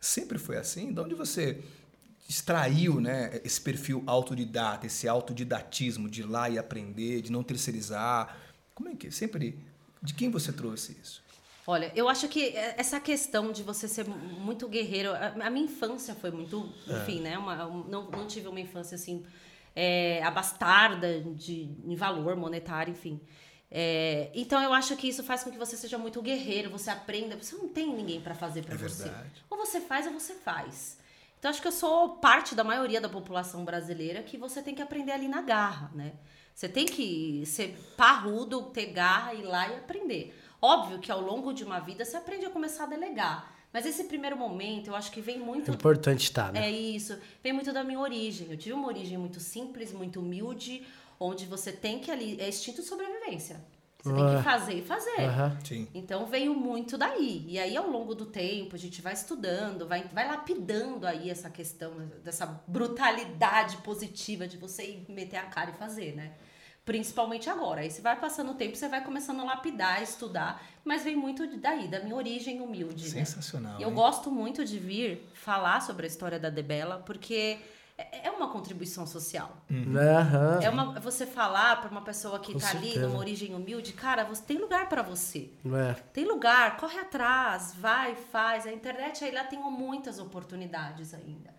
Sempre 0.00 0.38
foi 0.38 0.56
assim? 0.56 0.92
De 0.92 1.00
onde 1.00 1.14
você 1.14 1.62
extraiu 2.28 3.00
né, 3.00 3.40
esse 3.44 3.60
perfil 3.60 4.02
autodidata, 4.06 4.86
esse 4.86 5.06
autodidatismo 5.06 6.08
de 6.10 6.22
ir 6.22 6.24
lá 6.24 6.50
e 6.50 6.58
aprender, 6.58 7.22
de 7.22 7.30
não 7.30 7.42
terceirizar? 7.42 8.36
Como 8.74 8.88
é 8.88 8.94
que 8.94 9.10
sempre... 9.10 9.58
De 10.02 10.12
quem 10.12 10.30
você 10.30 10.52
trouxe 10.52 10.96
isso? 11.02 11.24
Olha, 11.66 11.90
eu 11.96 12.08
acho 12.08 12.28
que 12.28 12.54
essa 12.54 13.00
questão 13.00 13.50
de 13.50 13.62
você 13.62 13.88
ser 13.88 14.06
muito 14.06 14.68
guerreiro, 14.68 15.10
a, 15.12 15.50
minha 15.50 15.64
infância 15.64 16.14
foi 16.14 16.30
muito, 16.30 16.72
é. 16.86 16.98
enfim, 16.98 17.18
é. 17.18 17.22
né? 17.22 17.38
Uma, 17.38 17.56
não, 17.56 18.08
não 18.08 18.26
tive 18.26 18.46
uma 18.46 18.60
infância 18.60 18.94
assim 18.94 19.24
é, 19.76 20.22
abastarda 20.22 21.20
de, 21.20 21.70
em 21.84 21.94
valor 21.94 22.34
monetário, 22.34 22.90
enfim. 22.90 23.20
É, 23.70 24.30
então 24.34 24.62
eu 24.62 24.72
acho 24.72 24.96
que 24.96 25.06
isso 25.06 25.22
faz 25.22 25.44
com 25.44 25.50
que 25.50 25.58
você 25.58 25.76
seja 25.76 25.98
muito 25.98 26.22
guerreiro, 26.22 26.70
você 26.70 26.88
aprenda, 26.88 27.36
você 27.36 27.54
não 27.54 27.68
tem 27.68 27.94
ninguém 27.94 28.20
para 28.20 28.34
fazer 28.34 28.62
para 28.64 28.74
é 28.74 28.78
você. 28.78 29.02
Verdade. 29.02 29.44
Ou 29.50 29.58
você 29.58 29.80
faz 29.80 30.06
ou 30.06 30.14
você 30.14 30.32
faz. 30.34 30.98
Então 31.38 31.50
acho 31.50 31.60
que 31.60 31.68
eu 31.68 31.72
sou 31.72 32.16
parte 32.16 32.54
da 32.54 32.64
maioria 32.64 33.00
da 33.00 33.08
população 33.08 33.64
brasileira 33.66 34.22
que 34.22 34.38
você 34.38 34.62
tem 34.62 34.74
que 34.74 34.80
aprender 34.80 35.12
ali 35.12 35.28
na 35.28 35.42
garra, 35.42 35.90
né? 35.94 36.14
Você 36.54 36.70
tem 36.70 36.86
que 36.86 37.44
ser 37.44 37.76
parrudo, 37.98 38.62
ter 38.70 38.86
garra, 38.86 39.34
ir 39.34 39.42
lá 39.42 39.68
e 39.68 39.76
aprender. 39.76 40.34
Óbvio 40.62 40.98
que 40.98 41.12
ao 41.12 41.20
longo 41.20 41.52
de 41.52 41.62
uma 41.62 41.78
vida 41.80 42.02
você 42.02 42.16
aprende 42.16 42.46
a 42.46 42.50
começar 42.50 42.84
a 42.84 42.86
delegar. 42.86 43.54
Mas 43.72 43.84
esse 43.84 44.04
primeiro 44.04 44.36
momento, 44.36 44.88
eu 44.88 44.96
acho 44.96 45.10
que 45.10 45.20
vem 45.20 45.38
muito. 45.38 45.70
É 45.70 45.74
importante 45.74 46.22
estar, 46.22 46.52
né? 46.52 46.66
É 46.66 46.70
isso. 46.70 47.18
Vem 47.42 47.52
muito 47.52 47.72
da 47.72 47.84
minha 47.84 48.00
origem. 48.00 48.48
Eu 48.50 48.56
tive 48.56 48.72
uma 48.74 48.88
origem 48.88 49.18
muito 49.18 49.40
simples, 49.40 49.92
muito 49.92 50.20
humilde, 50.20 50.86
onde 51.20 51.46
você 51.46 51.72
tem 51.72 51.98
que 51.98 52.10
ali. 52.10 52.40
É 52.40 52.48
instinto 52.48 52.80
de 52.80 52.88
sobrevivência. 52.88 53.60
Você 54.02 54.14
tem 54.14 54.28
que 54.28 54.34
ah. 54.36 54.42
fazer 54.42 54.74
e 54.74 54.82
fazer. 54.82 55.16
Sim. 55.64 55.88
Então 55.92 56.26
veio 56.26 56.54
muito 56.54 56.96
daí. 56.96 57.44
E 57.48 57.58
aí, 57.58 57.76
ao 57.76 57.90
longo 57.90 58.14
do 58.14 58.26
tempo, 58.26 58.76
a 58.76 58.78
gente 58.78 59.02
vai 59.02 59.12
estudando, 59.12 59.86
vai, 59.86 60.04
vai 60.12 60.28
lapidando 60.28 61.06
aí 61.06 61.28
essa 61.28 61.50
questão 61.50 61.92
dessa 62.22 62.46
brutalidade 62.68 63.78
positiva 63.78 64.46
de 64.46 64.56
você 64.56 64.84
ir 64.84 65.06
meter 65.08 65.38
a 65.38 65.46
cara 65.46 65.70
e 65.70 65.74
fazer, 65.74 66.14
né? 66.14 66.32
Principalmente 66.86 67.50
agora. 67.50 67.80
Aí 67.80 67.90
você 67.90 68.00
vai 68.00 68.14
passando 68.14 68.52
o 68.52 68.54
tempo, 68.54 68.76
você 68.76 68.88
vai 68.88 69.02
começando 69.02 69.40
a 69.40 69.44
lapidar, 69.44 70.00
estudar, 70.00 70.64
mas 70.84 71.02
vem 71.02 71.16
muito 71.16 71.44
daí, 71.58 71.88
da 71.88 71.98
minha 71.98 72.14
origem 72.14 72.60
humilde. 72.60 73.02
Né? 73.06 73.24
Sensacional. 73.24 73.72
Né? 73.72 73.84
Eu 73.84 73.90
gosto 73.90 74.30
muito 74.30 74.64
de 74.64 74.78
vir 74.78 75.28
falar 75.34 75.82
sobre 75.82 76.04
a 76.04 76.06
história 76.06 76.38
da 76.38 76.48
Debela, 76.48 77.02
porque 77.04 77.58
é, 77.98 78.28
é 78.28 78.30
uma 78.30 78.50
contribuição 78.50 79.04
social. 79.04 79.56
Uhum. 79.68 79.98
É 80.62 80.70
uma, 80.70 81.00
você 81.00 81.26
falar 81.26 81.80
para 81.80 81.90
uma 81.90 82.02
pessoa 82.02 82.38
que 82.38 82.56
está 82.56 82.70
ali 82.70 82.96
numa 82.96 83.18
origem 83.18 83.52
humilde, 83.52 83.92
cara, 83.92 84.22
você 84.22 84.42
tem 84.42 84.58
lugar 84.58 84.88
para 84.88 85.02
você. 85.02 85.50
É. 85.66 85.94
Tem 86.12 86.24
lugar, 86.24 86.76
corre 86.76 87.00
atrás, 87.00 87.74
vai, 87.76 88.14
faz. 88.14 88.64
A 88.64 88.72
internet 88.72 89.24
aí 89.24 89.32
lá 89.32 89.42
tem 89.42 89.58
muitas 89.58 90.20
oportunidades 90.20 91.12
ainda. 91.12 91.55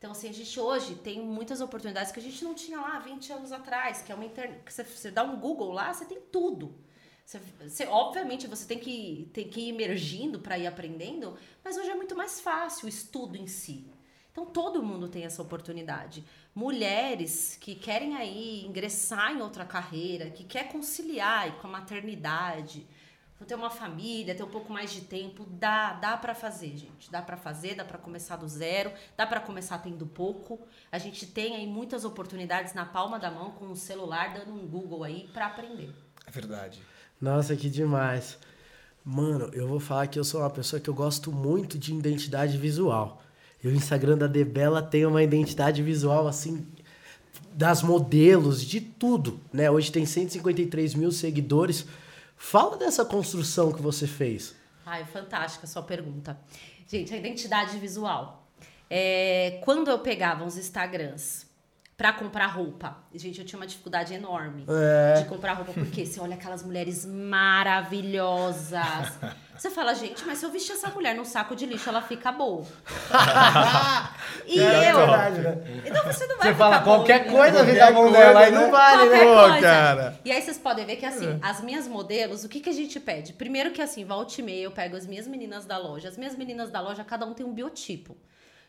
Então, 0.00 0.12
assim, 0.12 0.30
a 0.30 0.32
gente 0.32 0.58
hoje 0.58 0.94
tem 0.94 1.20
muitas 1.20 1.60
oportunidades 1.60 2.10
que 2.10 2.18
a 2.18 2.22
gente 2.22 2.42
não 2.42 2.54
tinha 2.54 2.80
lá 2.80 2.98
20 3.00 3.34
anos 3.34 3.52
atrás, 3.52 4.00
que 4.00 4.10
é 4.10 4.14
uma 4.14 4.24
internet. 4.24 4.62
Você, 4.66 4.82
você 4.82 5.10
dá 5.10 5.22
um 5.22 5.38
Google 5.38 5.72
lá, 5.72 5.92
você 5.92 6.06
tem 6.06 6.18
tudo. 6.32 6.74
Você, 7.22 7.38
você, 7.68 7.84
obviamente 7.84 8.46
você 8.46 8.66
tem 8.66 8.78
que, 8.78 9.30
tem 9.34 9.46
que 9.46 9.60
ir 9.60 9.68
emergindo 9.68 10.40
para 10.40 10.58
ir 10.58 10.66
aprendendo, 10.66 11.36
mas 11.62 11.76
hoje 11.76 11.90
é 11.90 11.94
muito 11.94 12.16
mais 12.16 12.40
fácil 12.40 12.86
o 12.86 12.88
estudo 12.88 13.36
em 13.36 13.46
si. 13.46 13.92
Então 14.32 14.46
todo 14.46 14.82
mundo 14.82 15.06
tem 15.06 15.24
essa 15.24 15.42
oportunidade. 15.42 16.24
Mulheres 16.54 17.58
que 17.60 17.74
querem 17.74 18.16
aí 18.16 18.64
ingressar 18.64 19.32
em 19.36 19.42
outra 19.42 19.66
carreira, 19.66 20.30
que 20.30 20.44
quer 20.44 20.72
conciliar 20.72 21.58
com 21.60 21.66
a 21.66 21.70
maternidade, 21.70 22.86
ter 23.44 23.54
uma 23.54 23.70
família, 23.70 24.34
ter 24.34 24.42
um 24.42 24.48
pouco 24.48 24.72
mais 24.72 24.92
de 24.92 25.00
tempo, 25.02 25.46
dá, 25.48 25.94
dá 25.94 26.16
para 26.16 26.34
fazer, 26.34 26.76
gente. 26.76 27.10
Dá 27.10 27.22
para 27.22 27.36
fazer, 27.36 27.74
dá 27.74 27.84
para 27.84 27.98
começar 27.98 28.36
do 28.36 28.48
zero, 28.48 28.92
dá 29.16 29.26
para 29.26 29.40
começar 29.40 29.78
tendo 29.78 30.06
pouco. 30.06 30.60
A 30.92 30.98
gente 30.98 31.26
tem 31.26 31.56
aí 31.56 31.66
muitas 31.66 32.04
oportunidades 32.04 32.74
na 32.74 32.84
palma 32.84 33.18
da 33.18 33.30
mão 33.30 33.52
com 33.52 33.70
o 33.70 33.76
celular 33.76 34.34
dando 34.34 34.52
um 34.52 34.66
Google 34.66 35.04
aí 35.04 35.28
para 35.32 35.46
aprender. 35.46 35.90
É 36.26 36.30
verdade. 36.30 36.80
Nossa, 37.20 37.56
que 37.56 37.68
demais. 37.68 38.38
Mano, 39.04 39.50
eu 39.52 39.66
vou 39.66 39.80
falar 39.80 40.06
que 40.06 40.18
eu 40.18 40.24
sou 40.24 40.40
uma 40.40 40.50
pessoa 40.50 40.78
que 40.78 40.88
eu 40.88 40.94
gosto 40.94 41.32
muito 41.32 41.78
de 41.78 41.94
identidade 41.94 42.58
visual. 42.58 43.22
E 43.62 43.68
o 43.68 43.74
Instagram 43.74 44.16
da 44.16 44.26
Debela 44.26 44.82
tem 44.82 45.04
uma 45.04 45.22
identidade 45.22 45.82
visual 45.82 46.28
assim 46.28 46.66
das 47.52 47.82
modelos, 47.82 48.64
de 48.64 48.80
tudo, 48.80 49.40
né? 49.52 49.70
Hoje 49.70 49.90
tem 49.90 50.06
153 50.06 50.94
mil 50.94 51.10
seguidores. 51.10 51.86
Fala 52.42 52.78
dessa 52.78 53.04
construção 53.04 53.70
que 53.70 53.82
você 53.82 54.06
fez. 54.06 54.56
Ai, 54.84 55.04
fantástica 55.04 55.66
a 55.66 55.68
sua 55.68 55.82
pergunta. 55.82 56.40
Gente, 56.88 57.12
a 57.12 57.16
identidade 57.18 57.76
visual. 57.76 58.48
É, 58.88 59.60
quando 59.62 59.88
eu 59.90 59.98
pegava 59.98 60.42
uns 60.42 60.56
Instagrams 60.56 61.46
para 61.98 62.14
comprar 62.14 62.46
roupa. 62.46 62.96
Gente, 63.14 63.40
eu 63.40 63.44
tinha 63.44 63.58
uma 63.58 63.66
dificuldade 63.66 64.14
enorme 64.14 64.64
é. 64.66 65.20
de 65.20 65.28
comprar 65.28 65.52
roupa, 65.52 65.74
porque 65.74 66.06
você 66.06 66.18
olha 66.18 66.34
aquelas 66.34 66.62
mulheres 66.62 67.04
maravilhosas. 67.04 68.72
Você 69.60 69.68
fala, 69.68 69.92
gente, 69.92 70.24
mas 70.24 70.38
se 70.38 70.46
eu 70.46 70.50
vestir 70.50 70.72
essa 70.72 70.88
mulher 70.88 71.14
num 71.14 71.22
saco 71.22 71.54
de 71.54 71.66
lixo, 71.66 71.90
ela 71.90 72.00
fica 72.00 72.32
boa. 72.32 72.64
e 74.48 74.58
é, 74.58 74.90
eu. 74.90 74.96
Verdade, 74.96 75.40
né? 75.42 75.82
Então 75.84 76.02
você 76.02 76.26
não 76.26 76.38
vai 76.38 76.48
Você 76.48 76.54
fala 76.54 76.80
qualquer 76.80 77.26
boa, 77.26 77.40
coisa 77.40 77.66
fica 77.66 77.88
a 77.88 77.90
mão 77.90 78.10
dela 78.10 78.48
e 78.48 78.52
não 78.52 78.70
vale, 78.70 79.10
né? 79.10 79.60
Cara. 79.60 80.18
E 80.24 80.32
aí 80.32 80.40
vocês 80.40 80.56
podem 80.56 80.86
ver 80.86 80.96
que 80.96 81.04
assim, 81.04 81.38
as 81.42 81.60
minhas 81.60 81.86
modelos, 81.86 82.42
o 82.42 82.48
que, 82.48 82.58
que 82.58 82.70
a 82.70 82.72
gente 82.72 82.98
pede? 82.98 83.34
Primeiro 83.34 83.70
que 83.70 83.82
assim, 83.82 84.02
volte 84.02 84.40
e 84.40 84.42
meia, 84.42 84.62
eu 84.62 84.70
pego 84.70 84.96
as 84.96 85.06
minhas 85.06 85.26
meninas 85.26 85.66
da 85.66 85.76
loja. 85.76 86.08
As 86.08 86.16
minhas 86.16 86.34
meninas 86.34 86.70
da 86.70 86.80
loja, 86.80 87.04
cada 87.04 87.26
um 87.26 87.34
tem 87.34 87.44
um 87.44 87.52
biotipo. 87.52 88.16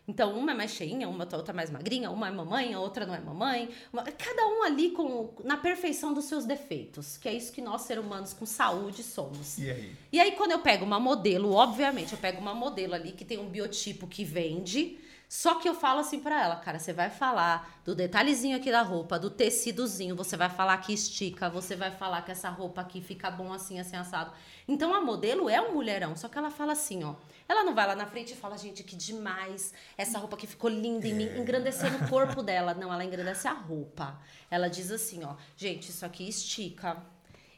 Então, 0.07 0.37
uma 0.37 0.51
é 0.51 0.55
mais 0.55 0.71
cheinha, 0.71 1.07
uma 1.07 1.27
outra 1.35 1.53
mais 1.53 1.69
magrinha, 1.69 2.09
uma 2.09 2.27
é 2.27 2.31
mamãe, 2.31 2.73
a 2.73 2.79
outra 2.79 3.05
não 3.05 3.13
é 3.13 3.19
mamãe. 3.19 3.69
Uma, 3.93 4.03
cada 4.03 4.47
um 4.47 4.63
ali 4.63 4.91
com, 4.91 5.33
na 5.43 5.57
perfeição 5.57 6.13
dos 6.13 6.25
seus 6.25 6.43
defeitos, 6.43 7.17
que 7.17 7.29
é 7.29 7.33
isso 7.33 7.51
que 7.51 7.61
nós, 7.61 7.83
seres 7.83 8.03
humanos 8.03 8.33
com 8.33 8.45
saúde, 8.45 9.03
somos. 9.03 9.57
E 9.59 9.69
aí? 9.69 9.95
E 10.11 10.19
aí, 10.19 10.31
quando 10.33 10.51
eu 10.51 10.59
pego 10.59 10.83
uma 10.83 10.99
modelo, 10.99 11.53
obviamente, 11.53 12.13
eu 12.13 12.17
pego 12.17 12.41
uma 12.41 12.53
modelo 12.53 12.95
ali 12.95 13.11
que 13.11 13.23
tem 13.23 13.37
um 13.37 13.47
biotipo 13.47 14.07
que 14.07 14.23
vende, 14.23 14.97
Só 15.31 15.55
que 15.55 15.69
eu 15.69 15.73
falo 15.73 16.01
assim 16.01 16.19
para 16.19 16.43
ela, 16.43 16.57
cara, 16.57 16.77
você 16.77 16.91
vai 16.91 17.09
falar 17.09 17.79
do 17.85 17.95
detalhezinho 17.95 18.57
aqui 18.57 18.69
da 18.69 18.81
roupa, 18.81 19.17
do 19.17 19.29
tecidozinho, 19.29 20.13
você 20.13 20.35
vai 20.35 20.49
falar 20.49 20.77
que 20.79 20.91
estica, 20.91 21.49
você 21.49 21.73
vai 21.73 21.89
falar 21.89 22.23
que 22.23 22.31
essa 22.31 22.49
roupa 22.49 22.81
aqui 22.81 22.99
fica 22.99 23.31
bom 23.31 23.53
assim, 23.53 23.79
assim, 23.79 23.95
assado. 23.95 24.33
Então 24.67 24.93
a 24.93 24.99
modelo 24.99 25.49
é 25.49 25.61
um 25.61 25.73
mulherão, 25.73 26.17
só 26.17 26.27
que 26.27 26.37
ela 26.37 26.51
fala 26.51 26.73
assim, 26.73 27.05
ó. 27.05 27.15
Ela 27.47 27.63
não 27.63 27.73
vai 27.73 27.87
lá 27.87 27.95
na 27.95 28.05
frente 28.05 28.33
e 28.33 28.35
fala, 28.35 28.57
gente, 28.57 28.83
que 28.83 28.93
demais, 28.93 29.73
essa 29.97 30.19
roupa 30.19 30.35
que 30.35 30.45
ficou 30.45 30.69
linda 30.69 31.07
em 31.07 31.13
mim, 31.13 31.29
é. 31.29 31.37
engrandecendo 31.37 32.03
o 32.03 32.09
corpo 32.09 32.43
dela. 32.43 32.73
Não, 32.73 32.91
ela 32.91 33.05
engrandece 33.05 33.47
a 33.47 33.53
roupa. 33.53 34.19
Ela 34.49 34.67
diz 34.67 34.91
assim, 34.91 35.23
ó, 35.23 35.35
gente, 35.55 35.91
isso 35.91 36.05
aqui 36.05 36.27
estica 36.27 37.01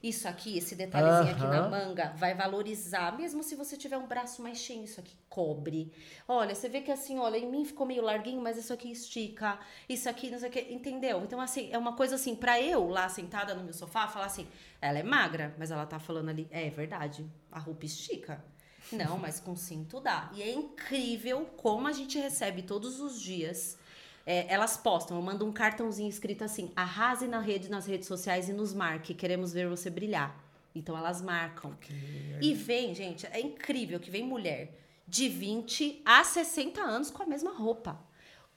isso 0.03 0.27
aqui, 0.27 0.57
esse 0.57 0.75
detalhezinho 0.75 1.33
aqui 1.33 1.45
na 1.45 1.69
manga, 1.69 2.13
vai 2.17 2.35
valorizar, 2.35 3.17
mesmo 3.17 3.41
se 3.41 3.55
você 3.55 3.77
tiver 3.77 3.97
um 3.97 4.05
braço 4.05 4.41
mais 4.41 4.57
cheio, 4.57 4.83
isso 4.83 4.99
aqui 4.99 5.15
cobre. 5.29 5.93
Olha, 6.27 6.53
você 6.53 6.67
vê 6.67 6.81
que 6.81 6.91
assim, 6.91 7.17
olha, 7.17 7.37
em 7.37 7.49
mim 7.49 7.63
ficou 7.63 7.87
meio 7.87 8.03
larguinho, 8.03 8.41
mas 8.41 8.57
isso 8.57 8.73
aqui 8.73 8.91
estica, 8.91 9.57
isso 9.87 10.09
aqui, 10.09 10.29
não 10.29 10.37
sei 10.37 10.49
o 10.49 10.51
que, 10.51 10.59
entendeu? 10.73 11.23
Então, 11.23 11.39
assim, 11.39 11.69
é 11.71 11.77
uma 11.77 11.95
coisa 11.95 12.15
assim, 12.15 12.35
pra 12.35 12.59
eu 12.59 12.89
lá 12.89 13.07
sentada 13.07 13.55
no 13.55 13.63
meu 13.63 13.73
sofá, 13.73 14.05
falar 14.05 14.25
assim, 14.25 14.45
ela 14.81 14.99
é 14.99 15.03
magra, 15.03 15.55
mas 15.57 15.71
ela 15.71 15.85
tá 15.85 15.97
falando 15.99 16.27
ali, 16.27 16.49
é, 16.51 16.67
é 16.67 16.69
verdade, 16.69 17.25
a 17.49 17.59
roupa 17.59 17.85
estica. 17.85 18.43
Não, 18.91 19.17
mas 19.17 19.39
com 19.39 19.55
cinto 19.55 20.01
dá. 20.01 20.29
E 20.33 20.41
é 20.41 20.53
incrível 20.53 21.45
como 21.55 21.87
a 21.87 21.93
gente 21.93 22.19
recebe 22.19 22.61
todos 22.61 22.99
os 22.99 23.19
dias 23.21 23.77
é, 24.25 24.45
elas 24.51 24.77
postam, 24.77 25.17
eu 25.17 25.23
mando 25.23 25.45
um 25.45 25.51
cartãozinho 25.51 26.09
escrito 26.09 26.43
assim: 26.43 26.71
arrase 26.75 27.27
na 27.27 27.39
rede, 27.39 27.69
nas 27.69 27.86
redes 27.86 28.07
sociais 28.07 28.47
e 28.49 28.53
nos 28.53 28.73
marque, 28.73 29.13
queremos 29.13 29.53
ver 29.53 29.67
você 29.67 29.89
brilhar. 29.89 30.41
Então 30.75 30.97
elas 30.97 31.21
marcam. 31.21 31.71
Okay. 31.71 32.39
E 32.41 32.53
vem, 32.53 32.95
gente, 32.95 33.27
é 33.27 33.39
incrível 33.39 33.99
que 33.99 34.09
vem 34.09 34.23
mulher 34.23 34.73
de 35.07 35.27
20 35.29 36.01
a 36.05 36.23
60 36.23 36.81
anos 36.81 37.12
com 37.12 37.21
a 37.21 37.25
mesma 37.25 37.51
roupa. 37.51 37.99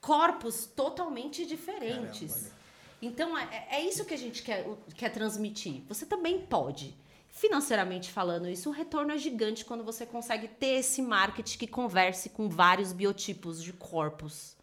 Corpos 0.00 0.66
totalmente 0.66 1.44
diferentes. 1.44 2.33
Caramba, 2.33 2.57
então 3.02 3.37
é, 3.37 3.66
é 3.72 3.81
isso 3.85 4.05
que 4.05 4.14
a 4.14 4.18
gente 4.18 4.42
quer, 4.42 4.66
quer 4.94 5.11
transmitir. 5.11 5.83
Você 5.88 6.07
também 6.07 6.40
pode. 6.40 6.94
Financeiramente 7.29 8.11
falando, 8.11 8.48
isso 8.48 8.70
o 8.70 8.72
retorno 8.72 9.12
é 9.12 9.18
gigante 9.18 9.64
quando 9.64 9.85
você 9.85 10.07
consegue 10.07 10.48
ter 10.48 10.79
esse 10.79 11.02
marketing 11.02 11.59
que 11.59 11.66
converse 11.66 12.31
com 12.31 12.48
vários 12.48 12.92
biotipos 12.92 13.62
de 13.62 13.74
corpos. 13.74 14.57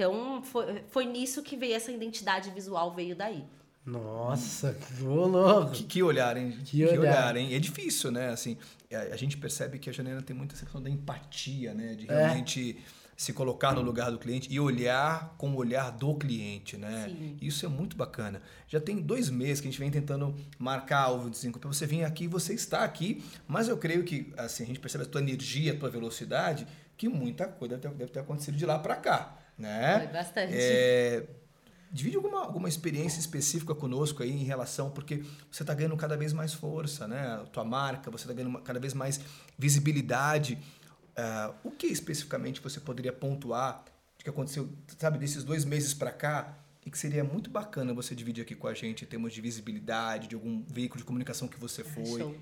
Então, 0.00 0.42
foi, 0.42 0.82
foi 0.88 1.04
nisso 1.04 1.42
que 1.42 1.58
veio 1.58 1.74
essa 1.74 1.92
identidade 1.92 2.50
visual, 2.52 2.94
veio 2.94 3.14
daí. 3.14 3.44
Nossa, 3.84 4.72
que 4.72 5.02
louco! 5.02 5.72
Que, 5.72 5.82
que 5.84 6.02
olhar, 6.02 6.38
hein? 6.38 6.56
Que, 6.64 6.78
que 6.78 6.84
olhar. 6.86 7.00
olhar. 7.00 7.36
hein? 7.36 7.54
É 7.54 7.58
difícil, 7.58 8.10
né? 8.10 8.30
Assim, 8.30 8.56
a, 8.90 9.12
a, 9.12 9.16
gente 9.18 9.36
percebe 9.36 9.78
que 9.78 9.90
a 9.90 9.92
Janeira 9.92 10.22
tem 10.22 10.34
muita 10.34 10.54
essa 10.54 10.64
questão 10.64 10.82
da 10.82 10.88
empatia, 10.88 11.74
né? 11.74 11.94
De 11.96 12.10
é. 12.10 12.16
realmente 12.16 12.78
é. 12.78 12.82
se 13.14 13.34
colocar 13.34 13.74
no 13.74 13.82
lugar 13.82 14.10
do 14.10 14.18
cliente 14.18 14.50
e 14.50 14.58
olhar 14.58 15.34
com 15.36 15.50
o 15.50 15.56
olhar 15.56 15.90
do 15.90 16.14
cliente, 16.14 16.78
né? 16.78 17.04
Sim. 17.06 17.36
Isso 17.42 17.66
é 17.66 17.68
muito 17.68 17.94
bacana. 17.94 18.40
Já 18.68 18.80
tem 18.80 19.02
dois 19.02 19.28
meses 19.28 19.60
que 19.60 19.68
a 19.68 19.70
gente 19.70 19.80
vem 19.80 19.90
tentando 19.90 20.34
marcar 20.58 21.10
o 21.10 21.24
25 21.24 21.58
para 21.58 21.68
você 21.68 21.84
vir 21.84 22.04
aqui, 22.04 22.26
você 22.26 22.54
está 22.54 22.84
aqui, 22.84 23.22
mas 23.46 23.68
eu 23.68 23.76
creio 23.76 24.02
que 24.02 24.32
assim, 24.38 24.62
a 24.62 24.66
gente 24.66 24.80
percebe 24.80 25.04
a 25.04 25.06
tua 25.06 25.20
energia, 25.20 25.74
a 25.74 25.76
tua 25.76 25.90
velocidade, 25.90 26.66
que 26.96 27.06
muita 27.06 27.46
coisa 27.46 27.76
deve 27.76 27.92
ter, 27.92 27.98
deve 27.98 28.12
ter 28.12 28.20
acontecido 28.20 28.56
de 28.56 28.64
lá 28.64 28.78
para 28.78 28.96
cá 28.96 29.39
né? 29.60 29.98
Foi 29.98 30.06
bastante. 30.08 30.54
É, 30.54 31.26
divide 31.92 32.16
alguma, 32.16 32.40
alguma 32.44 32.68
experiência 32.68 33.18
específica 33.18 33.74
conosco 33.74 34.22
aí 34.22 34.30
em 34.30 34.44
relação, 34.44 34.90
porque 34.90 35.24
você 35.50 35.62
está 35.62 35.74
ganhando 35.74 35.96
cada 35.96 36.16
vez 36.16 36.32
mais 36.32 36.54
força, 36.54 37.06
né? 37.06 37.34
A 37.34 37.46
tua 37.46 37.64
marca, 37.64 38.10
você 38.10 38.24
está 38.24 38.34
ganhando 38.34 38.60
cada 38.62 38.78
vez 38.78 38.94
mais 38.94 39.20
visibilidade. 39.58 40.58
Uh, 41.10 41.68
o 41.68 41.70
que 41.70 41.86
especificamente 41.86 42.60
você 42.60 42.80
poderia 42.80 43.12
pontuar 43.12 43.84
de 44.16 44.24
que 44.24 44.30
aconteceu, 44.30 44.68
sabe, 44.98 45.18
desses 45.18 45.42
dois 45.42 45.64
meses 45.64 45.92
para 45.92 46.12
cá 46.12 46.56
e 46.86 46.90
que 46.90 46.98
seria 46.98 47.24
muito 47.24 47.50
bacana 47.50 47.92
você 47.92 48.14
dividir 48.14 48.42
aqui 48.42 48.54
com 48.54 48.68
a 48.68 48.74
gente 48.74 49.04
em 49.04 49.08
termos 49.08 49.32
de 49.32 49.40
visibilidade, 49.40 50.28
de 50.28 50.34
algum 50.34 50.62
veículo 50.68 50.98
de 50.98 51.04
comunicação 51.04 51.48
que 51.48 51.58
você 51.58 51.82
foi? 51.82 52.20
Show. 52.20 52.36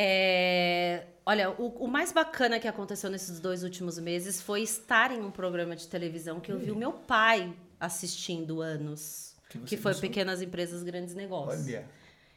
É, 0.00 1.06
olha, 1.26 1.50
o, 1.50 1.84
o, 1.84 1.88
mais 1.88 2.12
bacana 2.12 2.60
que 2.60 2.68
aconteceu 2.68 3.10
nesses 3.10 3.40
dois 3.40 3.64
últimos 3.64 3.98
meses 3.98 4.40
foi 4.40 4.62
estar 4.62 5.10
em 5.10 5.20
um 5.20 5.28
programa 5.28 5.74
de 5.74 5.88
televisão 5.88 6.38
que 6.38 6.52
eu 6.52 6.58
vi 6.60 6.70
o 6.70 6.76
meu 6.76 6.92
pai 6.92 7.52
assistindo 7.80 8.60
anos, 8.60 9.34
que, 9.48 9.58
que 9.58 9.76
foi 9.76 9.92
Pequenas 9.96 10.40
Empresas, 10.40 10.84
Grandes 10.84 11.16
Negócios. 11.16 11.66
Olha. 11.66 11.84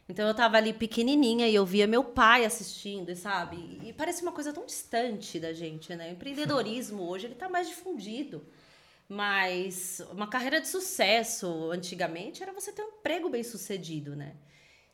Então 0.10 0.28
eu 0.28 0.34
tava 0.34 0.58
ali 0.58 0.74
pequenininha 0.74 1.48
e 1.48 1.54
eu 1.54 1.64
via 1.64 1.86
meu 1.86 2.04
pai 2.04 2.46
assistindo, 2.46 3.16
sabe? 3.16 3.80
E 3.84 3.94
parece 3.94 4.24
uma 4.24 4.32
coisa 4.32 4.52
tão 4.52 4.66
distante 4.66 5.40
da 5.40 5.54
gente, 5.54 5.96
né? 5.96 6.10
O 6.10 6.14
empreendedorismo 6.14 7.04
hoje 7.04 7.28
ele 7.28 7.36
tá 7.36 7.48
mais 7.48 7.68
difundido. 7.68 8.44
Mas 9.08 10.02
uma 10.12 10.26
carreira 10.26 10.60
de 10.60 10.68
sucesso 10.68 11.70
antigamente 11.70 12.42
era 12.42 12.52
você 12.52 12.72
ter 12.72 12.82
um 12.82 12.98
emprego 12.98 13.30
bem 13.30 13.44
sucedido, 13.44 14.16
né? 14.16 14.34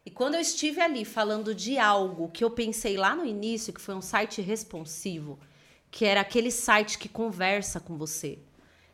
E 0.08 0.10
quando 0.10 0.36
eu 0.36 0.39
estive 0.39 0.80
ali 0.80 1.04
falando 1.04 1.54
de 1.54 1.78
algo 1.78 2.30
que 2.30 2.41
eu 2.41 2.50
pensei 2.50 2.96
lá 2.96 3.13
no 3.13 3.26
início, 3.26 3.74
que 3.74 3.82
foi 3.82 3.93
um 3.93 4.02
site 4.02 4.41
responsivo, 4.41 5.38
que 5.91 6.06
era 6.06 6.22
aquele 6.22 6.50
site 6.50 6.98
que 6.98 7.10
conversa 7.10 7.78
com 7.82 7.98
você. 7.98 8.39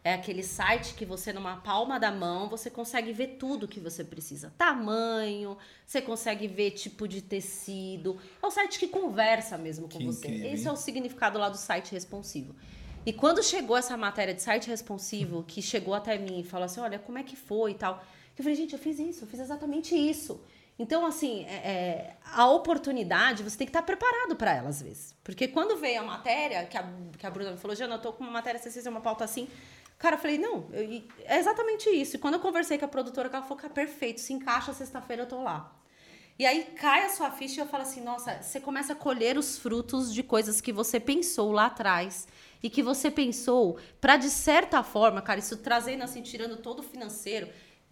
É 0.04 0.16
aquele 0.16 0.42
site 0.42 0.96
que 0.96 1.06
você, 1.06 1.32
numa 1.32 1.58
palma 1.58 2.00
da 2.00 2.12
mão, 2.12 2.50
você 2.50 2.68
consegue 2.68 3.14
ver 3.14 3.38
tudo 3.38 3.68
que 3.68 3.80
você 3.80 4.04
precisa. 4.04 4.56
Tamanho, 4.58 5.56
você 5.86 6.02
consegue 6.02 6.48
ver 6.48 6.72
tipo 6.72 7.08
de 7.08 7.22
tecido. 7.22 8.18
É 8.42 8.48
um 8.48 8.50
site 8.50 8.80
que 8.80 8.88
conversa 8.88 9.56
mesmo 9.56 9.88
com 9.88 10.00
que 10.00 10.06
você. 10.06 10.28
Incrível, 10.28 10.52
Esse 10.52 10.68
é 10.68 10.72
o 10.72 10.76
significado 10.76 11.38
lá 11.38 11.48
do 11.48 11.58
site 11.58 11.92
responsivo. 11.92 12.56
E 13.06 13.14
quando 13.14 13.44
chegou 13.44 13.78
essa 13.78 13.96
matéria 13.96 14.34
de 14.34 14.42
site 14.42 14.68
responsivo, 14.68 15.44
que 15.44 15.62
chegou 15.62 15.94
até 15.94 16.18
mim 16.18 16.40
e 16.40 16.44
falou 16.44 16.66
assim: 16.66 16.80
olha, 16.80 16.98
como 16.98 17.20
é 17.20 17.24
que 17.24 17.36
foi 17.36 17.70
e 17.70 17.76
tal. 17.76 18.04
Eu 18.36 18.44
falei, 18.44 18.56
gente, 18.56 18.74
eu 18.74 18.80
fiz 18.80 18.98
isso, 18.98 19.26
eu 19.26 19.28
fiz 19.28 19.40
exatamente 19.40 19.96
isso. 19.96 20.42
Então, 20.78 21.06
assim, 21.06 21.46
é, 21.46 21.54
é, 21.54 22.18
a 22.34 22.48
oportunidade, 22.48 23.44
você 23.44 23.58
tem 23.58 23.68
que 23.68 23.70
estar 23.70 23.84
preparado 23.84 24.36
para 24.36 24.54
ela, 24.54 24.70
às 24.70 24.82
vezes. 24.82 25.16
Porque 25.24 25.48
quando 25.48 25.78
veio 25.78 26.02
a 26.02 26.04
matéria, 26.04 26.66
que 26.66 26.78
a, 26.78 26.90
que 27.18 27.26
a 27.26 27.30
Bruna 27.30 27.52
me 27.52 27.58
falou, 27.58 27.76
Jana, 27.76 27.96
eu 27.96 28.02
tô 28.02 28.12
com 28.14 28.24
uma 28.24 28.32
matéria, 28.32 28.60
você 28.60 28.72
fez 28.72 28.86
uma 28.88 29.02
pauta 29.02 29.24
assim. 29.24 29.48
Cara, 30.00 30.16
eu 30.16 30.20
falei, 30.20 30.38
não, 30.38 30.68
eu, 30.74 31.04
é 31.26 31.38
exatamente 31.38 31.90
isso. 31.90 32.16
E 32.16 32.20
quando 32.20 32.36
eu 32.36 32.40
conversei 32.40 32.78
com 32.78 32.86
a 32.86 32.88
produtora, 32.88 33.30
ela 33.32 33.44
falou, 33.44 33.58
cara, 33.58 33.74
perfeito, 33.74 34.20
se 34.20 34.34
encaixa, 34.34 34.74
sexta-feira 34.74 35.24
eu 35.24 35.28
tô 35.28 35.44
lá. 35.44 35.72
E 36.38 36.46
aí 36.46 36.64
cai 36.76 37.06
a 37.06 37.10
sua 37.10 37.30
ficha 37.30 37.62
e 37.62 37.64
eu 37.64 37.68
falo 37.68 37.84
assim, 37.84 38.02
nossa, 38.02 38.42
você 38.42 38.60
começa 38.60 38.94
a 38.94 38.96
colher 38.96 39.38
os 39.38 39.58
frutos 39.60 40.12
de 40.12 40.24
coisas 40.24 40.60
que 40.60 40.74
você 40.74 41.00
pensou 41.00 41.52
lá 41.52 41.68
atrás 41.68 42.28
e 42.62 42.70
que 42.70 42.82
você 42.82 43.12
pensou 43.12 43.78
para 44.02 44.18
de 44.18 44.32
certa 44.32 44.82
forma, 44.82 45.22
cara, 45.22 45.40
isso 45.40 45.58
trazendo 45.58 46.04
assim, 46.04 46.24
tirando 46.24 46.58
todo 46.58 46.80
o 46.80 46.84
financeiro, 46.84 47.48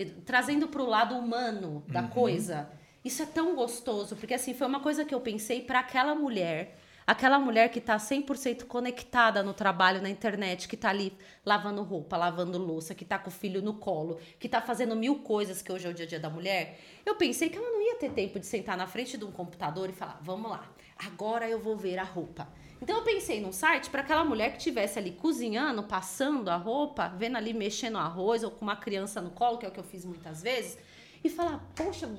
trazendo 0.06 0.68
para 0.68 0.82
o 0.82 0.86
lado 0.86 1.16
humano 1.16 1.84
da 1.88 2.02
uhum. 2.02 2.10
coisa. 2.10 2.70
Isso 3.04 3.24
é 3.24 3.26
tão 3.26 3.56
gostoso, 3.56 4.16
porque 4.16 4.34
assim, 4.34 4.54
foi 4.54 4.68
uma 4.68 4.80
coisa 4.80 5.04
que 5.04 5.14
eu 5.14 5.20
pensei 5.20 5.62
para 5.62 5.80
aquela 5.80 6.14
mulher, 6.14 6.78
aquela 7.06 7.40
mulher 7.40 7.70
que 7.70 7.80
está 7.80 7.98
100% 7.98 8.66
conectada 8.66 9.42
no 9.42 9.54
trabalho 9.54 10.02
na 10.02 10.10
internet, 10.10 10.68
que 10.68 10.76
está 10.76 10.90
ali 10.90 11.12
lavando 11.44 11.82
roupa, 11.82 12.16
lavando 12.16 12.60
louça, 12.60 12.94
que 12.94 13.04
está 13.04 13.18
com 13.18 13.30
o 13.30 13.34
filho 13.34 13.62
no 13.62 13.74
colo, 13.74 14.20
que 14.40 14.48
está 14.48 14.62
fazendo 14.62 14.96
mil 14.96 15.20
coisas 15.20 15.64
que 15.64 15.72
hoje 15.72 15.88
é 15.88 15.90
o 15.90 15.94
dia 15.94 16.06
a 16.06 16.08
dia 16.08 16.20
da 16.20 16.30
mulher. 16.30 16.80
Eu 17.04 17.16
pensei 17.16 17.50
que 17.50 17.58
ela 17.58 17.72
não 17.72 17.82
ia 17.82 17.96
ter 17.96 18.12
tempo 18.12 18.40
de 18.40 18.46
sentar 18.46 18.78
na 18.78 18.86
frente 18.86 19.18
de 19.18 19.26
um 19.26 19.32
computador 19.32 19.90
e 19.90 19.94
falar: 19.94 20.20
"Vamos 20.22 20.52
lá, 20.52 20.70
agora 20.98 21.50
eu 21.50 21.60
vou 21.60 21.76
ver 21.76 21.98
a 21.98 22.04
roupa". 22.04 22.48
Então 22.82 22.98
eu 22.98 23.04
pensei 23.04 23.40
num 23.40 23.52
site 23.52 23.90
para 23.90 24.02
aquela 24.02 24.26
mulher 24.26 24.52
que 24.52 24.58
estivesse 24.58 24.98
ali 24.98 25.12
cozinhando, 25.12 25.84
passando 25.84 26.50
a 26.50 26.56
roupa, 26.56 27.08
vendo 27.10 27.38
ali 27.38 27.54
mexendo 27.54 27.98
arroz 27.98 28.44
ou 28.44 28.50
com 28.50 28.64
uma 28.64 28.76
criança 28.76 29.22
no 29.22 29.30
colo, 29.30 29.60
que 29.60 29.66
é 29.66 29.70
o 29.70 29.72
que 29.72 29.80
eu 29.80 29.84
fiz 29.84 30.04
muitas 30.04 30.42
vezes, 30.42 30.78
e 31.24 31.30
falar: 31.30 31.64
"Poxa, 31.76 32.10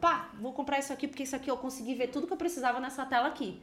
pá, 0.00 0.30
vou 0.40 0.52
comprar 0.52 0.78
isso 0.78 0.92
aqui 0.92 1.08
porque 1.08 1.24
isso 1.24 1.34
aqui 1.34 1.50
eu 1.50 1.56
consegui 1.56 1.94
ver 1.96 2.08
tudo 2.08 2.26
que 2.26 2.32
eu 2.32 2.36
precisava 2.36 2.78
nessa 2.78 3.04
tela 3.04 3.26
aqui". 3.26 3.60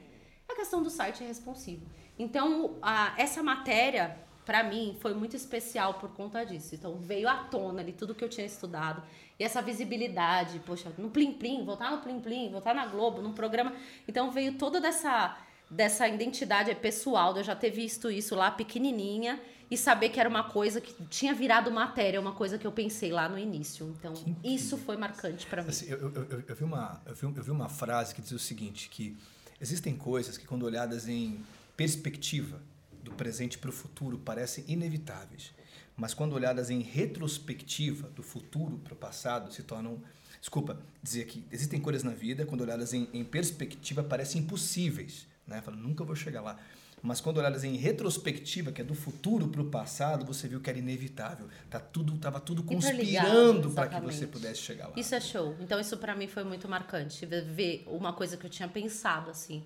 A 0.50 0.56
questão 0.56 0.84
do 0.84 0.90
site 0.90 1.24
é 1.24 1.28
responsivo. 1.28 1.86
Então, 2.20 2.76
a, 2.82 3.14
essa 3.18 3.42
matéria 3.42 4.18
para 4.46 4.64
mim 4.64 4.98
foi 5.00 5.14
muito 5.14 5.36
especial 5.36 5.94
por 5.94 6.10
conta 6.14 6.44
disso. 6.46 6.76
Então 6.76 6.98
veio 6.98 7.30
à 7.30 7.36
tona 7.46 7.82
ali 7.82 7.94
tudo 7.94 8.14
que 8.14 8.24
eu 8.24 8.28
tinha 8.28 8.46
estudado 8.46 9.02
e 9.40 9.44
essa 9.44 9.62
visibilidade, 9.62 10.60
poxa, 10.60 10.92
no 10.98 11.10
Plim 11.10 11.34
Plim, 11.34 11.64
voltar 11.64 11.92
no 11.92 12.00
Plim 12.00 12.20
Plim, 12.20 12.52
voltar 12.52 12.76
na 12.76 12.86
Globo, 12.86 13.22
num 13.22 13.34
programa. 13.34 13.74
Então 14.08 14.30
veio 14.30 14.58
toda 14.58 14.82
dessa 14.82 15.38
dessa 15.72 16.06
identidade 16.06 16.76
pessoal, 16.76 17.34
de 17.34 17.40
eu 17.40 17.44
já 17.46 17.56
ter 17.56 17.72
visto 17.72 18.12
isso 18.12 18.36
lá 18.36 18.52
pequenininha 18.52 19.40
e 19.70 19.78
saber 19.78 20.10
que 20.10 20.20
era 20.20 20.28
uma 20.28 20.44
coisa 20.44 20.82
que 20.82 20.94
tinha 21.06 21.34
virado 21.34 21.72
matéria, 21.72 22.20
uma 22.20 22.34
coisa 22.34 22.58
que 22.58 22.68
eu 22.68 22.74
pensei 22.74 23.10
lá 23.10 23.30
no 23.30 23.40
início. 23.40 23.88
Então, 23.98 24.14
isso 24.44 24.78
foi 24.78 24.98
marcante 24.98 25.48
para 25.48 25.64
mim. 25.64 25.70
Assim, 25.70 25.86
eu, 25.90 25.98
eu, 26.14 26.44
eu, 26.46 26.56
vi 26.56 26.64
uma, 26.66 27.02
vi, 27.06 27.24
eu 27.24 27.44
vi 27.44 27.52
uma 27.52 27.70
frase 27.70 28.14
que 28.14 28.22
diz 28.22 28.34
o 28.34 28.40
seguinte, 28.40 28.90
que 28.90 29.18
existem 29.62 29.96
coisas 29.96 30.38
que 30.38 30.46
quando 30.46 30.64
olhadas 30.64 31.08
em 31.08 31.40
perspectiva 31.78 32.62
do 33.02 33.14
presente 33.14 33.58
para 33.58 33.70
o 33.70 33.74
futuro 33.74 34.18
parecem 34.18 34.66
inevitáveis, 34.68 35.54
mas 35.96 36.14
quando 36.14 36.34
olhadas 36.34 36.70
em 36.70 36.82
retrospectiva 36.82 38.10
do 38.10 38.22
futuro 38.22 38.78
para 38.80 38.94
o 38.94 38.98
passado 38.98 39.54
se 39.54 39.64
tornam 39.64 40.02
Desculpa 40.42 40.76
dizer 41.04 41.28
que 41.28 41.46
existem 41.52 41.80
coisas 41.80 42.02
na 42.02 42.14
vida, 42.14 42.48
quando 42.48 42.62
olhadas 42.62 42.96
em, 42.96 43.08
em 43.14 43.24
perspectiva, 43.24 44.04
parecem 44.04 44.42
impossíveis 44.42 45.28
né? 45.48 45.62
Fala, 45.62 45.78
nunca 45.78 46.04
vou 46.04 46.16
chegar 46.16 46.42
lá. 46.42 46.58
mas 47.02 47.20
quando 47.20 47.38
olhadas 47.38 47.64
em 47.64 47.76
retrospectiva, 47.76 48.72
que 48.72 48.82
é 48.82 48.84
do 48.84 48.94
futuro 48.94 49.48
para 49.48 49.62
o 49.62 49.66
passado, 49.66 50.26
você 50.26 50.48
viu 50.48 50.60
que 50.62 50.70
era 50.70 50.80
inevitável. 50.80 51.48
Tá 51.70 51.80
tudo, 51.80 52.18
tava 52.18 52.40
tudo 52.40 52.64
conspirando 52.64 53.72
para 53.72 53.88
que 53.88 54.02
você 54.02 54.28
pudesse 54.28 54.62
chegar 54.62 54.88
lá. 54.88 54.94
Isso 54.96 55.16
é 55.16 55.20
show. 55.20 55.56
Então 55.60 55.80
isso 55.80 55.98
para 55.98 56.16
mim 56.16 56.28
foi 56.28 56.44
muito 56.44 56.68
marcante, 56.68 57.26
ver 57.26 57.84
uma 57.88 58.14
coisa 58.14 58.38
que 58.38 58.46
eu 58.46 58.50
tinha 58.50 58.68
pensado 58.68 59.32
assim. 59.32 59.64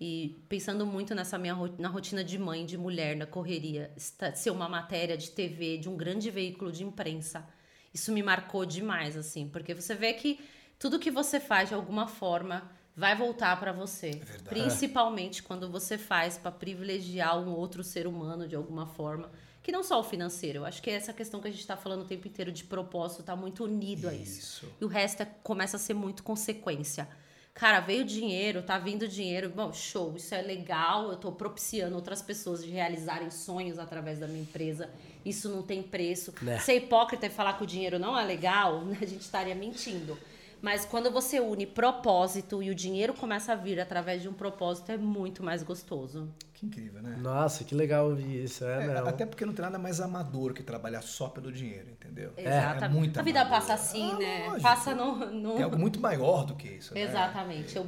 E 0.00 0.42
pensando 0.48 0.86
muito 0.86 1.14
nessa 1.14 1.36
minha 1.36 1.54
na 1.78 1.88
rotina 1.88 2.24
de 2.24 2.38
mãe, 2.38 2.64
de 2.64 2.78
mulher, 2.78 3.14
na 3.14 3.26
correria, 3.26 3.92
ser 4.34 4.50
uma 4.50 4.66
matéria 4.66 5.14
de 5.14 5.30
TV, 5.30 5.76
de 5.76 5.90
um 5.90 5.96
grande 5.96 6.30
veículo 6.30 6.72
de 6.72 6.82
imprensa, 6.82 7.46
isso 7.92 8.10
me 8.10 8.22
marcou 8.22 8.64
demais, 8.64 9.14
assim, 9.14 9.46
porque 9.48 9.74
você 9.74 9.94
vê 9.94 10.14
que 10.14 10.40
tudo 10.78 10.98
que 10.98 11.10
você 11.10 11.38
faz 11.38 11.68
de 11.68 11.74
alguma 11.74 12.06
forma 12.06 12.62
vai 13.00 13.16
voltar 13.16 13.58
para 13.58 13.72
você. 13.72 14.10
É 14.10 14.48
principalmente 14.48 15.42
quando 15.42 15.70
você 15.70 15.96
faz 15.96 16.36
para 16.36 16.52
privilegiar 16.52 17.38
um 17.38 17.50
outro 17.50 17.82
ser 17.82 18.06
humano 18.06 18.46
de 18.46 18.54
alguma 18.54 18.86
forma. 18.86 19.30
Que 19.62 19.72
não 19.72 19.82
só 19.82 20.00
o 20.00 20.04
financeiro. 20.04 20.60
Eu 20.60 20.66
acho 20.66 20.82
que 20.82 20.90
essa 20.90 21.12
questão 21.12 21.40
que 21.40 21.48
a 21.48 21.50
gente 21.50 21.60
está 21.60 21.76
falando 21.76 22.02
o 22.02 22.04
tempo 22.04 22.28
inteiro 22.28 22.52
de 22.52 22.64
propósito 22.64 23.20
está 23.20 23.34
muito 23.34 23.64
unido 23.64 24.08
a 24.08 24.14
isso. 24.14 24.38
isso. 24.38 24.72
E 24.80 24.84
o 24.84 24.88
resto 24.88 25.22
é, 25.22 25.28
começa 25.42 25.76
a 25.76 25.80
ser 25.80 25.94
muito 25.94 26.22
consequência. 26.22 27.08
Cara, 27.54 27.80
veio 27.80 28.04
dinheiro, 28.04 28.62
tá 28.62 28.78
vindo 28.78 29.08
dinheiro. 29.08 29.50
Bom, 29.50 29.72
show, 29.72 30.14
isso 30.16 30.34
é 30.34 30.42
legal. 30.42 31.10
Eu 31.10 31.16
tô 31.16 31.32
propiciando 31.32 31.96
outras 31.96 32.22
pessoas 32.22 32.62
de 32.62 32.70
realizarem 32.70 33.30
sonhos 33.30 33.78
através 33.78 34.18
da 34.18 34.26
minha 34.26 34.42
empresa. 34.42 34.90
Isso 35.24 35.48
não 35.48 35.62
tem 35.62 35.82
preço. 35.82 36.34
Né? 36.40 36.58
Ser 36.58 36.76
hipócrita 36.76 37.26
e 37.26 37.30
falar 37.30 37.54
que 37.54 37.64
o 37.64 37.66
dinheiro 37.66 37.98
não 37.98 38.18
é 38.18 38.24
legal, 38.24 38.82
a 39.00 39.06
gente 39.06 39.22
estaria 39.22 39.54
mentindo. 39.54 40.16
Mas 40.62 40.84
quando 40.84 41.10
você 41.10 41.40
une 41.40 41.66
propósito 41.66 42.62
e 42.62 42.70
o 42.70 42.74
dinheiro 42.74 43.14
começa 43.14 43.52
a 43.52 43.54
vir 43.54 43.80
através 43.80 44.20
de 44.20 44.28
um 44.28 44.32
propósito, 44.32 44.92
é 44.92 44.96
muito 44.98 45.42
mais 45.42 45.62
gostoso. 45.62 46.28
Que 46.52 46.66
incrível, 46.66 47.02
né? 47.02 47.16
Nossa, 47.18 47.64
que 47.64 47.74
legal 47.74 48.10
ouvir 48.10 48.44
isso. 48.44 48.64
É, 48.64 48.86
é 48.86 48.98
até 48.98 49.24
porque 49.24 49.46
não 49.46 49.54
tem 49.54 49.64
nada 49.64 49.78
mais 49.78 50.00
amador 50.00 50.52
que 50.52 50.62
trabalhar 50.62 51.00
só 51.00 51.28
pelo 51.28 51.50
dinheiro, 51.50 51.88
entendeu? 51.90 52.32
Exatamente. 52.36 52.82
É, 52.82 52.86
é 52.86 52.88
muito 52.88 53.20
A 53.20 53.22
vida 53.22 53.46
passa 53.46 53.72
assim, 53.72 54.10
ah, 54.12 54.18
né? 54.18 54.44
Lógico. 54.44 54.62
Passa 54.62 54.94
no, 54.94 55.30
no... 55.30 55.54
Tem 55.54 55.62
algo 55.62 55.78
muito 55.78 55.98
maior 55.98 56.44
do 56.44 56.54
que 56.54 56.68
isso. 56.68 56.92
Né? 56.92 57.00
Exatamente. 57.00 57.74
Eu... 57.74 57.86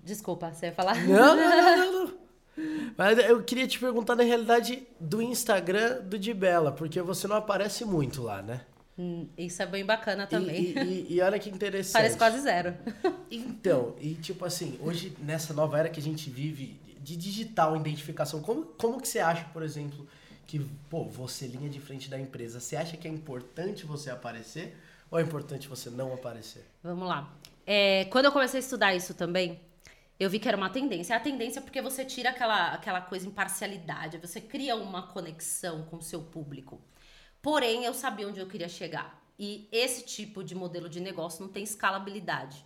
Desculpa, 0.00 0.52
você 0.52 0.66
ia 0.66 0.72
falar? 0.72 0.96
Não, 1.06 1.36
não, 1.36 1.76
não, 1.76 2.06
não. 2.06 2.24
Mas 2.96 3.18
eu 3.18 3.42
queria 3.42 3.66
te 3.66 3.78
perguntar, 3.78 4.14
na 4.14 4.22
realidade, 4.22 4.86
do 5.00 5.20
Instagram 5.22 6.02
do 6.02 6.18
Dibela, 6.18 6.70
porque 6.70 7.00
você 7.00 7.26
não 7.26 7.36
aparece 7.36 7.84
muito 7.84 8.22
lá, 8.22 8.42
né? 8.42 8.60
Hum, 8.98 9.28
isso 9.36 9.60
é 9.60 9.66
bem 9.66 9.84
bacana 9.84 10.26
também. 10.26 10.72
E, 10.76 10.78
e, 10.78 11.14
e, 11.14 11.20
olha 11.20 11.38
que 11.38 11.50
interessante. 11.50 11.92
Parece 11.92 12.16
quase 12.16 12.40
zero. 12.40 12.74
Então, 13.30 13.96
e 14.00 14.14
tipo 14.14 14.44
assim, 14.44 14.78
hoje 14.80 15.16
nessa 15.20 15.52
nova 15.52 15.78
era 15.78 15.88
que 15.88 15.98
a 15.98 16.02
gente 16.02 16.30
vive 16.30 16.78
de 17.00 17.16
digital, 17.16 17.76
identificação, 17.76 18.40
como, 18.40 18.64
como 18.64 19.00
que 19.00 19.08
você 19.08 19.18
acha, 19.18 19.44
por 19.52 19.62
exemplo, 19.62 20.06
que, 20.46 20.60
pô, 20.88 21.04
você 21.04 21.46
linha 21.46 21.68
de 21.68 21.80
frente 21.80 22.08
da 22.08 22.18
empresa, 22.18 22.60
você 22.60 22.76
acha 22.76 22.96
que 22.96 23.08
é 23.08 23.10
importante 23.10 23.84
você 23.84 24.10
aparecer 24.10 24.76
ou 25.10 25.18
é 25.18 25.22
importante 25.22 25.68
você 25.68 25.90
não 25.90 26.14
aparecer? 26.14 26.64
Vamos 26.82 27.08
lá. 27.08 27.32
É, 27.66 28.04
quando 28.06 28.26
eu 28.26 28.32
comecei 28.32 28.58
a 28.58 28.62
estudar 28.62 28.94
isso 28.94 29.14
também, 29.14 29.60
eu 30.18 30.30
vi 30.30 30.38
que 30.38 30.48
era 30.48 30.56
uma 30.56 30.70
tendência. 30.70 31.16
A 31.16 31.20
tendência 31.20 31.58
é 31.58 31.62
porque 31.62 31.82
você 31.82 32.04
tira 32.04 32.30
aquela, 32.30 32.68
aquela 32.68 33.00
coisa 33.00 33.26
imparcialidade, 33.26 34.18
você 34.18 34.40
cria 34.40 34.76
uma 34.76 35.08
conexão 35.08 35.82
com 35.84 35.96
o 35.96 36.02
seu 36.02 36.22
público. 36.22 36.80
Porém, 37.44 37.84
eu 37.84 37.92
sabia 37.92 38.26
onde 38.26 38.40
eu 38.40 38.46
queria 38.46 38.70
chegar. 38.70 39.22
E 39.38 39.68
esse 39.70 40.02
tipo 40.02 40.42
de 40.42 40.54
modelo 40.54 40.88
de 40.88 40.98
negócio 40.98 41.44
não 41.44 41.52
tem 41.52 41.62
escalabilidade. 41.62 42.64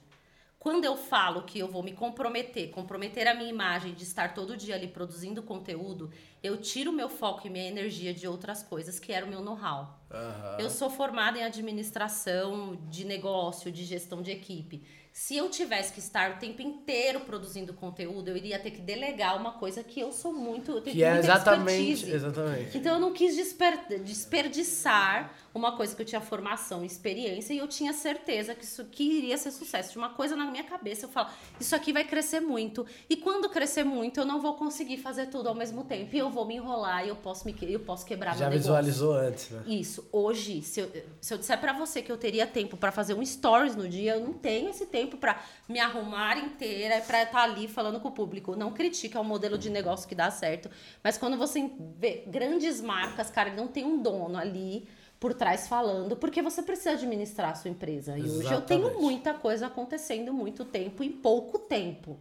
Quando 0.57 0.85
eu 0.85 0.97
falo 0.97 1.43
que 1.43 1.59
eu 1.59 1.66
vou 1.66 1.83
me 1.83 1.93
comprometer, 1.93 2.70
comprometer 2.70 3.26
a 3.26 3.35
minha 3.35 3.51
imagem 3.51 3.93
de 3.93 4.05
estar 4.05 4.35
todo 4.35 4.57
dia 4.57 4.76
ali 4.76 4.87
produzindo 4.87 5.43
conteúdo, 5.43 6.12
eu 6.43 6.57
tiro 6.57 6.93
meu 6.93 7.09
foco 7.09 7.47
e 7.47 7.51
minha 7.51 7.68
energia 7.68 8.14
de 8.14 8.26
outras 8.26 8.62
coisas, 8.62 8.99
que 8.99 9.12
era 9.12 9.26
o 9.26 9.28
meu 9.28 9.41
know-how. 9.41 9.99
Uhum. 10.11 10.61
Eu 10.61 10.70
sou 10.70 10.89
formada 10.89 11.39
em 11.39 11.45
administração 11.45 12.78
de 12.89 13.05
negócio, 13.05 13.70
de 13.70 13.84
gestão 13.84 14.22
de 14.22 14.30
equipe. 14.30 14.82
Se 15.18 15.36
eu 15.36 15.51
tivesse 15.51 15.93
que 15.93 15.99
estar 15.99 16.30
o 16.30 16.39
tempo 16.39 16.62
inteiro 16.62 17.18
produzindo 17.20 17.74
conteúdo, 17.74 18.28
eu 18.28 18.36
iria 18.36 18.57
ter 18.57 18.70
que 18.70 18.80
delegar 18.80 19.36
uma 19.36 19.51
coisa 19.51 19.82
que 19.82 19.99
eu 19.99 20.12
sou 20.12 20.32
muito. 20.32 20.70
Eu 20.70 20.80
tenho 20.80 20.95
que 20.95 21.03
é 21.03 21.18
exatamente, 21.18 22.09
exatamente. 22.09 22.78
Então 22.78 22.95
eu 22.95 23.01
não 23.01 23.12
quis 23.12 23.34
desper, 23.34 24.01
desperdiçar 24.05 25.34
uma 25.53 25.76
coisa 25.76 25.97
que 25.97 26.03
eu 26.03 26.07
tinha 26.07 26.20
formação 26.20 26.84
e 26.84 26.86
experiência 26.86 27.53
e 27.53 27.59
eu 27.59 27.66
tinha 27.66 27.93
certeza 27.93 28.55
que 28.55 28.64
isso 28.64 28.84
que 28.84 29.03
iria 29.03 29.36
ser 29.36 29.51
sucesso. 29.51 29.91
De 29.91 29.99
uma 29.99 30.11
coisa 30.11 30.36
na 30.36 30.49
minha 30.49 30.62
cabeça, 30.62 31.07
eu 31.07 31.09
falo, 31.09 31.30
isso 31.59 31.74
aqui 31.74 31.93
vai 31.93 32.05
crescer 32.05 32.39
muito. 32.39 32.86
E 33.11 33.16
quando 33.16 33.49
crescer 33.49 33.82
muito, 33.82 34.20
eu 34.20 34.24
não 34.24 34.41
vou 34.41 34.55
conseguir 34.55 34.99
fazer 34.99 35.26
tudo 35.26 35.49
ao 35.49 35.55
mesmo 35.55 35.82
tempo. 35.82 36.14
E 36.14 36.18
eu 36.18 36.28
vou 36.31 36.45
me 36.45 36.57
enrolar 36.57 37.05
e 37.05 37.09
eu 37.09 37.16
posso, 37.16 37.47
me, 37.47 37.57
eu 37.62 37.81
posso 37.81 38.05
quebrar 38.05 38.37
Já 38.37 38.49
visualizou 38.49 39.14
antes, 39.14 39.51
né? 39.51 39.62
Isso. 39.66 40.09
Hoje, 40.12 40.62
se 40.62 40.81
eu, 40.81 40.91
se 41.20 41.35
eu 41.35 41.39
disser 41.39 41.59
para 41.61 41.72
você 41.72 42.03
que 42.03 42.11
eu 42.11 42.16
teria 42.16 42.47
tempo 42.47 42.76
para 42.76 42.93
fazer 42.93 43.14
um 43.14 43.24
stories 43.24 43.74
no 43.74 43.89
dia, 43.89 44.14
eu 44.14 44.20
não 44.20 44.33
tenho 44.33 44.70
esse 44.70 44.87
tempo 44.87 45.16
para 45.16 45.41
me 45.68 45.79
arrumar 45.81 46.39
inteira 46.39 46.99
e 46.99 47.03
para 47.03 47.22
estar 47.22 47.39
tá 47.39 47.43
ali 47.45 47.68
falando 47.68 48.01
com 48.01 48.09
o 48.09 48.12
público. 48.12 48.57
Não 48.57 48.72
critica, 48.72 49.18
é 49.18 49.20
um 49.20 49.24
modelo 49.24 49.59
de 49.59 49.70
negócio 49.70 50.09
que 50.09 50.14
dá 50.14 50.31
certo. 50.31 50.70
Mas 51.03 51.18
quando 51.18 51.37
você 51.37 51.70
vê 51.99 52.24
grandes 52.26 52.81
marcas, 52.81 53.31
cara, 53.31 53.53
não 53.53 53.66
tem 53.66 53.85
um 53.85 54.01
dono 54.01 54.39
ali 54.39 54.87
por 55.20 55.35
trás 55.35 55.66
falando, 55.66 56.16
porque 56.16 56.41
você 56.41 56.62
precisa 56.62 56.93
administrar 56.93 57.51
a 57.51 57.55
sua 57.55 57.70
empresa. 57.70 58.16
E 58.16 58.22
Exatamente. 58.22 58.47
hoje 58.47 58.55
eu 58.55 58.61
tenho 58.61 59.01
muita 59.01 59.35
coisa 59.35 59.66
acontecendo 59.66 60.33
muito 60.33 60.64
tempo 60.64 61.03
em 61.03 61.11
pouco 61.11 61.59
tempo. 61.59 62.16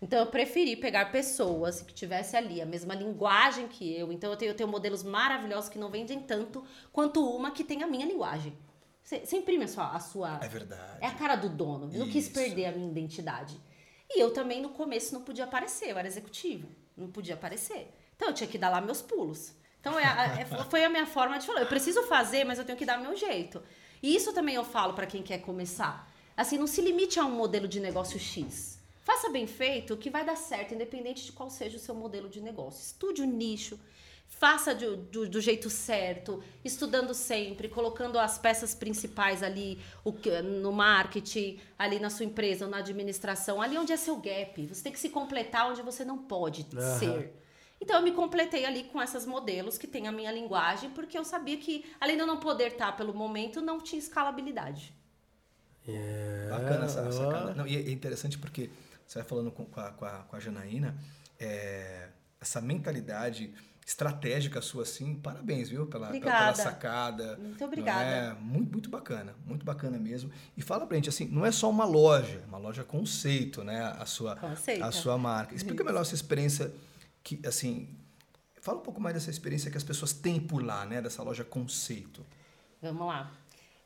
Então 0.00 0.18
eu 0.18 0.26
preferi 0.26 0.76
pegar 0.76 1.10
pessoas 1.10 1.80
que 1.80 1.94
tivessem 1.94 2.38
ali 2.38 2.60
a 2.60 2.66
mesma 2.66 2.94
linguagem 2.94 3.66
que 3.66 3.96
eu. 3.96 4.12
Então 4.12 4.30
eu 4.30 4.36
tenho, 4.36 4.50
eu 4.50 4.54
tenho 4.54 4.68
modelos 4.68 5.02
maravilhosos 5.02 5.70
que 5.70 5.78
não 5.78 5.90
vendem 5.90 6.20
tanto 6.20 6.64
quanto 6.92 7.24
uma 7.24 7.50
que 7.50 7.64
tem 7.64 7.82
a 7.82 7.86
minha 7.86 8.06
linguagem. 8.06 8.56
Você, 9.02 9.20
você 9.24 9.36
imprime 9.36 9.64
a 9.64 9.68
sua, 9.68 9.92
a 9.92 10.00
sua. 10.00 10.40
É 10.42 10.48
verdade. 10.48 10.98
É 11.00 11.06
a 11.06 11.14
cara 11.14 11.36
do 11.36 11.48
dono. 11.48 11.90
Eu 11.92 12.00
não 12.00 12.08
quis 12.10 12.28
perder 12.28 12.66
a 12.66 12.72
minha 12.72 12.90
identidade. 12.90 13.58
E 14.10 14.20
eu 14.20 14.32
também 14.32 14.60
no 14.60 14.70
começo 14.70 15.14
não 15.14 15.22
podia 15.22 15.44
aparecer, 15.44 15.90
eu 15.90 15.98
era 15.98 16.06
executivo. 16.06 16.68
Não 16.96 17.10
podia 17.10 17.34
aparecer. 17.34 17.92
Então 18.14 18.28
eu 18.28 18.34
tinha 18.34 18.48
que 18.48 18.58
dar 18.58 18.68
lá 18.68 18.80
meus 18.80 19.00
pulos. 19.02 19.54
Então, 19.80 19.98
é, 19.98 20.42
é, 20.42 20.44
foi 20.68 20.84
a 20.84 20.88
minha 20.88 21.06
forma 21.06 21.38
de 21.38 21.46
falar. 21.46 21.60
Eu 21.60 21.66
preciso 21.66 22.02
fazer, 22.04 22.44
mas 22.44 22.58
eu 22.58 22.64
tenho 22.64 22.76
que 22.76 22.84
dar 22.84 22.98
meu 22.98 23.14
jeito. 23.14 23.62
E 24.02 24.14
isso 24.14 24.32
também 24.32 24.56
eu 24.56 24.64
falo 24.64 24.94
para 24.94 25.06
quem 25.06 25.22
quer 25.22 25.38
começar. 25.38 26.10
Assim, 26.36 26.58
não 26.58 26.66
se 26.66 26.80
limite 26.80 27.20
a 27.20 27.24
um 27.24 27.30
modelo 27.30 27.68
de 27.68 27.78
negócio 27.80 28.18
X. 28.18 28.78
Faça 29.06 29.30
bem 29.30 29.46
feito 29.46 29.96
que 29.96 30.10
vai 30.10 30.24
dar 30.24 30.34
certo, 30.34 30.74
independente 30.74 31.24
de 31.24 31.30
qual 31.30 31.48
seja 31.48 31.76
o 31.76 31.80
seu 31.80 31.94
modelo 31.94 32.28
de 32.28 32.40
negócio. 32.40 32.82
Estude 32.82 33.22
o 33.22 33.24
nicho, 33.24 33.78
faça 34.26 34.74
do, 34.74 34.96
do, 34.96 35.28
do, 35.28 35.40
jeito 35.40 35.70
certo, 35.70 36.42
estudando 36.64 37.14
sempre, 37.14 37.68
colocando 37.68 38.18
as 38.18 38.36
peças 38.36 38.74
principais 38.74 39.44
ali 39.44 39.80
o, 40.04 40.12
no 40.42 40.72
marketing, 40.72 41.60
ali 41.78 42.00
na 42.00 42.10
sua 42.10 42.24
empresa, 42.26 42.64
ou 42.64 42.70
na 42.70 42.78
administração, 42.78 43.62
ali 43.62 43.78
onde 43.78 43.92
é 43.92 43.96
seu 43.96 44.16
gap. 44.16 44.66
Você 44.66 44.82
tem 44.82 44.92
que 44.92 44.98
se 44.98 45.10
completar 45.10 45.70
onde 45.70 45.82
você 45.82 46.04
não 46.04 46.18
pode 46.18 46.66
uhum. 46.74 46.98
ser. 46.98 47.32
Então 47.80 47.94
eu 47.94 48.02
me 48.02 48.10
completei 48.10 48.64
ali 48.64 48.82
com 48.82 49.00
essas 49.00 49.24
modelos 49.24 49.78
que 49.78 49.86
têm 49.86 50.08
a 50.08 50.12
minha 50.12 50.32
linguagem, 50.32 50.90
porque 50.90 51.16
eu 51.16 51.24
sabia 51.24 51.58
que, 51.58 51.84
além 52.00 52.16
de 52.16 52.22
eu 52.22 52.26
não 52.26 52.40
poder 52.40 52.72
estar 52.72 52.96
pelo 52.96 53.14
momento, 53.14 53.60
não 53.60 53.80
tinha 53.80 54.00
escalabilidade. 54.00 54.92
Yeah. 55.86 56.46
É. 56.46 56.50
Bacana 56.50 56.86
essa 56.86 57.12
sacada. 57.12 57.54
Não, 57.54 57.64
e 57.68 57.76
é 57.76 57.92
interessante 57.92 58.36
porque 58.36 58.68
você 59.06 59.18
vai 59.18 59.28
falando 59.28 59.50
com, 59.50 59.64
com, 59.64 59.80
a, 59.80 59.90
com, 59.92 60.04
a, 60.04 60.10
com 60.24 60.36
a 60.36 60.40
Janaína, 60.40 60.96
é, 61.38 62.08
essa 62.40 62.60
mentalidade 62.60 63.52
estratégica 63.86 64.60
sua 64.60 64.82
assim, 64.82 65.14
parabéns, 65.14 65.68
viu? 65.68 65.86
Pela, 65.86 66.08
pela 66.08 66.54
sacada. 66.54 67.36
Muito 67.36 67.64
obrigada. 67.64 68.04
É? 68.04 68.34
Muito, 68.34 68.72
muito 68.72 68.90
bacana, 68.90 69.36
muito 69.46 69.64
bacana 69.64 69.96
mesmo. 69.96 70.30
E 70.56 70.62
fala 70.62 70.84
pra 70.84 70.96
gente, 70.96 71.08
assim, 71.08 71.26
não 71.26 71.46
é 71.46 71.52
só 71.52 71.70
uma 71.70 71.84
loja, 71.84 72.42
é 72.42 72.46
uma 72.48 72.58
loja 72.58 72.82
conceito, 72.82 73.62
né? 73.62 73.94
A 73.96 74.04
sua, 74.04 74.36
a 74.82 74.90
sua 74.90 75.16
marca. 75.16 75.54
Explica 75.54 75.84
melhor 75.84 76.02
essa 76.02 76.16
experiência 76.16 76.74
que, 77.22 77.40
assim, 77.46 77.96
fala 78.60 78.78
um 78.78 78.82
pouco 78.82 79.00
mais 79.00 79.14
dessa 79.14 79.30
experiência 79.30 79.70
que 79.70 79.76
as 79.76 79.84
pessoas 79.84 80.12
têm 80.12 80.40
por 80.40 80.64
lá, 80.64 80.84
né? 80.84 81.00
Dessa 81.00 81.22
loja 81.22 81.44
conceito. 81.44 82.26
Vamos 82.82 83.06
lá. 83.06 83.30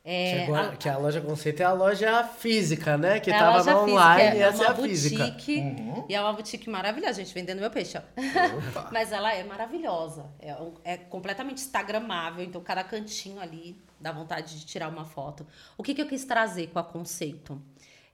É, 0.03 0.45
que, 0.45 0.51
a, 0.51 0.75
que 0.75 0.89
a 0.89 0.97
loja 0.97 1.21
conceito 1.21 1.61
é 1.61 1.63
a 1.63 1.73
loja 1.73 2.23
física, 2.23 2.97
né? 2.97 3.19
Que 3.19 3.29
é 3.29 3.37
tava 3.37 3.63
no 3.63 3.81
online 3.83 4.31
física, 4.31 4.35
é, 4.35 4.37
e 4.37 4.41
essa 4.41 4.63
é 4.63 4.67
a 4.67 4.75
física. 4.75 5.35
Uhum. 5.47 6.05
E 6.09 6.15
é 6.15 6.21
uma 6.21 6.33
boutique 6.33 6.69
maravilhosa, 6.69 7.13
gente, 7.13 7.33
vendendo 7.33 7.59
meu 7.59 7.69
peixe, 7.69 7.99
ó. 7.99 8.01
Mas 8.91 9.11
ela 9.11 9.31
é 9.31 9.43
maravilhosa. 9.43 10.25
É, 10.39 10.55
é 10.83 10.97
completamente 10.97 11.57
instagramável, 11.57 12.43
então 12.43 12.61
cada 12.61 12.83
cantinho 12.83 13.39
ali 13.39 13.79
dá 13.99 14.11
vontade 14.11 14.59
de 14.59 14.65
tirar 14.65 14.89
uma 14.89 15.05
foto. 15.05 15.45
O 15.77 15.83
que, 15.83 15.93
que 15.93 16.01
eu 16.01 16.07
quis 16.07 16.25
trazer 16.25 16.67
com 16.67 16.79
a 16.79 16.83
conceito? 16.83 17.61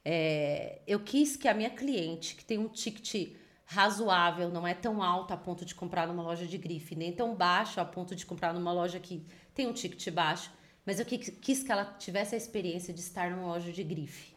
É, 0.04 0.80
eu 0.86 1.00
quis 1.00 1.36
que 1.36 1.48
a 1.48 1.54
minha 1.54 1.70
cliente, 1.70 2.34
que 2.34 2.44
tem 2.44 2.58
um 2.58 2.68
ticket 2.68 3.34
razoável, 3.64 4.50
não 4.50 4.66
é 4.66 4.74
tão 4.74 5.02
alto 5.02 5.32
a 5.32 5.36
ponto 5.36 5.64
de 5.64 5.74
comprar 5.74 6.06
numa 6.06 6.22
loja 6.22 6.46
de 6.46 6.56
grife, 6.56 6.94
nem 6.94 7.12
tão 7.12 7.34
baixo 7.34 7.80
a 7.80 7.84
ponto 7.84 8.14
de 8.14 8.24
comprar 8.24 8.52
numa 8.52 8.72
loja 8.72 8.98
que 8.98 9.26
tem 9.54 9.66
um 9.66 9.72
ticket 9.72 10.10
baixo, 10.10 10.50
mas 10.88 10.98
eu 10.98 11.04
quis 11.04 11.62
que 11.62 11.70
ela 11.70 11.84
tivesse 11.84 12.34
a 12.34 12.38
experiência 12.38 12.94
de 12.94 13.00
estar 13.00 13.30
numa 13.30 13.46
loja 13.48 13.70
de 13.70 13.84
grife. 13.84 14.32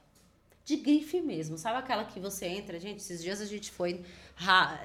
de 0.65 0.75
grife 0.75 1.21
mesmo. 1.21 1.57
Sabe 1.57 1.79
aquela 1.79 2.03
que 2.03 2.19
você 2.19 2.45
entra? 2.45 2.77
Gente, 2.77 2.97
esses 2.97 3.23
dias 3.23 3.39
a 3.39 3.45
gente 3.45 3.71
foi, 3.71 4.01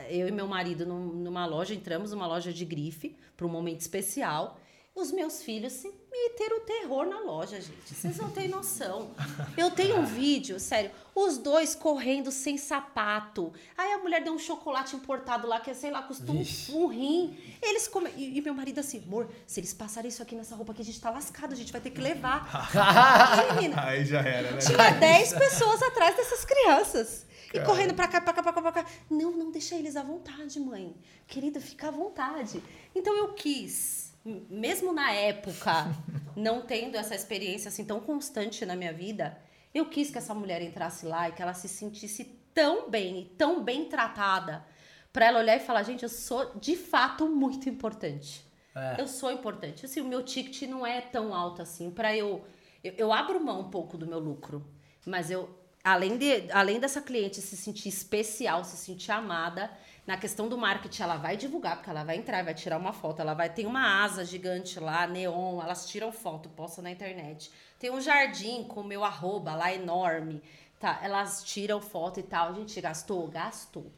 eu 0.09 0.29
e 0.29 0.31
meu 0.31 0.47
marido, 0.47 0.87
numa 0.87 1.45
loja, 1.45 1.75
entramos 1.75 2.13
numa 2.13 2.25
loja 2.25 2.53
de 2.53 2.65
grife 2.65 3.17
para 3.37 3.45
um 3.45 3.51
momento 3.51 3.81
especial. 3.81 4.61
Os 4.97 5.13
meus 5.13 5.43
filhos 5.43 5.75
se 5.75 5.93
meteram 6.11 6.57
o 6.57 6.61
terror 6.61 7.05
na 7.05 7.21
loja, 7.21 7.61
gente. 7.61 7.95
Vocês 7.95 8.17
não 8.17 8.31
têm 8.31 8.49
noção. 8.49 9.11
Eu 9.55 9.71
tenho 9.71 9.99
um 9.99 10.07
vídeo, 10.09 10.59
sério, 10.59 10.91
os 11.15 11.37
dois 11.37 11.75
correndo 11.75 12.33
sem 12.33 12.57
sapato. 12.57 13.53
Aí 13.77 13.93
a 13.93 13.99
mulher 13.99 14.25
deu 14.25 14.33
um 14.33 14.39
chocolate 14.39 14.97
importado 14.97 15.47
lá, 15.47 15.61
que 15.61 15.75
sei 15.75 15.91
lá, 15.91 16.03
custou 16.03 16.35
um, 16.35 16.45
um, 16.71 16.87
rim. 16.87 17.39
Eles 17.61 17.87
come... 17.87 18.09
E, 18.17 18.39
e, 18.39 18.41
meu 18.41 18.55
marido 18.55 18.79
assim, 18.79 19.03
amor, 19.07 19.29
se 19.47 19.61
eles 19.61 19.75
passarem 19.75 20.09
isso 20.09 20.23
aqui 20.23 20.35
nessa 20.35 20.57
roupa 20.57 20.73
aqui, 20.73 20.81
a 20.81 20.85
gente 20.87 20.99
tá 20.99 21.11
lascado, 21.11 21.53
a 21.53 21.57
gente 21.57 21.71
vai 21.71 21.81
ter 21.83 21.91
que 21.91 22.01
levar. 22.01 22.71
menina, 23.53 23.85
Aí 23.85 24.03
já 24.03 24.21
era, 24.21 24.51
né? 24.53 24.59
Tinha 24.61 24.93
10 24.93 25.33
pessoas 25.35 25.83
atrás 25.83 26.17
dessas 26.17 26.43
crianças. 26.43 27.27
E 27.53 27.61
correndo 27.61 27.93
pra 27.93 28.09
cá, 28.09 28.19
pra 28.19 28.33
cá, 28.33 28.43
pra 28.43 28.53
cá, 28.53 28.63
pra 28.63 28.73
cá. 28.73 28.87
Não, 29.11 29.33
não 29.33 29.51
deixa 29.51 29.75
eles 29.75 29.95
à 29.95 30.03
vontade, 30.03 30.59
mãe. 30.59 30.97
Querida, 31.27 31.61
fica 31.61 31.89
à 31.89 31.91
vontade. 31.91 32.63
Então 32.95 33.15
eu 33.15 33.35
quis 33.35 34.06
mesmo 34.51 34.93
na 34.93 35.13
época, 35.13 35.87
não 36.37 36.63
tendo 36.63 36.97
essa 36.97 37.15
experiência 37.15 37.69
assim 37.69 37.85
tão 37.85 38.01
constante 38.01 38.67
na 38.67 38.75
minha 38.75 38.93
vida, 38.93 39.39
eu 39.73 39.87
quis 39.89 40.11
que 40.11 40.19
essa 40.19 40.35
mulher 40.35 40.61
entrasse 40.63 41.07
lá 41.07 41.29
e 41.29 41.33
que 41.33 41.43
ela 41.43 41.55
se 41.55 41.69
sentisse 41.69 42.25
tão 42.55 42.91
bem 42.91 43.21
e 43.21 43.25
tão 43.25 43.63
bem 43.63 43.85
tratada 43.85 44.65
para 45.13 45.27
ela 45.27 45.39
olhar 45.39 45.57
e 45.57 45.61
falar: 45.61 45.83
gente, 45.83 46.03
eu 46.03 46.09
sou 46.09 46.59
de 46.59 46.77
fato 46.77 47.29
muito 47.29 47.69
importante. 47.69 48.45
É. 48.75 49.01
Eu 49.01 49.07
sou 49.07 49.31
importante. 49.31 49.87
Assim, 49.87 50.01
o 50.01 50.05
meu 50.05 50.23
ticket 50.23 50.69
não 50.69 50.87
é 50.87 51.01
tão 51.01 51.35
alto 51.35 51.63
assim 51.63 51.91
para 51.91 52.15
eu, 52.15 52.45
eu. 52.85 52.93
Eu 52.99 53.13
abro 53.13 53.43
mão 53.43 53.61
um 53.61 53.71
pouco 53.71 53.97
do 53.97 54.07
meu 54.07 54.19
lucro, 54.19 54.67
mas 55.07 55.31
eu. 55.31 55.49
Além, 55.83 56.19
de, 56.19 56.51
além 56.51 56.81
dessa 56.81 57.01
cliente 57.01 57.41
se 57.41 57.57
sentir 57.57 57.89
especial, 57.89 58.65
se 58.65 58.77
sentir 58.77 59.13
amada, 59.13 59.71
na 60.07 60.17
questão 60.17 60.49
do 60.49 60.57
marketing, 60.57 61.03
ela 61.03 61.17
vai 61.17 61.37
divulgar, 61.37 61.77
porque 61.77 61.91
ela 61.91 62.05
vai 62.05 62.17
entrar, 62.17 62.45
vai 62.45 62.55
tirar 62.55 62.79
uma 62.79 62.93
foto, 62.93 63.21
ela 63.21 63.35
vai 63.35 63.51
ter 63.51 63.67
uma 63.67 64.05
asa 64.05 64.25
gigante 64.25 64.79
lá, 64.79 65.07
neon, 65.07 65.61
elas 65.61 65.89
tiram 65.89 66.13
foto, 66.13 66.49
postam 66.51 66.85
na 66.85 66.93
internet. 66.93 67.51
Tem 67.79 67.91
um 67.91 68.01
jardim 68.01 68.63
com 68.63 68.83
o 68.83 68.85
meu 68.85 69.03
arroba 69.03 69.55
lá 69.55 69.75
enorme, 69.75 70.41
tá? 70.79 71.01
Elas 71.03 71.43
tiram 71.43 71.81
foto 71.81 72.21
e 72.21 72.23
tal. 72.23 72.51
A 72.51 72.53
gente 72.53 72.81
gastou? 72.81 73.27
Gastou. 73.27 73.91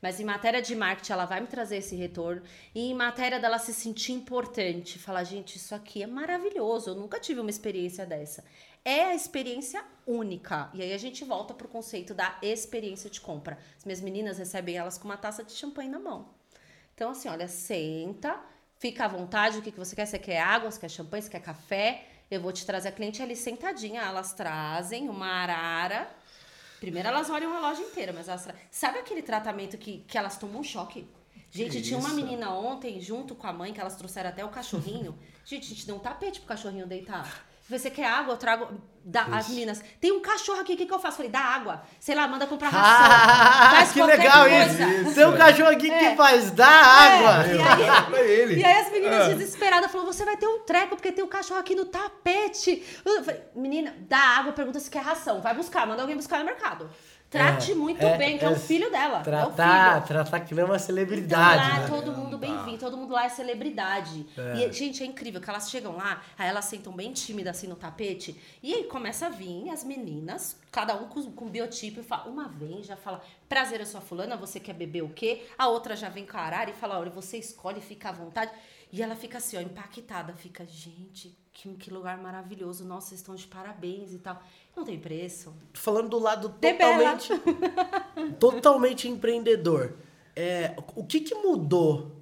Mas 0.00 0.20
em 0.20 0.24
matéria 0.24 0.62
de 0.62 0.76
marketing, 0.76 1.12
ela 1.12 1.24
vai 1.24 1.40
me 1.40 1.48
trazer 1.48 1.78
esse 1.78 1.96
retorno. 1.96 2.42
E 2.72 2.90
em 2.90 2.94
matéria 2.94 3.40
dela 3.40 3.58
se 3.58 3.74
sentir 3.74 4.12
importante, 4.12 5.00
falar, 5.00 5.24
gente, 5.24 5.56
isso 5.56 5.74
aqui 5.74 6.02
é 6.02 6.06
maravilhoso. 6.06 6.90
Eu 6.90 6.94
nunca 6.94 7.18
tive 7.18 7.40
uma 7.40 7.50
experiência 7.50 8.06
dessa 8.06 8.44
é 8.86 9.06
a 9.06 9.14
experiência 9.16 9.84
única. 10.06 10.70
E 10.72 10.80
aí 10.80 10.92
a 10.94 10.98
gente 10.98 11.24
volta 11.24 11.52
pro 11.52 11.66
conceito 11.66 12.14
da 12.14 12.38
experiência 12.40 13.10
de 13.10 13.20
compra. 13.20 13.58
As 13.76 13.84
minhas 13.84 14.00
meninas 14.00 14.38
recebem 14.38 14.76
elas 14.76 14.96
com 14.96 15.06
uma 15.06 15.16
taça 15.16 15.42
de 15.42 15.50
champanhe 15.50 15.90
na 15.90 15.98
mão. 15.98 16.28
Então, 16.94 17.10
assim, 17.10 17.28
olha, 17.28 17.48
senta, 17.48 18.40
fica 18.78 19.06
à 19.06 19.08
vontade, 19.08 19.58
o 19.58 19.62
que, 19.62 19.72
que 19.72 19.78
você 19.78 19.96
quer? 19.96 20.06
Você 20.06 20.20
quer 20.20 20.40
água, 20.40 20.70
você 20.70 20.78
quer 20.78 20.88
champanhe, 20.88 21.20
você 21.20 21.28
quer 21.28 21.40
café? 21.40 22.06
Eu 22.30 22.40
vou 22.40 22.52
te 22.52 22.64
trazer 22.64 22.90
a 22.90 22.92
cliente 22.92 23.20
ali 23.20 23.34
sentadinha. 23.34 24.02
Elas 24.02 24.32
trazem 24.32 25.08
uma 25.08 25.26
arara. 25.26 26.08
Primeiro 26.78 27.08
elas 27.08 27.28
olham 27.28 27.56
a 27.56 27.58
loja 27.58 27.82
inteira, 27.82 28.12
mas 28.12 28.28
elas 28.28 28.44
tra... 28.44 28.54
Sabe 28.70 29.00
aquele 29.00 29.22
tratamento 29.22 29.76
que, 29.76 30.04
que 30.06 30.16
elas 30.16 30.38
tomam 30.38 30.60
um 30.60 30.64
choque? 30.64 31.08
Gente, 31.50 31.82
tinha 31.82 31.98
uma 31.98 32.10
menina 32.10 32.50
ontem, 32.50 33.00
junto 33.00 33.34
com 33.34 33.48
a 33.48 33.52
mãe, 33.52 33.72
que 33.72 33.80
elas 33.80 33.96
trouxeram 33.96 34.30
até 34.30 34.44
o 34.44 34.48
cachorrinho. 34.48 35.18
Gente, 35.44 35.64
a 35.64 35.68
gente 35.68 35.86
deu 35.86 35.96
um 35.96 36.00
tapete 36.00 36.38
pro 36.38 36.48
cachorrinho 36.48 36.86
deitar. 36.86 37.45
Você 37.68 37.90
quer 37.90 38.06
água? 38.06 38.34
Eu 38.34 38.38
trago. 38.38 38.68
Da, 39.08 39.22
as 39.22 39.48
meninas. 39.48 39.80
Tem 40.00 40.10
um 40.10 40.20
cachorro 40.20 40.60
aqui, 40.60 40.74
o 40.74 40.76
que, 40.76 40.84
que 40.84 40.92
eu 40.92 40.98
faço? 40.98 41.18
Falei, 41.18 41.30
dá 41.30 41.38
água. 41.38 41.82
Sei 42.00 42.12
lá, 42.12 42.26
manda 42.26 42.44
comprar 42.44 42.70
ração. 42.74 43.06
Ah, 43.08 43.70
faz 43.70 43.92
que 43.92 44.02
legal 44.02 44.48
coisa. 44.48 44.84
isso. 44.84 45.14
Tem 45.14 45.26
um 45.26 45.36
cachorro 45.36 45.70
aqui 45.70 45.88
é. 45.88 45.98
que 45.98 46.16
faz, 46.16 46.50
dá 46.50 46.66
água. 46.66 47.46
É. 47.46 47.54
E, 47.54 47.62
aí, 47.62 48.20
ele. 48.30 48.60
e 48.60 48.64
aí 48.64 48.80
as 48.80 48.90
meninas 48.90 49.28
é. 49.28 49.34
desesperadas 49.34 49.92
falaram: 49.92 50.12
você 50.12 50.24
vai 50.24 50.36
ter 50.36 50.48
um 50.48 50.58
treco, 50.64 50.96
porque 50.96 51.12
tem 51.12 51.24
um 51.24 51.28
cachorro 51.28 51.60
aqui 51.60 51.76
no 51.76 51.84
tapete. 51.84 52.82
Eu 53.04 53.22
falei, 53.22 53.42
menina, 53.54 53.94
dá 54.08 54.18
água, 54.18 54.52
pergunta 54.52 54.80
se 54.80 54.90
quer 54.90 55.02
ração. 55.02 55.40
Vai 55.40 55.54
buscar, 55.54 55.86
manda 55.86 56.02
alguém 56.02 56.16
buscar 56.16 56.40
no 56.40 56.44
mercado. 56.44 56.90
Trate 57.28 57.72
é, 57.72 57.74
muito 57.74 58.04
é, 58.04 58.16
bem, 58.16 58.38
que 58.38 58.44
é, 58.44 58.48
é, 58.48 58.50
o 58.50 58.56
filho 58.56 58.90
dela. 58.90 59.20
Tratar, 59.20 59.98
é 59.98 60.00
tratar 60.00 60.40
que 60.40 60.54
nem 60.54 60.64
uma 60.64 60.78
celebridade. 60.78 61.64
Então, 61.64 61.74
lá 61.74 61.80
né? 61.80 61.86
todo 61.88 62.12
mundo 62.12 62.25
bem-vindo, 62.76 62.78
todo 62.78 62.96
mundo 62.96 63.12
lá 63.12 63.24
é 63.24 63.28
celebridade. 63.28 64.26
É. 64.36 64.66
E, 64.66 64.72
gente, 64.72 65.02
é 65.02 65.06
incrível 65.06 65.40
que 65.40 65.48
elas 65.48 65.70
chegam 65.70 65.96
lá, 65.96 66.22
aí 66.38 66.48
elas 66.48 66.66
sentam 66.66 66.92
bem 66.92 67.12
tímidas 67.12 67.56
assim 67.56 67.66
no 67.66 67.74
tapete, 67.74 68.38
e 68.62 68.74
aí 68.74 68.84
começa 68.84 69.26
a 69.26 69.28
vir 69.28 69.70
as 69.70 69.82
meninas, 69.82 70.60
cada 70.70 70.94
um 70.94 71.08
com, 71.08 71.22
com 71.32 71.48
biotipo, 71.48 72.00
e 72.00 72.02
fala, 72.02 72.28
uma 72.28 72.48
vez 72.48 72.86
já 72.86 72.96
fala, 72.96 73.22
prazer, 73.48 73.80
eu 73.80 73.86
sou 73.86 73.98
a 73.98 74.02
fulana, 74.02 74.36
você 74.36 74.60
quer 74.60 74.74
beber 74.74 75.02
o 75.02 75.08
quê? 75.08 75.46
A 75.58 75.68
outra 75.68 75.96
já 75.96 76.08
vem 76.08 76.26
com 76.26 76.36
a 76.36 76.40
arara 76.40 76.70
e 76.70 76.74
fala, 76.74 76.98
olha, 76.98 77.10
você 77.10 77.38
escolhe, 77.38 77.80
fica 77.80 78.10
à 78.10 78.12
vontade. 78.12 78.52
E 78.92 79.02
ela 79.02 79.16
fica 79.16 79.38
assim, 79.38 79.56
ó, 79.56 79.60
impactada, 79.60 80.32
fica, 80.34 80.64
gente, 80.64 81.36
que, 81.52 81.68
que 81.74 81.90
lugar 81.90 82.16
maravilhoso, 82.18 82.84
nossa, 82.84 83.08
vocês 83.08 83.20
estão 83.20 83.34
de 83.34 83.46
parabéns 83.46 84.12
e 84.12 84.18
tal. 84.18 84.40
Não 84.76 84.84
tem 84.84 84.98
preço. 84.98 85.52
Falando 85.74 86.10
do 86.10 86.18
lado 86.18 86.50
totalmente, 86.50 87.32
totalmente 88.38 89.08
empreendedor. 89.08 89.96
É, 90.36 90.76
o 90.94 91.02
que, 91.02 91.20
que 91.20 91.34
mudou 91.34 92.15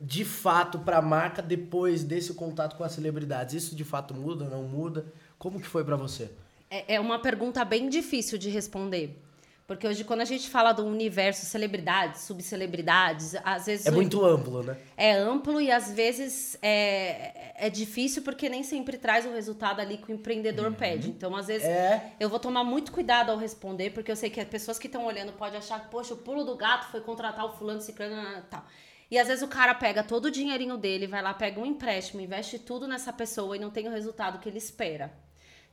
de 0.00 0.24
fato 0.24 0.78
para 0.78 0.98
a 0.98 1.02
marca 1.02 1.42
depois 1.42 2.02
desse 2.02 2.34
contato 2.34 2.76
com 2.76 2.84
as 2.84 2.92
celebridades? 2.92 3.54
Isso 3.54 3.76
de 3.76 3.84
fato 3.84 4.14
muda, 4.14 4.46
não 4.46 4.62
muda? 4.62 5.06
Como 5.38 5.60
que 5.60 5.66
foi 5.66 5.84
para 5.84 5.96
você? 5.96 6.30
É, 6.70 6.94
é 6.94 7.00
uma 7.00 7.18
pergunta 7.18 7.64
bem 7.64 7.88
difícil 7.88 8.38
de 8.38 8.48
responder. 8.48 9.18
Porque 9.66 9.86
hoje, 9.86 10.04
quando 10.04 10.20
a 10.20 10.24
gente 10.24 10.50
fala 10.50 10.72
do 10.72 10.84
universo 10.84 11.46
celebridades, 11.46 12.22
subcelebridades, 12.22 13.34
às 13.44 13.66
vezes. 13.66 13.86
É 13.86 13.90
muito 13.90 14.24
amplo, 14.24 14.62
né? 14.62 14.76
É 14.96 15.12
amplo 15.12 15.60
e 15.60 15.70
às 15.70 15.90
vezes 15.90 16.58
é, 16.60 17.66
é 17.66 17.70
difícil 17.70 18.22
porque 18.22 18.48
nem 18.48 18.62
sempre 18.62 18.98
traz 18.98 19.24
o 19.24 19.32
resultado 19.32 19.80
ali 19.80 19.98
que 19.98 20.10
o 20.10 20.14
empreendedor 20.14 20.66
uhum. 20.66 20.74
pede. 20.74 21.08
Então, 21.08 21.34
às 21.36 21.46
vezes, 21.46 21.66
é. 21.66 22.12
eu 22.18 22.28
vou 22.28 22.40
tomar 22.40 22.64
muito 22.64 22.90
cuidado 22.90 23.30
ao 23.30 23.38
responder, 23.38 23.90
porque 23.90 24.10
eu 24.10 24.16
sei 24.16 24.28
que 24.28 24.40
as 24.40 24.48
pessoas 24.48 24.78
que 24.78 24.88
estão 24.88 25.06
olhando 25.06 25.32
podem 25.32 25.58
achar 25.58 25.80
que, 25.80 25.90
poxa, 25.90 26.12
o 26.12 26.18
pulo 26.18 26.44
do 26.44 26.56
gato 26.56 26.90
foi 26.90 27.00
contratar 27.00 27.46
o 27.46 27.52
fulano, 27.52 27.80
ciclano, 27.80 28.42
tal. 28.50 28.64
E 29.12 29.18
às 29.18 29.28
vezes 29.28 29.42
o 29.42 29.46
cara 29.46 29.74
pega 29.74 30.02
todo 30.02 30.24
o 30.24 30.30
dinheirinho 30.30 30.78
dele, 30.78 31.06
vai 31.06 31.20
lá, 31.20 31.34
pega 31.34 31.60
um 31.60 31.66
empréstimo, 31.66 32.22
investe 32.22 32.58
tudo 32.58 32.88
nessa 32.88 33.12
pessoa 33.12 33.54
e 33.54 33.60
não 33.60 33.70
tem 33.70 33.86
o 33.86 33.90
resultado 33.90 34.38
que 34.38 34.48
ele 34.48 34.56
espera. 34.56 35.12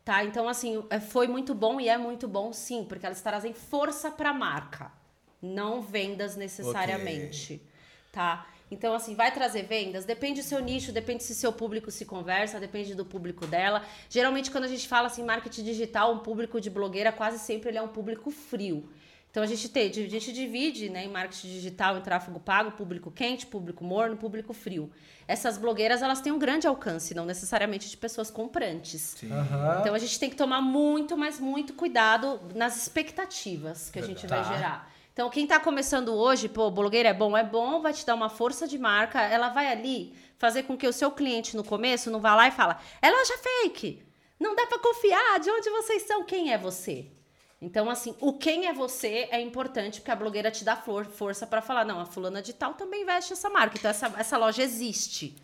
Tá? 0.03 0.25
Então, 0.25 0.49
assim, 0.49 0.83
é, 0.89 0.99
foi 0.99 1.25
muito 1.25 1.55
bom 1.55 1.79
e 1.79 1.87
é 1.87 1.97
muito 1.97 2.27
bom, 2.27 2.51
sim, 2.51 2.83
porque 2.83 3.05
elas 3.05 3.21
trazem 3.21 3.53
força 3.53 4.11
para 4.11 4.31
a 4.31 4.33
marca, 4.33 4.91
não 5.41 5.81
vendas 5.81 6.35
necessariamente. 6.35 7.53
Okay. 7.53 7.67
Tá? 8.11 8.45
Então, 8.69 8.93
assim, 8.93 9.15
vai 9.15 9.33
trazer 9.33 9.63
vendas? 9.63 10.03
Depende 10.03 10.41
do 10.41 10.45
seu 10.45 10.59
nicho, 10.59 10.91
depende 10.91 11.23
se 11.23 11.33
seu 11.33 11.53
público 11.53 11.89
se 11.89 12.03
conversa, 12.03 12.59
depende 12.59 12.93
do 12.93 13.05
público 13.05 13.47
dela. 13.47 13.85
Geralmente, 14.09 14.51
quando 14.51 14.65
a 14.65 14.67
gente 14.67 14.85
fala 14.85 15.07
assim, 15.07 15.23
marketing 15.23 15.63
digital, 15.63 16.13
um 16.13 16.19
público 16.19 16.59
de 16.59 16.69
blogueira, 16.69 17.13
quase 17.13 17.39
sempre 17.39 17.69
ele 17.69 17.77
é 17.77 17.81
um 17.81 17.87
público 17.87 18.31
frio. 18.31 18.89
Então 19.31 19.43
a 19.43 19.45
gente 19.45 19.69
tem, 19.69 19.89
a 19.89 19.93
gente 19.93 20.33
divide 20.33 20.89
né, 20.89 21.05
em 21.05 21.07
marketing 21.07 21.49
digital, 21.49 21.97
em 21.97 22.01
tráfego 22.01 22.39
pago, 22.39 22.71
público 22.71 23.11
quente, 23.11 23.45
público 23.45 23.83
morno, 23.83 24.17
público 24.17 24.53
frio. 24.53 24.89
Essas 25.27 25.55
blogueiras 25.55 26.01
elas 26.01 26.19
têm 26.19 26.31
um 26.31 26.39
grande 26.39 26.65
alcance, 26.65 27.13
não 27.13 27.25
necessariamente 27.25 27.89
de 27.89 27.95
pessoas 27.95 28.31
comprantes. 28.31 29.15
Uhum. 29.21 29.79
Então 29.81 29.93
a 29.93 29.99
gente 29.99 30.19
tem 30.19 30.31
que 30.31 30.35
tomar 30.35 30.61
muito, 30.61 31.15
mas 31.15 31.39
muito 31.39 31.73
cuidado 31.73 32.39
nas 32.55 32.75
expectativas 32.75 33.91
que 33.91 33.99
a 33.99 34.01
gente 34.01 34.25
tá. 34.25 34.41
vai 34.41 34.55
gerar. 34.55 34.91
Então 35.13 35.29
quem 35.29 35.43
está 35.43 35.59
começando 35.59 36.09
hoje, 36.09 36.49
pô, 36.49 36.71
blogueira 36.71 37.09
é 37.09 37.13
bom, 37.13 37.37
é 37.37 37.43
bom, 37.43 37.81
vai 37.81 37.93
te 37.93 38.03
dar 38.03 38.15
uma 38.15 38.29
força 38.29 38.67
de 38.67 38.79
marca, 38.79 39.21
ela 39.21 39.49
vai 39.49 39.67
ali 39.67 40.15
fazer 40.39 40.63
com 40.63 40.75
que 40.75 40.87
o 40.87 40.93
seu 40.93 41.11
cliente 41.11 41.55
no 41.55 41.63
começo 41.63 42.09
não 42.09 42.19
vá 42.19 42.33
lá 42.33 42.47
e 42.47 42.51
fala, 42.51 42.79
é 42.99 43.11
loja 43.11 43.33
fake, 43.37 44.01
não 44.39 44.55
dá 44.55 44.65
para 44.65 44.79
confiar, 44.79 45.39
de 45.39 45.51
onde 45.51 45.69
vocês 45.69 46.03
são, 46.03 46.23
quem 46.23 46.51
é 46.51 46.57
você? 46.57 47.11
Então, 47.61 47.89
assim, 47.89 48.15
o 48.21 48.33
quem 48.33 48.67
é 48.67 48.73
você 48.73 49.27
é 49.31 49.41
importante, 49.41 49.99
porque 49.99 50.11
a 50.11 50.15
blogueira 50.15 50.49
te 50.49 50.63
dá 50.63 50.77
flor, 50.77 51.05
força 51.05 51.45
para 51.45 51.61
falar, 51.61 51.83
não, 51.83 51.99
a 51.99 52.05
fulana 52.05 52.41
de 52.41 52.53
tal 52.53 52.73
também 52.73 53.05
veste 53.05 53.33
essa 53.33 53.49
marca, 53.49 53.77
então 53.77 53.91
essa, 53.91 54.13
essa 54.17 54.37
loja 54.37 54.63
existe. 54.63 55.35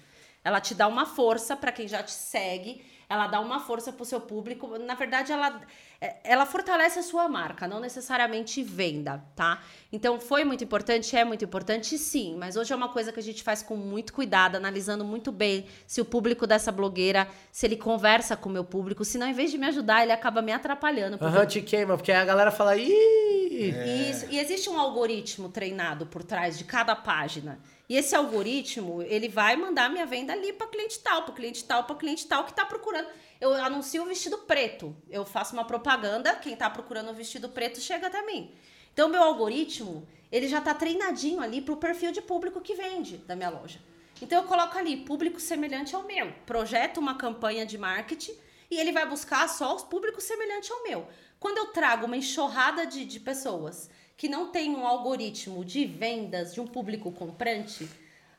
Ela 0.44 0.62
te 0.62 0.74
dá 0.74 0.88
uma 0.88 1.06
força 1.06 1.58
para 1.58 1.72
quem 1.72 1.88
já 1.88 2.02
te 2.02 2.12
segue 2.12 2.86
ela 3.10 3.28
dá 3.28 3.40
uma 3.40 3.60
força 3.60 3.92
pro 3.92 4.06
seu 4.06 4.20
público. 4.20 4.78
Na 4.80 4.96
verdade, 4.96 5.32
ela, 5.32 5.62
é, 6.02 6.16
ela 6.24 6.46
fortalece 6.46 7.00
a 7.00 7.04
sua 7.04 7.28
marca, 7.28 7.68
não 7.68 7.80
necessariamente 7.80 8.64
venda, 8.64 9.24
tá? 9.36 9.62
Então, 9.92 10.20
foi 10.20 10.44
muito 10.44 10.64
importante? 10.64 11.16
É 11.16 11.24
muito 11.24 11.46
importante, 11.46 11.98
sim. 11.98 12.36
Mas 12.38 12.56
hoje 12.56 12.74
é 12.74 12.76
uma 12.76 12.90
coisa 12.90 13.12
que 13.12 13.20
a 13.20 13.24
gente 13.24 13.44
faz 13.44 13.62
com 13.62 13.76
muito 13.76 14.14
cuidado, 14.14 14.56
analisando 14.56 15.06
muito 15.06 15.32
bem 15.32 15.66
se 15.86 16.02
o 16.02 16.06
público 16.06 16.48
dessa 16.48 16.72
blogueira, 16.72 17.28
se 17.52 17.66
ele 17.66 17.78
conversa 17.78 18.36
com 18.36 18.50
o 18.50 18.52
meu 18.52 18.64
público. 18.64 19.06
Se 19.06 19.18
não, 19.18 19.28
em 19.28 19.34
vez 19.34 19.52
de 19.52 19.58
me 19.58 19.68
ajudar, 19.68 20.04
ele 20.04 20.12
acaba 20.12 20.42
me 20.42 20.52
atrapalhando. 20.52 21.16
Aham, 21.16 21.20
porque... 21.20 21.40
uhum, 21.40 21.46
te 21.46 21.62
queima, 21.62 21.96
porque 21.98 22.12
a 22.12 22.26
galera 22.26 22.52
fala... 22.52 22.76
Ih! 22.76 23.72
É. 23.72 24.10
Isso. 24.10 24.26
E 24.30 24.40
existe 24.40 24.70
um 24.70 24.78
algoritmo 24.80 25.50
treinado 25.50 26.06
por 26.06 26.24
trás 26.24 26.58
de 26.58 26.64
cada 26.66 26.96
página. 26.96 27.60
E 27.88 27.96
esse 27.96 28.16
algoritmo, 28.16 29.02
ele 29.04 29.30
vai 29.30 29.56
mandar 29.56 29.90
minha 29.90 30.06
venda 30.06 30.34
ali 30.34 30.52
para 30.54 30.68
cliente 30.68 31.00
tal, 31.00 31.24
para 31.24 31.36
cliente 31.36 31.64
tal, 31.66 31.84
para 31.84 31.96
cliente 31.96 32.28
tal 32.28 32.44
que 32.44 32.52
está 32.52 32.66
procurando. 32.66 33.08
Eu 33.40 33.54
anuncio 33.54 34.02
o 34.04 34.08
vestido 34.08 34.40
preto. 34.40 34.96
Eu 35.10 35.24
faço 35.24 35.54
uma 35.54 35.66
propaganda, 35.66 36.36
quem 36.36 36.56
tá 36.56 36.70
procurando 36.70 37.12
o 37.12 37.14
vestido 37.14 37.50
preto 37.50 37.80
chega 37.80 38.08
até 38.08 38.26
mim. 38.26 38.52
Então, 38.92 39.08
meu 39.08 39.22
algoritmo, 39.22 40.08
ele 40.32 40.48
já 40.48 40.62
tá 40.62 40.74
treinadinho 40.74 41.42
ali 41.42 41.62
pro 41.62 41.78
perfil 41.78 42.12
de 42.12 42.22
público 42.22 42.62
que 42.62 42.74
vende 42.74 43.18
da 43.18 43.36
minha 43.36 43.50
loja. 43.50 43.80
Então, 44.22 44.42
eu 44.42 44.48
coloco 44.48 44.78
ali, 44.78 44.98
público 44.98 45.40
semelhante 45.40 45.96
ao 45.96 46.04
meu. 46.04 46.32
Projeto 46.46 46.98
uma 46.98 47.16
campanha 47.16 47.66
de 47.66 47.78
marketing 47.78 48.36
e 48.72 48.80
ele 48.80 48.92
vai 48.92 49.08
buscar 49.08 49.48
só 49.48 49.76
os 49.76 49.84
públicos 49.84 50.24
semelhantes 50.24 50.72
ao 50.72 50.84
meu. 50.84 51.08
Quando 51.40 51.58
eu 51.58 51.68
trago 51.68 52.06
uma 52.06 52.18
enxurrada 52.18 52.86
de, 52.86 53.06
de 53.06 53.20
pessoas 53.20 53.90
que 54.18 54.30
não 54.30 54.52
tem 54.52 54.76
um 54.76 54.86
algoritmo 54.86 55.64
de 55.66 55.86
vendas 55.86 56.54
de 56.54 56.62
um 56.62 56.68
público 56.68 57.12
comprante, 57.12 57.84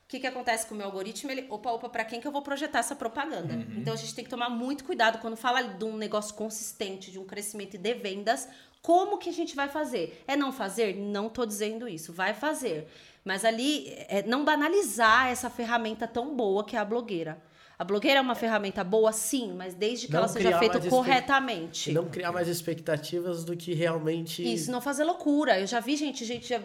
o 0.06 0.08
que, 0.08 0.20
que 0.20 0.26
acontece 0.26 0.66
com 0.66 0.74
o 0.74 0.78
meu 0.78 0.86
algoritmo? 0.86 1.32
Ele, 1.32 1.46
opa, 1.50 1.72
opa, 1.72 1.88
para 1.88 2.04
quem 2.04 2.20
que 2.20 2.28
eu 2.28 2.32
vou 2.32 2.40
projetar 2.40 2.78
essa 2.78 2.94
propaganda? 2.94 3.54
Uhum. 3.54 3.78
Então 3.78 3.92
a 3.92 3.96
gente 3.96 4.14
tem 4.14 4.24
que 4.24 4.30
tomar 4.30 4.48
muito 4.48 4.84
cuidado 4.84 5.18
quando 5.18 5.36
fala 5.36 5.62
de 5.62 5.84
um 5.84 5.96
negócio 5.96 6.32
consistente, 6.36 7.10
de 7.10 7.18
um 7.18 7.24
crescimento 7.24 7.76
de 7.76 7.94
vendas. 7.94 8.48
Como 8.80 9.18
que 9.18 9.28
a 9.28 9.32
gente 9.32 9.56
vai 9.56 9.68
fazer? 9.68 10.22
É 10.28 10.36
não 10.36 10.52
fazer? 10.52 10.94
Não 10.94 11.28
tô 11.28 11.44
dizendo 11.44 11.88
isso. 11.88 12.12
Vai 12.12 12.34
fazer. 12.34 12.86
Mas 13.24 13.44
ali, 13.44 13.88
é 14.08 14.22
não 14.22 14.44
banalizar 14.44 15.26
essa 15.26 15.50
ferramenta 15.50 16.06
tão 16.06 16.36
boa 16.36 16.62
que 16.62 16.76
é 16.76 16.78
a 16.78 16.84
blogueira. 16.84 17.42
A 17.78 17.84
blogueira 17.84 18.18
é 18.18 18.22
uma 18.22 18.34
ferramenta 18.34 18.82
boa, 18.82 19.12
sim, 19.12 19.52
mas 19.52 19.74
desde 19.74 20.06
que 20.06 20.12
Não 20.12 20.20
ela 20.20 20.28
seja 20.28 20.58
feita 20.58 20.78
corretamente. 20.88 21.92
Não 21.92 22.06
criar 22.08 22.32
mais 22.32 22.48
expectativas 22.48 23.44
do 23.44 23.54
que 23.56 23.74
realmente. 23.74 24.42
Isso, 24.42 24.70
não 24.70 24.80
fazer 24.80 25.04
loucura. 25.04 25.60
Eu 25.60 25.66
já 25.66 25.78
vi 25.78 25.94
gente, 25.94 26.24
gente, 26.24 26.48
já- 26.48 26.60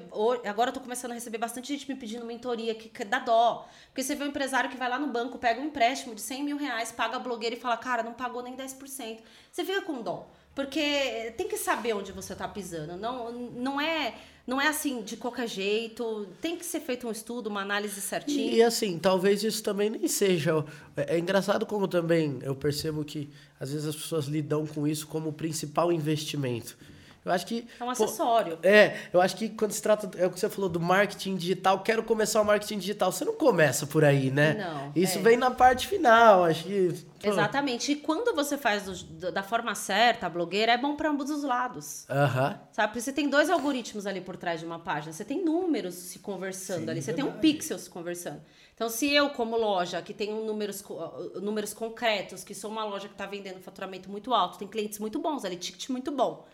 agora 0.45 0.69
eu 0.69 0.73
tô 0.73 0.79
começando 0.79 1.11
a 1.11 1.13
receber 1.13 1.37
bastante 1.37 1.67
gente 1.73 1.87
me 1.91 1.95
pedindo 1.99 2.25
mentoria 2.25 2.73
que, 2.73 2.87
que 2.87 3.03
dá 3.03 3.19
dó. 3.19 3.67
Porque 3.87 4.03
você 4.03 4.15
vê 4.15 4.23
um 4.23 4.27
empresário 4.27 4.69
que 4.69 4.77
vai 4.77 4.89
lá 4.89 4.97
no 4.97 5.07
banco, 5.07 5.37
pega 5.37 5.59
um 5.59 5.65
empréstimo 5.65 6.15
de 6.15 6.21
100 6.21 6.43
mil 6.43 6.57
reais, 6.57 6.91
paga 6.93 7.17
a 7.17 7.19
blogueira 7.19 7.55
e 7.55 7.59
fala, 7.59 7.75
cara, 7.75 8.03
não 8.03 8.13
pagou 8.13 8.41
nem 8.41 8.55
10%. 8.55 9.19
Você 9.51 9.65
fica 9.65 9.81
com 9.81 10.01
dó. 10.01 10.27
Porque 10.55 11.33
tem 11.37 11.47
que 11.47 11.57
saber 11.57 11.93
onde 11.93 12.11
você 12.11 12.35
tá 12.35 12.47
pisando. 12.47 12.97
Não, 12.97 13.31
não 13.31 13.79
é 13.81 14.13
não 14.45 14.59
é 14.59 14.67
assim 14.67 15.01
de 15.01 15.17
qualquer 15.17 15.47
jeito. 15.47 16.27
Tem 16.41 16.57
que 16.57 16.65
ser 16.65 16.79
feito 16.79 17.07
um 17.07 17.11
estudo, 17.11 17.47
uma 17.47 17.61
análise 17.61 17.99
certinha. 18.01 18.51
E 18.51 18.61
assim, 18.61 18.97
talvez 18.97 19.43
isso 19.43 19.61
também 19.61 19.89
nem 19.89 20.07
seja. 20.07 20.65
É, 20.95 21.15
é 21.15 21.19
engraçado 21.19 21.65
como 21.65 21.87
também 21.87 22.39
eu 22.41 22.55
percebo 22.55 23.03
que 23.03 23.29
às 23.59 23.71
vezes 23.71 23.87
as 23.87 23.95
pessoas 23.95 24.25
lidam 24.25 24.65
com 24.65 24.87
isso 24.87 25.07
como 25.07 25.29
o 25.29 25.33
principal 25.33 25.91
investimento. 25.91 26.77
Eu 27.23 27.31
acho 27.31 27.45
que. 27.45 27.67
É 27.79 27.83
um 27.83 27.87
pô, 27.87 27.91
acessório. 27.91 28.57
é, 28.63 28.97
eu 29.13 29.21
acho 29.21 29.35
que 29.35 29.49
quando 29.49 29.71
se 29.71 29.81
trata. 29.81 30.09
É 30.17 30.25
o 30.25 30.31
que 30.31 30.39
você 30.39 30.49
falou 30.49 30.69
do 30.69 30.79
marketing 30.79 31.35
digital, 31.35 31.79
quero 31.83 32.01
começar 32.03 32.41
o 32.41 32.45
marketing 32.45 32.79
digital. 32.79 33.11
Você 33.11 33.23
não 33.23 33.33
começa 33.35 33.85
por 33.85 34.03
aí, 34.03 34.31
né? 34.31 34.55
Não, 34.55 34.91
Isso 34.95 35.19
é. 35.19 35.21
vem 35.21 35.37
na 35.37 35.51
parte 35.51 35.87
final, 35.87 36.45
acho 36.45 36.63
que. 36.63 36.93
pô, 37.21 37.29
Exatamente. 37.29 37.91
E 37.91 37.95
quando 37.97 38.33
você 38.35 38.57
faz 38.57 39.03
do- 39.03 39.31
da 39.31 39.43
forma 39.43 39.75
certa, 39.75 40.25
a 40.25 40.29
blogueira, 40.29 40.71
é 40.71 40.77
bom 40.77 40.95
para 40.95 41.09
ambos 41.09 41.29
os 41.29 41.43
lados. 41.43 42.05
Aham. 42.09 42.59
Sabe? 42.71 42.87
Porque 42.87 43.01
você 43.01 43.13
tem 43.13 43.29
dois 43.29 43.49
algoritmos 43.51 44.07
ali 44.07 44.19
por 44.21 44.35
trás 44.35 44.59
de 44.59 44.65
uma 44.65 44.79
página. 44.79 45.13
Você 45.13 45.23
tem 45.23 45.43
números 45.45 45.93
se 45.93 46.17
conversando 46.19 46.85
Sim, 46.85 46.89
ali. 46.89 47.01
Você 47.03 47.13
tem 47.13 47.23
um 47.23 47.27
verdade. 47.27 47.47
pixel 47.53 47.77
se 47.77 47.89
conversando. 47.89 48.41
Então, 48.73 48.89
se 48.89 49.13
eu, 49.13 49.29
como 49.29 49.55
loja, 49.57 50.01
que 50.01 50.11
tenho 50.11 50.43
números, 50.43 50.81
uh, 50.89 51.39
números 51.39 51.71
concretos, 51.71 52.43
que 52.43 52.55
sou 52.55 52.71
uma 52.71 52.83
loja 52.83 53.07
que 53.07 53.13
está 53.13 53.27
vendendo 53.27 53.59
faturamento 53.61 54.09
muito 54.09 54.33
alto, 54.33 54.57
tem 54.57 54.67
clientes 54.67 54.97
muito 54.97 55.19
bons 55.19 55.45
ali, 55.45 55.55
ticket 55.55 55.87
muito 55.89 56.09
bom. 56.11 56.47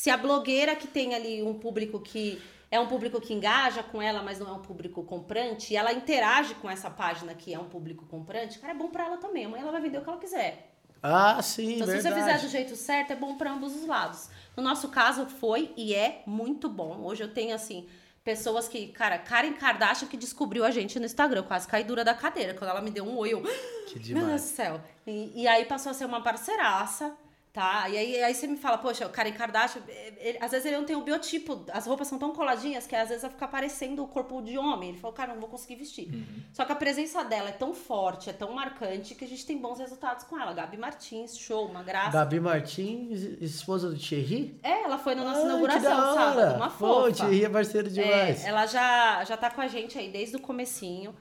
Se 0.00 0.08
a 0.08 0.16
blogueira 0.16 0.74
que 0.74 0.88
tem 0.88 1.14
ali 1.14 1.42
um 1.42 1.52
público 1.52 2.00
que 2.00 2.40
é 2.70 2.80
um 2.80 2.86
público 2.86 3.20
que 3.20 3.34
engaja 3.34 3.82
com 3.82 4.00
ela, 4.00 4.22
mas 4.22 4.38
não 4.38 4.48
é 4.48 4.52
um 4.52 4.62
público 4.62 5.04
comprante, 5.04 5.74
e 5.74 5.76
ela 5.76 5.92
interage 5.92 6.54
com 6.54 6.70
essa 6.70 6.88
página 6.88 7.34
que 7.34 7.52
é 7.52 7.58
um 7.58 7.68
público 7.68 8.06
comprante, 8.06 8.58
cara, 8.58 8.72
é 8.72 8.76
bom 8.76 8.88
para 8.88 9.04
ela 9.04 9.18
também. 9.18 9.44
Amanhã 9.44 9.60
ela 9.60 9.72
vai 9.72 9.82
vender 9.82 9.98
o 9.98 10.02
que 10.02 10.08
ela 10.08 10.18
quiser. 10.18 10.72
Ah, 11.02 11.42
sim, 11.42 11.74
Então, 11.74 11.86
se 11.86 11.92
verdade. 11.92 12.14
você 12.14 12.20
fizer 12.22 12.46
do 12.46 12.50
jeito 12.50 12.76
certo, 12.76 13.10
é 13.10 13.14
bom 13.14 13.36
para 13.36 13.52
ambos 13.52 13.76
os 13.76 13.86
lados. 13.86 14.30
No 14.56 14.62
nosso 14.62 14.88
caso, 14.88 15.26
foi 15.26 15.70
e 15.76 15.94
é 15.94 16.22
muito 16.24 16.66
bom. 16.66 17.02
Hoje 17.04 17.22
eu 17.22 17.34
tenho, 17.34 17.54
assim, 17.54 17.86
pessoas 18.24 18.68
que, 18.68 18.88
cara, 18.88 19.18
Karen 19.18 19.52
Kardashian 19.52 20.08
que 20.08 20.16
descobriu 20.16 20.64
a 20.64 20.70
gente 20.70 20.98
no 20.98 21.04
Instagram. 21.04 21.42
Quase 21.42 21.68
caí 21.68 21.84
dura 21.84 22.02
da 22.02 22.14
cadeira. 22.14 22.54
Quando 22.54 22.70
ela 22.70 22.80
me 22.80 22.90
deu 22.90 23.04
um 23.04 23.18
oi, 23.18 23.34
eu. 23.34 23.42
Que 23.86 23.96
Meu 23.96 24.04
Deus 24.04 24.04
demais. 24.06 24.42
do 24.44 24.46
céu. 24.46 24.80
E, 25.06 25.42
e 25.42 25.46
aí 25.46 25.66
passou 25.66 25.90
a 25.90 25.94
ser 25.94 26.06
uma 26.06 26.22
parceiraça. 26.22 27.14
Tá? 27.52 27.88
E 27.88 27.98
aí, 27.98 28.22
aí 28.22 28.32
você 28.32 28.46
me 28.46 28.56
fala, 28.56 28.78
poxa, 28.78 29.04
o 29.06 29.10
Karen 29.10 29.32
Kardashian, 29.32 29.82
ele- 30.18 30.38
às 30.40 30.52
vezes 30.52 30.66
ele 30.66 30.76
não 30.76 30.84
tem 30.84 30.94
o 30.94 31.00
biotipo, 31.02 31.64
as 31.72 31.84
roupas 31.84 32.06
são 32.06 32.16
tão 32.16 32.30
coladinhas 32.32 32.86
que 32.86 32.94
às 32.94 33.08
vezes 33.08 33.22
vai 33.22 33.30
ficar 33.32 33.48
parecendo 33.48 34.04
o 34.04 34.06
corpo 34.06 34.40
de 34.40 34.56
homem. 34.56 34.90
Ele 34.90 34.98
falou, 34.98 35.12
cara, 35.12 35.32
não 35.34 35.40
vou 35.40 35.48
conseguir 35.48 35.74
vestir. 35.74 36.08
Só 36.52 36.64
que 36.64 36.70
a 36.70 36.76
presença 36.76 37.24
dela 37.24 37.48
é 37.48 37.52
tão 37.52 37.74
forte, 37.74 38.30
é 38.30 38.32
tão 38.32 38.52
marcante, 38.52 39.16
que 39.16 39.24
a 39.24 39.28
gente 39.28 39.44
tem 39.44 39.58
bons 39.58 39.80
resultados 39.80 40.22
com 40.24 40.38
ela. 40.38 40.52
Gabi 40.52 40.76
Martins, 40.76 41.36
show, 41.36 41.66
uma 41.66 41.82
graça. 41.82 42.12
Gabi 42.12 42.38
Martins, 42.38 43.20
esposa 43.40 43.90
do 43.90 43.96
Thierry? 43.98 44.56
É, 44.62 44.84
ela 44.84 44.96
foi 44.98 45.16
na 45.16 45.24
nossa 45.24 45.40
que 45.40 45.46
inauguração, 45.46 46.36
hora. 46.36 46.54
uma 46.56 46.70
Pô, 46.70 46.76
fofa. 46.78 47.08
o 47.08 47.12
Thierry 47.12 47.44
é 47.44 47.48
parceiro 47.48 47.90
demais. 47.90 48.44
É, 48.44 48.48
ela 48.48 48.64
já, 48.66 49.24
já 49.24 49.36
tá 49.36 49.50
com 49.50 49.60
a 49.60 49.66
gente 49.66 49.98
aí 49.98 50.08
desde 50.08 50.36
o 50.36 50.40
comecinho. 50.40 51.12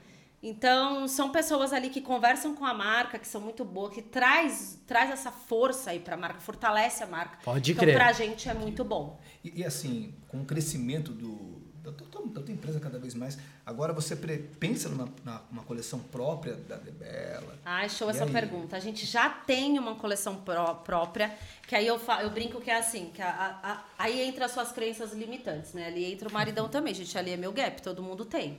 Então, 0.42 1.06
são 1.08 1.32
pessoas 1.32 1.74
ali 1.74 1.90
que 1.90 2.00
conversam 2.00 2.56
com 2.56 2.66
a 2.66 2.74
marca, 2.74 3.20
que 3.20 3.28
são 3.28 3.42
muito 3.42 3.66
boas, 3.66 3.94
que 3.94 4.02
traz, 4.02 4.80
traz 4.88 5.10
essa 5.12 5.32
força 5.32 5.92
aí 5.92 6.00
pra 6.00 6.16
marca, 6.16 6.40
fortalece 6.40 7.04
a 7.04 7.08
marca. 7.08 7.40
Pode 7.44 7.72
então, 7.74 7.84
crer. 7.84 7.96
pra 7.96 8.14
gente 8.14 8.48
é 8.48 8.54
muito 8.54 8.84
bom. 8.86 9.20
E, 9.44 9.60
e, 9.62 9.66
assim, 9.66 10.14
com 10.30 10.38
o 10.42 10.46
crescimento 10.46 11.12
do, 11.12 11.60
da, 11.84 11.92
tua, 11.92 12.26
da 12.28 12.42
tua 12.42 12.54
empresa 12.54 12.80
cada 12.80 12.98
vez 12.98 13.14
mais, 13.16 13.38
agora 13.66 13.92
você 13.92 14.16
pre- 14.16 14.38
pensa 14.38 14.88
numa, 14.88 15.10
na- 15.26 15.42
numa 15.52 15.64
coleção 15.64 16.00
própria 16.00 16.54
da 16.56 16.78
Debela? 16.78 17.60
Ai, 17.66 17.90
show 17.90 18.08
E 18.08 18.12
essa 18.12 18.24
aí? 18.24 18.32
pergunta. 18.32 18.78
A 18.78 18.80
gente 18.80 19.06
já 19.06 19.30
tem 19.30 19.78
uma 19.78 19.96
coleção 19.96 20.38
pró- 20.38 20.76
própria, 20.76 21.38
que 21.68 21.76
aí 21.76 21.86
eu, 21.86 22.00
fa- 22.00 22.24
eu 22.24 22.30
brinco 22.30 22.62
que 22.62 22.72
é 22.72 22.78
assim, 22.78 23.12
que 23.14 23.22
a- 23.22 23.28
a- 23.62 23.72
a- 23.74 23.84
aí 23.98 24.22
entra 24.22 24.46
as 24.46 24.52
suas 24.52 24.72
crenças 24.72 25.12
limitantes, 25.12 25.74
né? 25.74 25.88
Ali 25.88 26.06
entra 26.14 26.30
o 26.30 26.32
maridão 26.32 26.70
também, 26.70 26.94
gente, 26.94 27.18
ali 27.18 27.32
é 27.32 27.38
meu 27.38 27.52
gap, 27.52 27.82
todo 27.82 28.02
mundo 28.02 28.24
tem. 28.24 28.58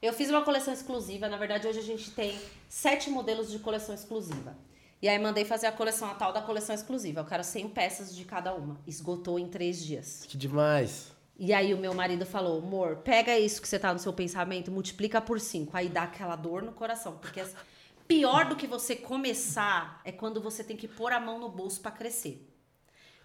Eu 0.00 0.12
fiz 0.12 0.30
uma 0.30 0.42
coleção 0.42 0.72
exclusiva, 0.72 1.28
na 1.28 1.36
verdade 1.36 1.66
hoje 1.66 1.80
a 1.80 1.82
gente 1.82 2.12
tem 2.12 2.38
sete 2.68 3.10
modelos 3.10 3.50
de 3.50 3.58
coleção 3.58 3.92
exclusiva. 3.92 4.56
E 5.02 5.08
aí 5.08 5.18
mandei 5.18 5.44
fazer 5.44 5.66
a 5.66 5.72
coleção, 5.72 6.08
a 6.08 6.14
tal 6.14 6.32
da 6.32 6.40
coleção 6.40 6.74
exclusiva. 6.74 7.20
Eu 7.20 7.24
quero 7.24 7.42
100 7.42 7.68
peças 7.70 8.14
de 8.14 8.24
cada 8.24 8.54
uma. 8.54 8.80
Esgotou 8.86 9.38
em 9.38 9.48
três 9.48 9.84
dias. 9.84 10.24
Que 10.26 10.36
demais. 10.36 11.12
E 11.36 11.52
aí 11.52 11.74
o 11.74 11.78
meu 11.78 11.94
marido 11.94 12.26
falou, 12.26 12.58
amor, 12.58 12.96
pega 12.96 13.38
isso 13.38 13.62
que 13.62 13.68
você 13.68 13.78
tá 13.78 13.92
no 13.92 13.98
seu 13.98 14.12
pensamento, 14.12 14.70
multiplica 14.72 15.20
por 15.20 15.40
cinco. 15.40 15.76
Aí 15.76 15.88
dá 15.88 16.04
aquela 16.04 16.34
dor 16.34 16.62
no 16.62 16.72
coração. 16.72 17.16
Porque 17.18 17.44
pior 18.08 18.48
do 18.48 18.56
que 18.56 18.66
você 18.66 18.96
começar 18.96 20.00
é 20.04 20.10
quando 20.10 20.40
você 20.40 20.64
tem 20.64 20.76
que 20.76 20.88
pôr 20.88 21.12
a 21.12 21.20
mão 21.20 21.38
no 21.38 21.48
bolso 21.48 21.80
para 21.80 21.92
crescer. 21.92 22.47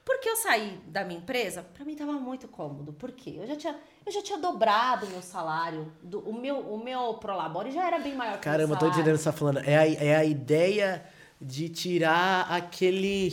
Porque 0.05 0.27
eu 0.27 0.35
saí 0.35 0.79
da 0.87 1.03
minha 1.05 1.19
empresa, 1.19 1.63
para 1.73 1.85
mim 1.85 1.95
tava 1.95 2.11
muito 2.13 2.47
cômodo. 2.47 2.91
Por 2.91 3.11
quê? 3.13 3.35
Eu 3.37 3.47
já 3.47 3.55
tinha, 3.55 3.75
eu 4.05 4.11
já 4.11 4.21
tinha 4.21 4.37
dobrado 4.37 5.05
o 5.05 5.09
meu 5.09 5.21
salário. 5.21 5.91
do- 6.01 6.19
o, 6.29 6.33
meu, 6.33 6.59
o 6.59 6.83
meu 6.83 7.13
Prolabore 7.15 7.71
já 7.71 7.85
era 7.87 7.99
bem 7.99 8.13
maior 8.15 8.33
que 8.33 8.39
Caramba, 8.43 8.63
o 8.63 8.65
eu 8.65 8.67
meu 8.69 8.77
tô 8.79 8.87
entendendo 8.87 9.15
o 9.15 9.17
que 9.17 9.23
você 9.23 9.31
tá 9.31 9.37
falando. 9.37 9.59
É 9.59 9.77
a, 9.77 9.87
é 9.87 10.15
a 10.17 10.25
ideia 10.25 11.05
de 11.39 11.69
tirar 11.69 12.51
aquele. 12.51 13.31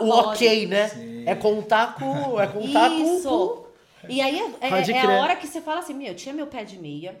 O 0.00 0.04
o 0.04 0.08
ok, 0.10 0.66
né? 0.66 0.88
Sim. 0.88 1.24
É 1.26 1.34
contar 1.34 1.94
com. 1.96 2.40
É 2.40 2.46
contar 2.46 2.88
com- 2.90 3.16
Isso. 3.16 3.28
com. 3.28 4.06
E 4.08 4.20
aí 4.22 4.38
é, 4.38 4.44
é- 4.68 4.90
é 4.92 5.00
a 5.18 5.20
hora 5.20 5.36
que 5.36 5.46
você 5.46 5.60
fala 5.60 5.80
assim, 5.80 5.92
meu, 5.92 6.08
eu 6.08 6.16
tinha 6.16 6.34
meu 6.34 6.46
pé 6.46 6.64
de 6.64 6.78
meia, 6.78 7.20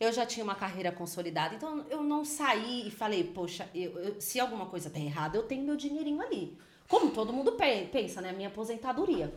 eu 0.00 0.10
já 0.10 0.24
tinha 0.24 0.42
uma 0.42 0.54
carreira 0.54 0.90
consolidada, 0.90 1.54
então 1.54 1.84
eu 1.90 2.02
não 2.02 2.24
saí 2.24 2.88
e 2.88 2.90
falei, 2.90 3.22
poxa, 3.22 3.68
eu- 3.74 3.98
eu- 3.98 4.20
se 4.20 4.40
alguma 4.40 4.64
coisa 4.64 4.88
tá 4.88 4.98
errada, 4.98 5.36
eu 5.36 5.42
tenho 5.42 5.62
meu 5.62 5.76
dinheirinho 5.76 6.22
ali. 6.22 6.56
Como 6.88 7.10
todo 7.10 7.32
mundo 7.32 7.52
pe- 7.52 7.86
pensa, 7.90 8.20
né? 8.20 8.32
Minha 8.32 8.48
aposentadoria. 8.48 9.32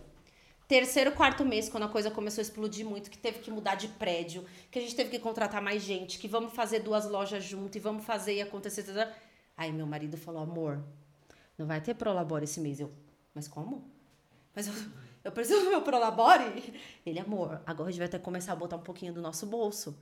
Terceiro, 0.68 1.14
quarto 1.14 1.46
mês, 1.46 1.70
quando 1.70 1.84
a 1.84 1.88
coisa 1.88 2.12
começou 2.12 2.42
a 2.42 2.44
explodir 2.44 2.86
muito, 2.86 3.10
que 3.10 3.18
teve 3.18 3.40
que 3.40 3.50
mudar 3.50 3.76
de 3.76 3.88
prédio, 3.88 4.46
que 4.70 4.78
a 4.78 4.82
gente 4.82 4.96
teve 4.96 5.10
que 5.10 5.18
contratar 5.18 5.62
mais 5.62 5.82
gente, 5.82 6.20
que 6.20 6.28
vamos 6.28 6.52
fazer 6.54 6.80
duas 6.82 7.10
lojas 7.10 7.44
junto 7.44 7.78
e 7.78 7.80
vamos 7.80 8.04
fazer 8.04 8.36
e 8.36 8.42
acontecer. 8.42 8.84
tata. 8.84 9.16
Aí 9.56 9.72
meu 9.72 9.88
marido 9.88 10.18
falou, 10.18 10.44
amor, 10.44 10.84
não 11.58 11.66
vai 11.66 11.80
ter 11.80 11.94
Prolabore 11.96 12.44
esse 12.44 12.60
mês. 12.60 12.82
Eu, 12.82 12.92
mas 13.34 13.48
como? 13.48 13.90
Mas 14.54 14.68
eu, 14.68 14.74
eu 15.24 15.32
preciso 15.32 15.64
do 15.64 15.70
meu 15.70 15.82
Prolabore? 15.82 16.74
Ele, 17.06 17.20
amor, 17.20 17.62
agora 17.66 17.88
a 17.88 17.92
gente 17.92 18.00
vai 18.00 18.10
ter 18.10 18.20
que 18.20 18.26
começar 18.26 18.52
a 18.52 18.56
botar 18.58 18.76
um 18.76 18.82
pouquinho 18.82 19.14
do 19.14 19.22
nosso 19.22 19.46
bolso. 19.46 19.98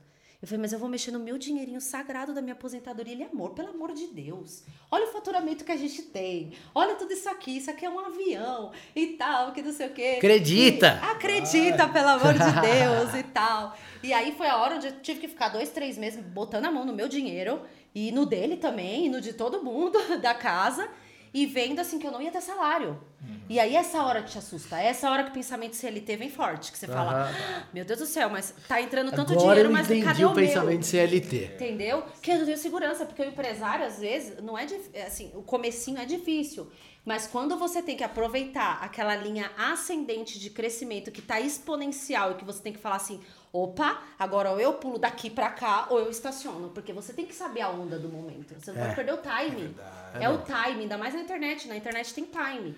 Eu 0.46 0.48
falei, 0.48 0.62
mas 0.62 0.72
eu 0.72 0.78
vou 0.78 0.88
mexer 0.88 1.10
no 1.10 1.18
meu 1.18 1.36
dinheirinho 1.36 1.80
sagrado 1.80 2.32
da 2.32 2.40
minha 2.40 2.52
aposentadoria. 2.52 3.12
Ele, 3.12 3.24
amor, 3.24 3.50
pelo 3.50 3.70
amor 3.70 3.92
de 3.92 4.06
Deus. 4.06 4.62
Olha 4.88 5.06
o 5.06 5.12
faturamento 5.12 5.64
que 5.64 5.72
a 5.72 5.76
gente 5.76 6.02
tem. 6.02 6.52
Olha 6.72 6.94
tudo 6.94 7.12
isso 7.12 7.28
aqui. 7.28 7.56
Isso 7.56 7.68
aqui 7.68 7.84
é 7.84 7.90
um 7.90 7.98
avião 7.98 8.70
e 8.94 9.08
tal, 9.18 9.50
que 9.50 9.60
não 9.60 9.72
sei 9.72 9.88
o 9.88 9.92
quê. 9.92 10.14
Acredita! 10.18 11.00
E- 11.02 11.10
acredita, 11.10 11.88
pelo 11.88 12.10
amor 12.10 12.34
de 12.34 12.38
Deus 12.62 13.14
e 13.18 13.24
tal. 13.24 13.76
E 14.04 14.12
aí 14.12 14.36
foi 14.36 14.46
a 14.46 14.56
hora 14.58 14.76
onde 14.76 14.86
eu 14.86 15.00
tive 15.00 15.18
que 15.18 15.26
ficar 15.26 15.48
dois, 15.48 15.70
três 15.70 15.98
meses 15.98 16.22
botando 16.24 16.66
a 16.66 16.70
mão 16.70 16.84
no 16.84 16.92
meu 16.92 17.08
dinheiro 17.08 17.62
e 17.92 18.12
no 18.12 18.24
dele 18.24 18.56
também, 18.56 19.06
e 19.06 19.08
no 19.08 19.20
de 19.20 19.32
todo 19.32 19.64
mundo 19.64 19.98
da 20.22 20.32
casa. 20.32 20.88
E 21.36 21.44
vendo 21.44 21.80
assim 21.80 21.98
que 21.98 22.06
eu 22.06 22.10
não 22.10 22.22
ia 22.22 22.30
ter 22.30 22.40
salário. 22.40 22.98
E 23.46 23.60
aí 23.60 23.76
essa 23.76 24.02
hora 24.02 24.22
que 24.22 24.30
te 24.30 24.38
assusta, 24.38 24.80
essa 24.80 25.10
hora 25.10 25.22
que 25.22 25.28
o 25.28 25.32
pensamento 25.34 25.76
CLT 25.76 26.16
vem 26.16 26.30
forte, 26.30 26.72
que 26.72 26.78
você 26.78 26.86
fala, 26.86 27.28
ah, 27.28 27.68
meu 27.74 27.84
Deus 27.84 27.98
do 27.98 28.06
céu, 28.06 28.30
mas 28.30 28.54
tá 28.66 28.80
entrando 28.80 29.10
tanto 29.10 29.32
Agora 29.32 29.48
dinheiro, 29.48 29.68
eu 29.68 29.72
mas 29.72 29.86
entendi 29.90 30.02
cadê 30.02 30.24
o 30.24 30.30
o, 30.30 30.34
pensamento 30.34 30.78
meu? 30.78 30.82
CLT. 30.82 31.50
Entendeu? 31.54 32.04
Que 32.22 32.30
eu 32.30 32.38
não 32.38 32.44
tenho 32.46 32.56
segurança, 32.56 33.04
porque 33.04 33.20
o 33.20 33.26
empresário, 33.26 33.84
às 33.84 33.98
vezes, 33.98 34.42
não 34.42 34.56
é 34.56 34.66
é 34.94 35.02
assim, 35.02 35.30
o 35.34 35.42
comecinho 35.42 35.98
é 35.98 36.06
difícil. 36.06 36.70
Mas 37.04 37.26
quando 37.26 37.56
você 37.58 37.82
tem 37.82 37.96
que 37.96 38.02
aproveitar 38.02 38.82
aquela 38.82 39.14
linha 39.14 39.50
ascendente 39.58 40.40
de 40.40 40.48
crescimento 40.48 41.12
que 41.12 41.20
tá 41.20 41.38
exponencial 41.38 42.32
e 42.32 42.34
que 42.34 42.44
você 42.44 42.62
tem 42.62 42.72
que 42.72 42.80
falar 42.80 42.96
assim, 42.96 43.20
opa, 43.62 44.02
agora 44.18 44.50
ou 44.50 44.60
eu 44.60 44.74
pulo 44.74 44.98
daqui 44.98 45.30
pra 45.30 45.50
cá 45.50 45.86
ou 45.90 45.98
eu 45.98 46.10
estaciono. 46.10 46.68
Porque 46.70 46.92
você 46.92 47.12
tem 47.12 47.26
que 47.26 47.34
saber 47.34 47.60
a 47.62 47.70
onda 47.70 47.98
do 47.98 48.08
momento. 48.08 48.54
Você 48.58 48.72
não 48.72 48.78
É. 48.80 48.82
pode 48.84 48.94
perder 48.96 49.14
o 49.14 49.18
time. 49.18 49.62
verdade. 49.68 50.24
É, 50.24 50.28
o 50.28 50.38
time, 50.38 50.82
ainda 50.82 50.98
mais 50.98 51.14
na 51.14 51.20
internet. 51.20 51.68
Na 51.68 51.76
internet 51.76 52.12
tem 52.14 52.24
time. 52.24 52.74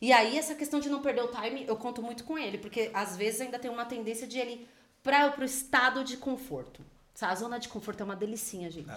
E 0.00 0.12
aí, 0.12 0.38
essa 0.38 0.54
questão 0.54 0.80
de 0.80 0.88
não 0.88 1.00
perder 1.02 1.22
o 1.22 1.28
time, 1.28 1.64
eu 1.66 1.76
conto 1.76 2.02
muito 2.02 2.24
com 2.24 2.38
ele. 2.38 2.58
Porque 2.58 2.90
às 2.94 3.16
vezes 3.16 3.40
ainda 3.40 3.58
tem 3.58 3.70
uma 3.70 3.84
tendência 3.84 4.26
de 4.26 4.38
ele 4.38 4.66
para 5.02 5.30
pro 5.30 5.44
estado 5.44 6.04
de 6.04 6.16
conforto. 6.16 6.80
A 7.22 7.34
zona 7.34 7.58
de 7.58 7.68
conforto 7.68 8.00
é 8.00 8.04
uma 8.04 8.16
delicinha, 8.16 8.70
gente. 8.70 8.88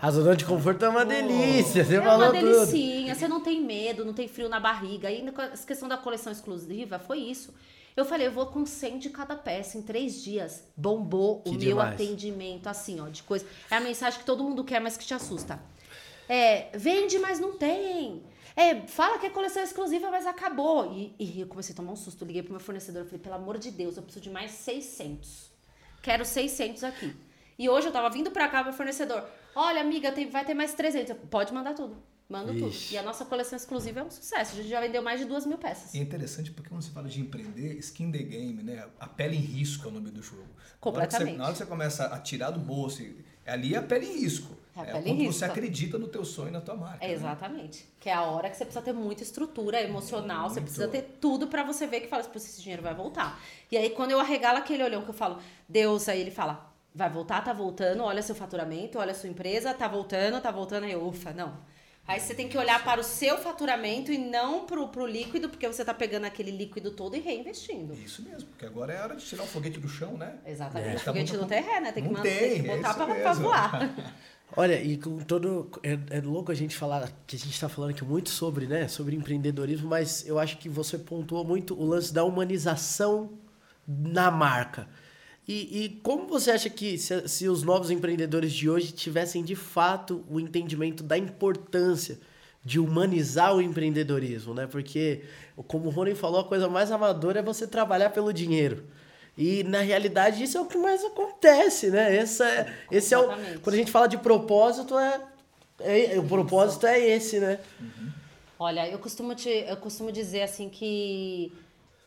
A 0.00 0.10
zona 0.10 0.36
de 0.36 0.44
conforto 0.44 0.84
é 0.84 0.88
uma 0.90 1.06
delícia, 1.06 1.82
você 1.82 1.96
é 1.96 2.02
falou 2.02 2.26
uma 2.26 2.38
tudo. 2.38 2.50
delicinha, 2.66 3.14
você 3.14 3.26
não 3.26 3.40
tem 3.40 3.62
medo, 3.62 4.04
não 4.04 4.12
tem 4.12 4.28
frio 4.28 4.46
na 4.46 4.60
barriga. 4.60 5.08
Com 5.32 5.40
essa 5.40 5.66
questão 5.66 5.88
da 5.88 5.96
coleção 5.96 6.30
exclusiva, 6.30 6.98
foi 6.98 7.18
isso. 7.20 7.54
Eu 7.96 8.04
falei, 8.04 8.26
eu 8.26 8.32
vou 8.32 8.46
com 8.46 8.64
100 8.64 8.98
de 8.98 9.10
cada 9.10 9.36
peça 9.36 9.76
em 9.76 9.82
três 9.82 10.22
dias. 10.22 10.64
Bombou 10.76 11.40
Que 11.42 11.50
o 11.50 11.52
meu 11.52 11.60
demais. 11.60 11.94
atendimento, 11.94 12.66
assim, 12.66 13.00
ó, 13.00 13.08
de 13.08 13.22
coisa. 13.22 13.46
É 13.70 13.76
a 13.76 13.80
mensagem 13.80 14.18
que 14.18 14.24
todo 14.24 14.42
mundo 14.42 14.64
quer, 14.64 14.80
mas 14.80 14.96
que 14.96 15.04
te 15.04 15.12
assusta. 15.14 15.60
É, 16.28 16.70
vende, 16.76 17.18
mas 17.18 17.38
não 17.38 17.52
tem. 17.58 18.22
É, 18.56 18.86
fala 18.86 19.18
que 19.18 19.26
é 19.26 19.30
coleção 19.30 19.62
exclusiva, 19.62 20.10
mas 20.10 20.26
acabou. 20.26 20.92
E, 20.92 21.14
e 21.18 21.40
eu 21.40 21.46
comecei 21.46 21.72
a 21.72 21.76
tomar 21.76 21.92
um 21.92 21.96
susto. 21.96 22.24
Liguei 22.24 22.42
pro 22.42 22.52
meu 22.52 22.60
fornecedor, 22.60 23.04
falei, 23.04 23.18
pelo 23.20 23.34
amor 23.34 23.58
de 23.58 23.70
Deus, 23.70 23.96
eu 23.96 24.02
preciso 24.02 24.22
de 24.22 24.30
mais 24.30 24.52
600. 24.52 25.50
Quero 26.02 26.24
600 26.24 26.84
aqui. 26.84 27.14
E 27.58 27.68
hoje 27.68 27.88
eu 27.88 27.92
tava 27.92 28.08
vindo 28.10 28.30
pra 28.30 28.48
cá, 28.48 28.64
meu 28.64 28.72
fornecedor. 28.72 29.24
Olha, 29.54 29.80
amiga, 29.82 30.10
tem- 30.10 30.28
vai 30.30 30.44
ter 30.44 30.54
mais 30.54 30.72
300. 30.74 31.10
Eu, 31.10 31.16
Pode 31.16 31.52
mandar 31.52 31.74
tudo. 31.74 31.96
Manda 32.28 32.52
tudo. 32.52 32.68
Ixi. 32.68 32.94
E 32.94 32.98
a 32.98 33.02
nossa 33.02 33.24
coleção 33.24 33.56
exclusiva 33.56 34.00
é 34.00 34.04
um 34.04 34.10
sucesso. 34.10 34.52
A 34.52 34.56
gente 34.56 34.68
já 34.68 34.80
vendeu 34.80 35.02
mais 35.02 35.20
de 35.20 35.26
duas 35.26 35.44
mil 35.44 35.58
peças. 35.58 35.92
E 35.94 35.98
é 35.98 36.00
interessante 36.02 36.50
porque 36.50 36.68
quando 36.70 36.82
você 36.82 36.90
fala 36.90 37.08
de 37.08 37.20
empreender, 37.20 37.74
skin 37.78 38.10
the 38.10 38.18
game, 38.22 38.62
né? 38.62 38.86
A 38.98 39.06
pele 39.06 39.36
em 39.36 39.40
risco 39.40 39.86
é 39.86 39.88
o 39.88 39.90
nome 39.92 40.10
do 40.10 40.22
jogo. 40.22 40.48
Completamente. 40.80 41.36
Na 41.36 41.44
hora 41.44 41.52
que 41.52 41.58
você, 41.58 41.62
hora 41.64 41.64
que 41.64 41.64
você 41.64 41.66
começa 41.66 42.06
a 42.06 42.18
tirar 42.18 42.50
do 42.50 42.60
bolso, 42.60 43.02
ali 43.46 43.74
é 43.74 43.78
a 43.78 43.82
pele 43.82 44.06
em 44.06 44.20
risco. 44.20 44.56
É 44.74 44.80
a 44.80 44.82
É, 44.84 44.92
pele 44.92 45.10
em 45.10 45.16
quando 45.16 45.32
você 45.32 45.44
acredita 45.44 45.98
no 45.98 46.08
teu 46.08 46.24
sonho 46.24 46.48
e 46.48 46.52
na 46.52 46.60
tua 46.62 46.74
marca. 46.74 47.04
É, 47.04 47.08
né? 47.08 47.14
exatamente. 47.14 47.86
Que 48.00 48.08
é 48.08 48.14
a 48.14 48.22
hora 48.22 48.48
que 48.48 48.56
você 48.56 48.64
precisa 48.64 48.82
ter 48.82 48.94
muita 48.94 49.22
estrutura 49.22 49.82
emocional, 49.82 50.48
você 50.48 50.60
Muito. 50.60 50.64
precisa 50.64 50.88
ter 50.88 51.02
tudo 51.20 51.48
pra 51.48 51.62
você 51.62 51.86
ver 51.86 52.00
que 52.00 52.08
fala, 52.08 52.24
"Pô, 52.24 52.36
esse 52.38 52.62
dinheiro 52.62 52.82
vai 52.82 52.94
voltar. 52.94 53.38
E 53.70 53.76
aí, 53.76 53.90
quando 53.90 54.12
eu 54.12 54.18
arregalo 54.20 54.58
aquele 54.58 54.82
olhão 54.82 55.02
que 55.02 55.10
eu 55.10 55.14
falo, 55.14 55.38
Deus, 55.68 56.08
aí 56.08 56.20
ele 56.20 56.30
fala, 56.30 56.72
vai 56.94 57.10
voltar, 57.10 57.42
tá 57.42 57.52
voltando, 57.52 58.02
olha 58.02 58.22
seu 58.22 58.34
faturamento, 58.34 58.98
olha 58.98 59.14
sua 59.14 59.28
empresa, 59.28 59.74
tá 59.74 59.86
voltando, 59.88 60.40
tá 60.40 60.50
voltando, 60.50 60.84
aí, 60.84 60.92
eu, 60.92 61.06
ufa, 61.06 61.32
não. 61.32 61.58
Aí 62.06 62.18
você 62.18 62.34
tem 62.34 62.48
que 62.48 62.58
olhar 62.58 62.82
para 62.84 63.00
o 63.00 63.04
seu 63.04 63.38
faturamento 63.38 64.10
e 64.12 64.18
não 64.18 64.66
pro, 64.66 64.88
pro 64.88 65.06
líquido, 65.06 65.48
porque 65.48 65.66
você 65.66 65.84
tá 65.84 65.94
pegando 65.94 66.24
aquele 66.24 66.50
líquido 66.50 66.90
todo 66.90 67.16
e 67.16 67.20
reinvestindo. 67.20 67.94
Isso 67.94 68.22
mesmo, 68.22 68.48
porque 68.48 68.66
agora 68.66 68.92
é 68.92 69.00
hora 69.00 69.16
de 69.16 69.24
tirar 69.24 69.44
o 69.44 69.46
foguete 69.46 69.78
do 69.78 69.88
chão, 69.88 70.16
né? 70.16 70.34
Exatamente. 70.44 70.94
É. 70.94 70.96
O 70.96 71.00
foguete 71.00 71.32
Tá 71.32 71.38
não 71.38 71.46
tem 71.46 71.62
ré, 71.62 71.80
né? 71.80 71.92
Tem 71.92 72.02
que, 72.02 72.08
mandar, 72.10 72.22
tem 72.22 72.62
que 72.62 72.68
é 72.70 72.76
botar 72.76 72.94
pra 72.94 73.06
mesmo. 73.06 73.42
voar. 73.44 73.94
Olha, 74.54 74.82
e 74.82 74.98
com 74.98 75.18
todo. 75.18 75.70
É, 75.82 76.18
é 76.18 76.20
louco 76.20 76.52
a 76.52 76.54
gente 76.54 76.76
falar 76.76 77.10
que 77.26 77.36
a 77.36 77.38
gente 77.38 77.54
está 77.54 77.68
falando 77.68 77.90
aqui 77.90 78.04
muito 78.04 78.28
sobre, 78.28 78.66
né? 78.66 78.86
Sobre 78.88 79.16
empreendedorismo, 79.16 79.88
mas 79.88 80.26
eu 80.26 80.38
acho 80.38 80.58
que 80.58 80.68
você 80.68 80.98
pontuou 80.98 81.44
muito 81.44 81.74
o 81.80 81.86
lance 81.86 82.12
da 82.12 82.24
humanização 82.24 83.38
na 83.86 84.30
marca. 84.30 84.88
E, 85.46 85.84
e 85.84 85.88
como 86.02 86.26
você 86.28 86.52
acha 86.52 86.70
que 86.70 86.96
se, 86.96 87.26
se 87.28 87.48
os 87.48 87.62
novos 87.62 87.90
empreendedores 87.90 88.52
de 88.52 88.70
hoje 88.70 88.92
tivessem 88.92 89.42
de 89.42 89.56
fato 89.56 90.24
o 90.30 90.38
entendimento 90.38 91.02
da 91.02 91.18
importância 91.18 92.18
de 92.64 92.78
humanizar 92.78 93.54
o 93.56 93.60
empreendedorismo, 93.60 94.54
né? 94.54 94.68
Porque, 94.68 95.22
como 95.66 95.86
o 95.88 95.90
Rony 95.90 96.14
falou, 96.14 96.40
a 96.40 96.44
coisa 96.44 96.68
mais 96.68 96.92
amadora 96.92 97.40
é 97.40 97.42
você 97.42 97.66
trabalhar 97.66 98.10
pelo 98.10 98.32
dinheiro. 98.32 98.84
E 99.36 99.64
na 99.64 99.80
realidade 99.80 100.42
isso 100.44 100.58
é 100.58 100.60
o 100.60 100.66
que 100.66 100.78
mais 100.78 101.02
acontece, 101.04 101.90
né? 101.90 102.16
Essa 102.16 102.46
é, 102.48 102.74
esse 102.90 103.14
é 103.14 103.18
o, 103.18 103.26
quando 103.62 103.74
a 103.74 103.78
gente 103.78 103.90
fala 103.90 104.06
de 104.06 104.18
propósito 104.18 104.96
é, 104.98 105.20
é- 105.80 106.18
o 106.18 106.24
propósito 106.24 106.86
é 106.86 107.00
esse, 107.00 107.40
né? 107.40 107.58
Olha, 108.58 108.88
eu 108.88 108.98
costumo, 108.98 109.34
te, 109.34 109.48
eu 109.48 109.76
costumo 109.78 110.12
dizer 110.12 110.42
assim 110.42 110.68
que 110.68 111.50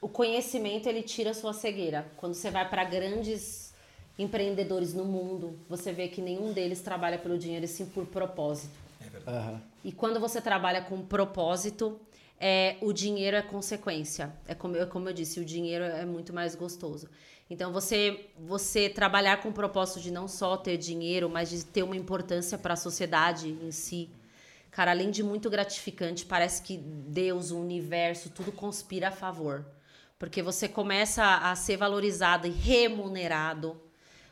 o 0.06 0.08
conhecimento 0.08 0.88
ele 0.88 1.02
tira 1.02 1.32
a 1.32 1.34
sua 1.34 1.52
cegueira. 1.52 2.06
Quando 2.16 2.36
você 2.36 2.52
vai 2.52 2.70
para 2.70 2.84
grandes 2.84 3.74
empreendedores 4.20 4.94
no 4.94 5.04
mundo, 5.04 5.58
você 5.68 5.92
vê 5.92 6.08
que 6.08 6.22
nenhum 6.22 6.54
deles 6.54 6.80
trabalha 6.80 7.18
pelo 7.18 7.40
dinheiro 7.40 7.66
e 7.66 7.68
sim 7.68 7.88
por 7.88 8.06
propósito. 8.06 8.70
É 9.04 9.10
verdade. 9.10 9.36
Aham. 9.38 9.62
E 9.84 9.92
quando 9.92 10.20
você 10.20 10.40
trabalha 10.40 10.80
com 10.84 11.02
propósito, 11.02 12.00
é, 12.40 12.76
o 12.82 12.94
dinheiro 12.94 13.36
é 13.36 13.42
consequência. 13.42 14.32
É 14.48 14.54
como, 14.54 14.76
eu- 14.76 14.86
como 14.86 15.10
eu 15.10 15.14
disse, 15.14 15.40
o 15.40 15.46
dinheiro 15.46 15.84
é 15.84 16.06
muito 16.06 16.32
mais 16.32 16.54
gostoso. 16.54 17.10
Então, 17.50 17.74
você, 17.74 18.28
você 18.38 18.88
trabalhar 18.88 19.42
com 19.42 19.50
o 19.50 19.54
propósito 19.54 20.00
de 20.02 20.12
não 20.12 20.28
só 20.28 20.56
ter 20.56 20.78
dinheiro, 20.78 21.28
mas 21.28 21.50
de 21.50 21.66
ter 21.66 21.82
uma 21.82 21.96
importância 21.96 22.60
para 22.60 22.76
a 22.76 22.78
sociedade 22.78 23.50
em 23.50 23.72
si. 23.72 24.08
Cara, 24.70 24.92
além 24.92 25.10
de 25.10 25.24
muito 25.24 25.50
gratificante, 25.50 26.26
parece 26.28 26.62
que 26.62 26.78
Deus, 26.78 27.50
o 27.50 27.58
universo, 27.60 28.30
tudo 28.30 28.52
conspira 28.52 29.08
a 29.08 29.12
favor. 29.12 29.66
Porque 30.18 30.42
você 30.42 30.68
começa 30.68 31.24
a 31.24 31.56
ser 31.56 31.78
valorizado 31.78 32.48
e 32.48 32.52
remunerado 32.52 33.82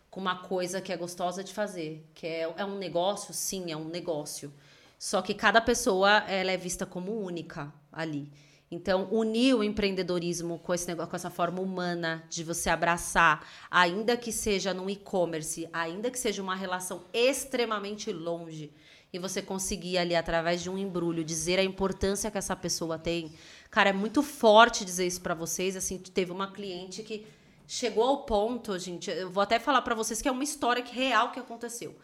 com 0.09 0.21
uma 0.21 0.37
coisa 0.37 0.79
que 0.79 0.93
é 0.93 0.97
gostosa 0.97 1.43
de 1.43 1.53
fazer. 1.53 2.07
Que 2.13 2.27
é, 2.27 2.53
é 2.57 2.65
um 2.65 2.77
negócio? 2.77 3.33
Sim, 3.33 3.71
é 3.71 3.75
um 3.75 3.85
negócio. 3.85 4.53
Só 4.97 5.21
que 5.21 5.33
cada 5.33 5.59
pessoa 5.59 6.19
ela 6.29 6.51
é 6.51 6.57
vista 6.57 6.85
como 6.85 7.11
única 7.11 7.73
ali. 7.91 8.31
Então, 8.71 9.07
unir 9.11 9.53
o 9.53 9.63
empreendedorismo 9.63 10.57
com 10.57 10.73
esse 10.73 10.87
negócio, 10.87 11.09
com 11.09 11.15
essa 11.15 11.29
forma 11.29 11.61
humana 11.61 12.23
de 12.27 12.43
você 12.43 12.71
abraçar, 12.71 13.47
ainda 13.69 14.17
que 14.17 14.31
seja 14.31 14.73
no 14.73 14.89
e-commerce, 14.89 15.69
ainda 15.71 16.09
que 16.09 16.17
seja 16.17 16.41
uma 16.41 16.55
relação 16.55 17.03
extremamente 17.13 18.11
longe, 18.11 18.73
e 19.13 19.19
você 19.19 19.43
conseguir 19.43 19.99
ali 19.99 20.15
através 20.15 20.63
de 20.63 20.71
um 20.71 20.77
embrulho 20.77 21.23
dizer 21.23 21.59
a 21.59 21.63
importância 21.63 22.31
que 22.31 22.37
essa 22.39 22.55
pessoa 22.55 22.97
tem. 22.97 23.33
Cara, 23.73 23.89
é 23.89 23.93
muito 23.93 24.21
forte 24.21 24.85
dizer 24.85 25.07
isso 25.07 25.19
pra 25.19 25.33
vocês, 25.33 25.75
assim, 25.75 25.97
teve 25.97 26.31
uma 26.31 26.51
cliente 26.51 27.01
que 27.01 27.25
chegou 27.67 28.03
ao 28.03 28.17
ponto, 28.17 28.77
gente, 28.77 29.09
eu 29.09 29.31
vou 29.31 29.41
até 29.41 29.57
falar 29.57 29.81
pra 29.81 29.95
vocês 29.95 30.21
que 30.21 30.27
é 30.27 30.31
uma 30.31 30.43
história 30.43 30.83
que, 30.83 30.93
real 30.93 31.31
que 31.31 31.39
aconteceu. 31.39 31.95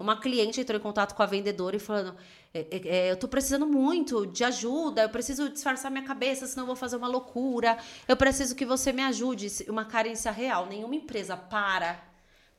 Uma 0.00 0.18
cliente 0.18 0.58
entrou 0.58 0.80
em 0.80 0.82
contato 0.82 1.14
com 1.14 1.22
a 1.22 1.26
vendedora 1.26 1.76
e 1.76 1.78
falando: 1.78 2.16
"É, 2.54 2.60
é, 2.60 2.88
é, 2.88 3.10
Eu 3.10 3.16
tô 3.18 3.28
precisando 3.28 3.66
muito 3.66 4.26
de 4.26 4.42
ajuda, 4.42 5.02
eu 5.02 5.10
preciso 5.10 5.50
disfarçar 5.50 5.90
minha 5.90 6.04
cabeça, 6.04 6.46
senão 6.46 6.62
eu 6.62 6.68
vou 6.68 6.76
fazer 6.76 6.96
uma 6.96 7.08
loucura. 7.08 7.76
Eu 8.06 8.16
preciso 8.16 8.54
que 8.54 8.64
você 8.64 8.90
me 8.90 9.02
ajude. 9.02 9.48
Uma 9.68 9.84
carência 9.84 10.30
real. 10.32 10.64
Nenhuma 10.64 10.94
empresa 10.94 11.36
para 11.36 12.08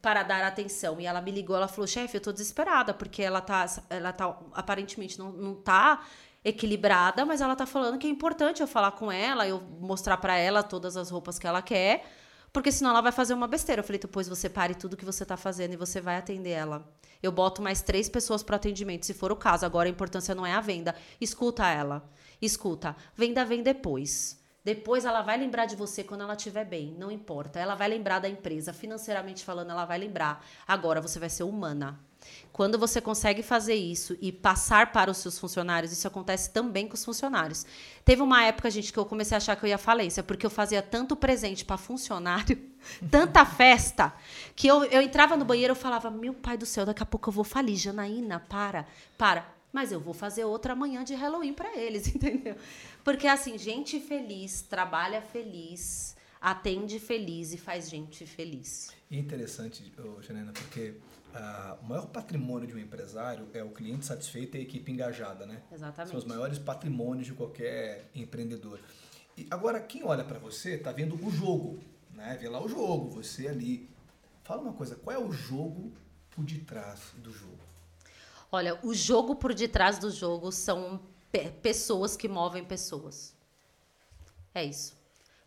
para 0.01 0.23
dar 0.23 0.45
atenção. 0.45 0.99
E 0.99 1.05
ela 1.05 1.21
me 1.21 1.31
ligou, 1.31 1.55
ela 1.55 1.67
falou: 1.67 1.87
chefe, 1.87 2.17
eu 2.17 2.21
tô 2.21 2.31
desesperada, 2.31 2.93
porque 2.93 3.21
ela 3.21 3.41
tá, 3.41 3.65
ela 3.89 4.13
tá 4.13 4.37
aparentemente 4.53 5.17
não, 5.19 5.31
não 5.31 5.55
tá 5.55 6.05
equilibrada, 6.43 7.25
mas 7.25 7.41
ela 7.41 7.55
tá 7.55 7.65
falando 7.65 7.97
que 7.97 8.07
é 8.07 8.09
importante 8.09 8.61
eu 8.61 8.67
falar 8.67 8.91
com 8.91 9.11
ela, 9.11 9.47
eu 9.47 9.61
mostrar 9.79 10.17
pra 10.17 10.37
ela 10.37 10.63
todas 10.63 10.95
as 10.95 11.09
roupas 11.09 11.37
que 11.37 11.47
ela 11.47 11.61
quer. 11.61 12.05
Porque 12.51 12.71
senão 12.71 12.91
ela 12.91 13.01
vai 13.01 13.11
fazer 13.11 13.33
uma 13.33 13.47
besteira. 13.47 13.81
Eu 13.81 13.83
falei, 13.83 13.99
depois 13.99 14.27
você 14.27 14.49
pare 14.49 14.73
tudo 14.73 14.97
que 14.97 15.05
você 15.05 15.25
tá 15.25 15.37
fazendo 15.37 15.73
e 15.73 15.77
você 15.77 16.01
vai 16.01 16.17
atender 16.17 16.51
ela. 16.51 16.91
Eu 17.21 17.31
boto 17.31 17.61
mais 17.61 17.81
três 17.81 18.09
pessoas 18.09 18.41
para 18.41 18.55
atendimento, 18.55 19.05
se 19.05 19.13
for 19.13 19.31
o 19.31 19.35
caso. 19.35 19.65
Agora 19.65 19.87
a 19.87 19.91
importância 19.91 20.33
não 20.33 20.45
é 20.45 20.53
a 20.53 20.61
venda. 20.61 20.95
Escuta 21.21 21.67
ela. 21.67 22.09
Escuta. 22.41 22.95
Venda 23.15 23.45
vem 23.45 23.61
depois. 23.61 24.39
Depois 24.63 25.05
ela 25.05 25.21
vai 25.21 25.37
lembrar 25.37 25.65
de 25.65 25.75
você 25.75 26.03
quando 26.03 26.21
ela 26.21 26.33
estiver 26.33 26.65
bem. 26.65 26.95
Não 26.97 27.11
importa. 27.11 27.59
Ela 27.59 27.75
vai 27.75 27.87
lembrar 27.87 28.19
da 28.19 28.29
empresa. 28.29 28.73
Financeiramente 28.73 29.43
falando, 29.43 29.71
ela 29.71 29.85
vai 29.85 29.99
lembrar. 29.99 30.43
Agora 30.67 31.01
você 31.01 31.19
vai 31.19 31.29
ser 31.29 31.43
humana. 31.43 31.99
Quando 32.51 32.77
você 32.77 32.99
consegue 32.99 33.41
fazer 33.41 33.75
isso 33.75 34.17
e 34.19 34.31
passar 34.31 34.91
para 34.91 35.09
os 35.09 35.17
seus 35.17 35.39
funcionários, 35.39 35.91
isso 35.91 36.07
acontece 36.07 36.49
também 36.49 36.87
com 36.87 36.93
os 36.93 37.05
funcionários. 37.05 37.65
Teve 38.03 38.21
uma 38.21 38.43
época, 38.43 38.69
gente, 38.69 38.91
que 38.91 38.99
eu 38.99 39.05
comecei 39.05 39.35
a 39.35 39.37
achar 39.37 39.55
que 39.55 39.63
eu 39.63 39.69
ia 39.69 39.77
falência, 39.77 40.21
porque 40.21 40.45
eu 40.45 40.49
fazia 40.49 40.81
tanto 40.81 41.15
presente 41.15 41.63
para 41.63 41.77
funcionário, 41.77 42.59
tanta 43.09 43.45
festa, 43.45 44.13
que 44.55 44.67
eu, 44.67 44.83
eu 44.85 45.01
entrava 45.01 45.37
no 45.37 45.45
banheiro 45.45 45.73
e 45.73 45.75
falava: 45.75 46.11
Meu 46.11 46.33
pai 46.33 46.57
do 46.57 46.65
céu, 46.65 46.85
daqui 46.85 47.01
a 47.01 47.05
pouco 47.05 47.29
eu 47.29 47.33
vou 47.33 47.43
falir. 47.43 47.77
Janaína, 47.77 48.39
para, 48.39 48.85
para. 49.17 49.59
Mas 49.71 49.91
eu 49.91 49.99
vou 49.99 50.13
fazer 50.13 50.43
outra 50.43 50.75
manhã 50.75 51.03
de 51.03 51.13
Halloween 51.13 51.53
para 51.53 51.77
eles, 51.77 52.07
entendeu? 52.13 52.55
Porque 53.03 53.27
assim, 53.27 53.57
gente 53.57 53.99
feliz, 53.99 54.61
trabalha 54.61 55.21
feliz, 55.21 56.15
atende 56.41 56.99
feliz 56.99 57.53
e 57.53 57.57
faz 57.57 57.89
gente 57.89 58.25
feliz. 58.25 58.91
É 59.11 59.17
interessante, 59.17 59.91
Janena, 60.21 60.51
porque 60.51 60.95
ah, 61.33 61.77
o 61.81 61.85
maior 61.85 62.07
patrimônio 62.07 62.67
de 62.67 62.75
um 62.75 62.79
empresário 62.79 63.47
é 63.53 63.63
o 63.63 63.69
cliente 63.69 64.05
satisfeito 64.05 64.57
e 64.57 64.59
a 64.59 64.63
equipe 64.63 64.91
engajada, 64.91 65.45
né? 65.45 65.61
Exatamente. 65.71 66.11
São 66.11 66.19
os 66.19 66.25
maiores 66.25 66.57
patrimônios 66.57 67.27
de 67.27 67.33
qualquer 67.33 68.09
empreendedor. 68.15 68.79
E 69.37 69.47
agora, 69.49 69.79
quem 69.79 70.03
olha 70.03 70.23
para 70.23 70.39
você 70.39 70.75
está 70.75 70.91
vendo 70.91 71.15
o 71.15 71.31
jogo, 71.31 71.79
né? 72.13 72.37
Vê 72.39 72.49
lá 72.49 72.61
o 72.61 72.67
jogo, 72.67 73.09
você 73.09 73.47
ali. 73.47 73.89
Fala 74.43 74.61
uma 74.61 74.73
coisa, 74.73 74.95
qual 74.95 75.15
é 75.15 75.19
o 75.19 75.31
jogo 75.31 75.93
por 76.31 76.43
detrás 76.43 77.13
do 77.17 77.31
jogo? 77.31 77.59
Olha, 78.51 78.79
o 78.83 78.93
jogo 78.93 79.35
por 79.35 79.53
detrás 79.53 79.99
do 79.99 80.09
jogo 80.09 80.51
são 80.51 80.99
pe 81.31 81.51
pessoas 81.61 82.17
que 82.17 82.27
movem 82.27 82.65
pessoas. 82.65 83.35
É 84.53 84.65
isso. 84.65 84.97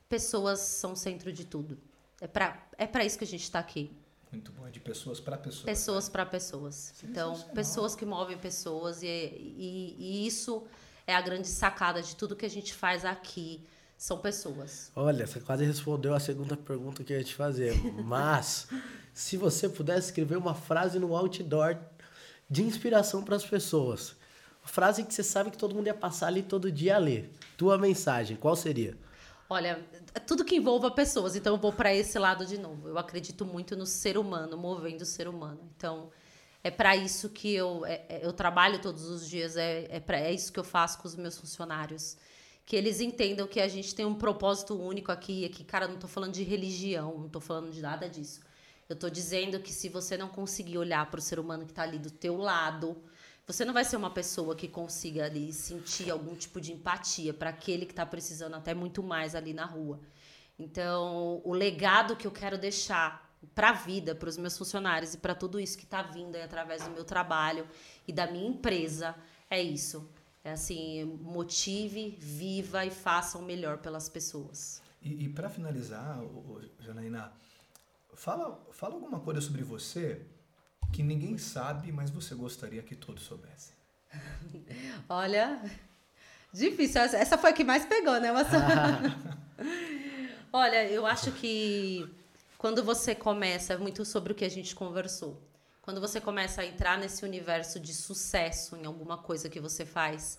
Pessoas 0.08 0.60
são 0.60 0.92
o 0.92 0.96
centro 0.96 1.32
de 1.32 1.44
tudo. 1.44 1.76
É 2.20 2.28
para 2.28 2.64
é 2.78 2.86
pra 2.86 3.04
isso 3.04 3.18
que 3.18 3.24
a 3.24 3.26
gente 3.26 3.42
está 3.42 3.58
aqui. 3.58 3.90
Muito 4.32 4.50
bom, 4.50 4.66
é 4.66 4.70
de 4.70 4.80
pessoas 4.80 5.20
para 5.20 5.36
pessoas. 5.36 5.64
Pessoas 5.64 6.08
para 6.08 6.24
pessoas. 6.24 6.94
Então, 7.04 7.38
pessoas 7.54 7.94
que 7.94 8.06
movem 8.06 8.38
pessoas, 8.38 9.02
e, 9.02 9.06
e, 9.06 9.96
e, 9.98 10.26
isso 10.26 10.66
é 11.06 11.14
a 11.14 11.20
grande 11.20 11.46
sacada 11.48 12.02
de 12.02 12.16
tudo 12.16 12.34
que 12.34 12.46
a 12.46 12.50
gente 12.50 12.72
faz 12.72 13.04
aqui. 13.04 13.62
São 13.96 14.18
pessoas. 14.18 14.90
Olha, 14.96 15.26
você 15.26 15.38
quase 15.38 15.64
respondeu 15.64 16.14
a 16.14 16.18
segunda 16.18 16.56
pergunta 16.56 17.04
que 17.04 17.12
eu 17.12 17.18
ia 17.18 17.24
te 17.24 17.34
fazer. 17.34 17.74
Mas, 18.02 18.66
se 19.12 19.36
você 19.36 19.68
pudesse 19.68 20.08
escrever 20.08 20.38
uma 20.38 20.54
frase 20.54 20.98
no 20.98 21.14
outdoor 21.14 21.78
de 22.48 22.62
inspiração 22.62 23.22
para 23.22 23.36
as 23.36 23.44
pessoas, 23.44 24.16
frase 24.64 25.04
que 25.04 25.12
você 25.12 25.22
sabe 25.22 25.50
que 25.50 25.58
todo 25.58 25.74
mundo 25.74 25.86
ia 25.86 25.94
passar 25.94 26.28
ali 26.28 26.42
todo 26.42 26.72
dia 26.72 26.96
a 26.96 26.98
ler, 26.98 27.30
tua 27.56 27.76
mensagem, 27.76 28.36
qual 28.36 28.56
seria? 28.56 28.96
Olha, 29.52 29.86
é 30.14 30.18
tudo 30.18 30.46
que 30.46 30.56
envolva 30.56 30.90
pessoas, 30.90 31.36
então 31.36 31.52
eu 31.52 31.60
vou 31.60 31.74
para 31.74 31.94
esse 31.94 32.18
lado 32.18 32.46
de 32.46 32.56
novo. 32.56 32.88
Eu 32.88 32.96
acredito 32.96 33.44
muito 33.44 33.76
no 33.76 33.84
ser 33.84 34.16
humano, 34.16 34.56
movendo 34.56 35.02
o 35.02 35.04
ser 35.04 35.28
humano. 35.28 35.60
Então, 35.76 36.10
é 36.64 36.70
para 36.70 36.96
isso 36.96 37.28
que 37.28 37.52
eu, 37.52 37.84
é, 37.84 38.02
é, 38.08 38.20
eu 38.22 38.32
trabalho 38.32 38.80
todos 38.80 39.04
os 39.04 39.28
dias, 39.28 39.58
é, 39.58 39.86
é, 39.90 40.00
pra, 40.00 40.18
é 40.18 40.32
isso 40.32 40.50
que 40.50 40.58
eu 40.58 40.64
faço 40.64 40.98
com 40.98 41.06
os 41.06 41.14
meus 41.14 41.36
funcionários. 41.36 42.16
Que 42.64 42.74
eles 42.76 42.98
entendam 42.98 43.46
que 43.46 43.60
a 43.60 43.68
gente 43.68 43.94
tem 43.94 44.06
um 44.06 44.14
propósito 44.14 44.74
único 44.74 45.12
aqui. 45.12 45.44
Aqui, 45.44 45.64
cara, 45.64 45.86
não 45.86 45.96
estou 45.96 46.08
falando 46.08 46.32
de 46.32 46.42
religião, 46.42 47.18
não 47.18 47.26
estou 47.26 47.42
falando 47.42 47.70
de 47.70 47.82
nada 47.82 48.08
disso. 48.08 48.40
Eu 48.88 48.94
estou 48.94 49.10
dizendo 49.10 49.60
que 49.60 49.70
se 49.70 49.90
você 49.90 50.16
não 50.16 50.28
conseguir 50.28 50.78
olhar 50.78 51.10
para 51.10 51.18
o 51.18 51.22
ser 51.22 51.38
humano 51.38 51.66
que 51.66 51.72
está 51.72 51.82
ali 51.82 51.98
do 51.98 52.10
teu 52.10 52.38
lado, 52.38 52.96
você 53.46 53.64
não 53.64 53.74
vai 53.74 53.84
ser 53.84 53.96
uma 53.96 54.10
pessoa 54.10 54.54
que 54.54 54.68
consiga 54.68 55.24
ali 55.24 55.52
sentir 55.52 56.10
algum 56.10 56.34
tipo 56.34 56.60
de 56.60 56.72
empatia 56.72 57.34
para 57.34 57.50
aquele 57.50 57.84
que 57.84 57.92
está 57.92 58.06
precisando 58.06 58.54
até 58.54 58.72
muito 58.72 59.02
mais 59.02 59.34
ali 59.34 59.52
na 59.52 59.64
rua. 59.64 60.00
Então, 60.58 61.40
o 61.44 61.52
legado 61.52 62.16
que 62.16 62.26
eu 62.26 62.30
quero 62.30 62.56
deixar 62.56 63.32
para 63.54 63.70
a 63.70 63.72
vida, 63.72 64.14
para 64.14 64.28
os 64.28 64.36
meus 64.36 64.56
funcionários 64.56 65.14
e 65.14 65.18
para 65.18 65.34
tudo 65.34 65.58
isso 65.58 65.76
que 65.76 65.84
está 65.84 66.02
vindo 66.02 66.36
aí 66.36 66.42
através 66.42 66.84
do 66.84 66.90
meu 66.90 67.04
trabalho 67.04 67.66
e 68.06 68.12
da 68.12 68.30
minha 68.30 68.48
empresa 68.48 69.16
é 69.50 69.60
isso. 69.60 70.08
É 70.44 70.52
assim, 70.52 71.04
motive, 71.20 72.16
viva 72.18 72.84
e 72.84 72.90
faça 72.90 73.38
o 73.38 73.42
melhor 73.42 73.78
pelas 73.78 74.08
pessoas. 74.08 74.82
E, 75.00 75.24
e 75.24 75.28
para 75.28 75.48
finalizar, 75.48 76.20
Janaína, 76.80 77.32
fala, 78.14 78.60
fala 78.72 78.94
alguma 78.94 79.20
coisa 79.20 79.40
sobre 79.40 79.62
você 79.62 80.24
que 80.92 81.02
ninguém 81.02 81.38
sabe, 81.38 81.90
mas 81.90 82.10
você 82.10 82.34
gostaria 82.34 82.82
que 82.82 82.94
todos 82.94 83.24
soubessem? 83.24 83.74
Olha, 85.08 85.60
difícil. 86.52 87.00
Essa 87.00 87.38
foi 87.38 87.50
a 87.50 87.52
que 87.52 87.64
mais 87.64 87.84
pegou, 87.86 88.20
né, 88.20 88.30
Marcelo? 88.30 88.64
Olha, 90.52 90.86
eu 90.86 91.06
acho 91.06 91.32
que 91.32 92.06
quando 92.58 92.84
você 92.84 93.14
começa, 93.14 93.72
é 93.72 93.78
muito 93.78 94.04
sobre 94.04 94.32
o 94.32 94.34
que 94.34 94.44
a 94.44 94.50
gente 94.50 94.74
conversou. 94.74 95.40
Quando 95.80 96.00
você 96.00 96.20
começa 96.20 96.60
a 96.60 96.66
entrar 96.66 96.98
nesse 96.98 97.24
universo 97.24 97.80
de 97.80 97.94
sucesso 97.94 98.76
em 98.76 98.84
alguma 98.84 99.16
coisa 99.18 99.48
que 99.48 99.58
você 99.58 99.84
faz, 99.84 100.38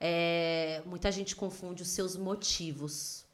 é, 0.00 0.82
muita 0.84 1.10
gente 1.12 1.36
confunde 1.36 1.82
os 1.82 1.88
seus 1.88 2.16
motivos. 2.16 3.25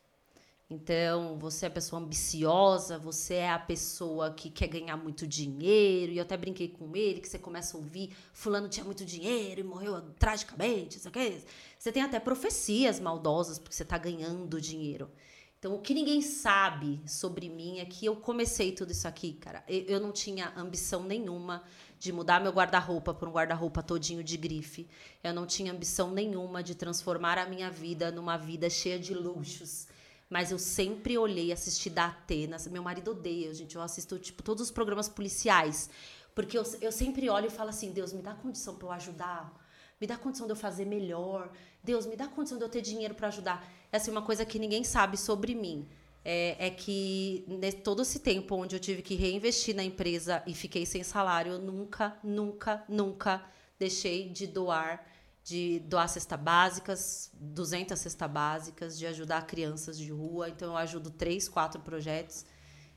Então, 0.72 1.36
você 1.38 1.66
é 1.66 1.68
a 1.68 1.70
pessoa 1.70 2.00
ambiciosa, 2.00 2.98
você 2.98 3.34
é 3.34 3.50
a 3.50 3.58
pessoa 3.58 4.30
que 4.30 4.48
quer 4.48 4.68
ganhar 4.68 4.96
muito 4.96 5.26
dinheiro. 5.26 6.12
E 6.12 6.16
eu 6.16 6.22
até 6.22 6.34
brinquei 6.34 6.66
com 6.66 6.96
ele, 6.96 7.20
que 7.20 7.28
você 7.28 7.38
começa 7.38 7.76
a 7.76 7.80
ouvir, 7.80 8.16
fulano 8.32 8.70
tinha 8.70 8.82
muito 8.82 9.04
dinheiro 9.04 9.60
e 9.60 9.62
morreu 9.62 10.00
tragicamente, 10.18 10.96
isso 10.96 11.08
aqui. 11.08 11.42
Você 11.78 11.92
tem 11.92 12.02
até 12.02 12.18
profecias 12.18 12.98
maldosas 12.98 13.58
porque 13.58 13.76
você 13.76 13.82
está 13.82 13.98
ganhando 13.98 14.58
dinheiro. 14.58 15.10
Então, 15.58 15.74
o 15.74 15.78
que 15.78 15.92
ninguém 15.92 16.22
sabe 16.22 17.02
sobre 17.06 17.50
mim 17.50 17.78
é 17.78 17.84
que 17.84 18.06
eu 18.06 18.16
comecei 18.16 18.72
tudo 18.72 18.92
isso 18.92 19.06
aqui, 19.06 19.34
cara. 19.34 19.62
Eu 19.68 20.00
não 20.00 20.10
tinha 20.10 20.54
ambição 20.56 21.02
nenhuma 21.02 21.62
de 21.98 22.12
mudar 22.14 22.40
meu 22.40 22.50
guarda-roupa 22.50 23.12
para 23.12 23.28
um 23.28 23.32
guarda-roupa 23.32 23.82
todinho 23.82 24.24
de 24.24 24.38
grife. 24.38 24.88
Eu 25.22 25.34
não 25.34 25.46
tinha 25.46 25.70
ambição 25.70 26.10
nenhuma 26.10 26.62
de 26.62 26.74
transformar 26.74 27.36
a 27.36 27.46
minha 27.46 27.70
vida 27.70 28.10
numa 28.10 28.38
vida 28.38 28.70
cheia 28.70 28.98
de 28.98 29.12
luxos 29.12 29.86
mas 30.32 30.50
eu 30.50 30.58
sempre 30.58 31.18
olhei, 31.18 31.52
assisti 31.52 31.90
da 31.90 32.06
Atena. 32.06 32.56
Meu 32.70 32.82
marido 32.82 33.10
odeia, 33.10 33.52
gente. 33.52 33.76
Eu 33.76 33.82
assisto, 33.82 34.18
tipo, 34.18 34.42
todos 34.42 34.62
os 34.62 34.70
programas 34.70 35.06
policiais. 35.06 35.90
Porque 36.34 36.56
eu, 36.56 36.62
eu 36.80 36.90
sempre 36.90 37.28
olho 37.28 37.48
e 37.48 37.50
falo 37.50 37.68
assim: 37.68 37.92
Deus, 37.92 38.14
me 38.14 38.22
dá 38.22 38.32
condição 38.32 38.74
para 38.76 38.88
eu 38.88 38.92
ajudar. 38.92 39.52
Me 40.00 40.06
dá 40.06 40.16
condição 40.16 40.46
de 40.46 40.52
eu 40.52 40.56
fazer 40.56 40.86
melhor. 40.86 41.52
Deus, 41.84 42.06
me 42.06 42.16
dá 42.16 42.28
condição 42.28 42.56
de 42.56 42.64
eu 42.64 42.70
ter 42.70 42.80
dinheiro 42.80 43.14
para 43.14 43.28
ajudar. 43.28 43.62
Essa 43.62 43.74
é 43.92 43.96
assim, 43.98 44.10
uma 44.10 44.22
coisa 44.22 44.42
que 44.46 44.58
ninguém 44.58 44.82
sabe 44.82 45.18
sobre 45.18 45.54
mim. 45.54 45.86
É, 46.24 46.66
é 46.66 46.70
que 46.70 47.44
nesse, 47.46 47.76
todo 47.78 48.00
esse 48.00 48.18
tempo 48.18 48.54
onde 48.54 48.74
eu 48.74 48.80
tive 48.80 49.02
que 49.02 49.14
reinvestir 49.14 49.76
na 49.76 49.84
empresa 49.84 50.42
e 50.46 50.54
fiquei 50.54 50.86
sem 50.86 51.02
salário, 51.02 51.52
eu 51.52 51.58
nunca, 51.58 52.16
nunca, 52.24 52.82
nunca 52.88 53.44
deixei 53.78 54.30
de 54.30 54.46
doar 54.46 55.04
de 55.44 55.80
doar 55.80 56.08
cesta 56.08 56.36
básicas, 56.36 57.30
200 57.34 57.98
cestas 57.98 58.30
básicas, 58.30 58.98
de 58.98 59.06
ajudar 59.06 59.46
crianças 59.46 59.98
de 59.98 60.10
rua. 60.10 60.48
Então 60.48 60.70
eu 60.70 60.76
ajudo 60.76 61.10
três, 61.10 61.48
quatro 61.48 61.80
projetos. 61.80 62.44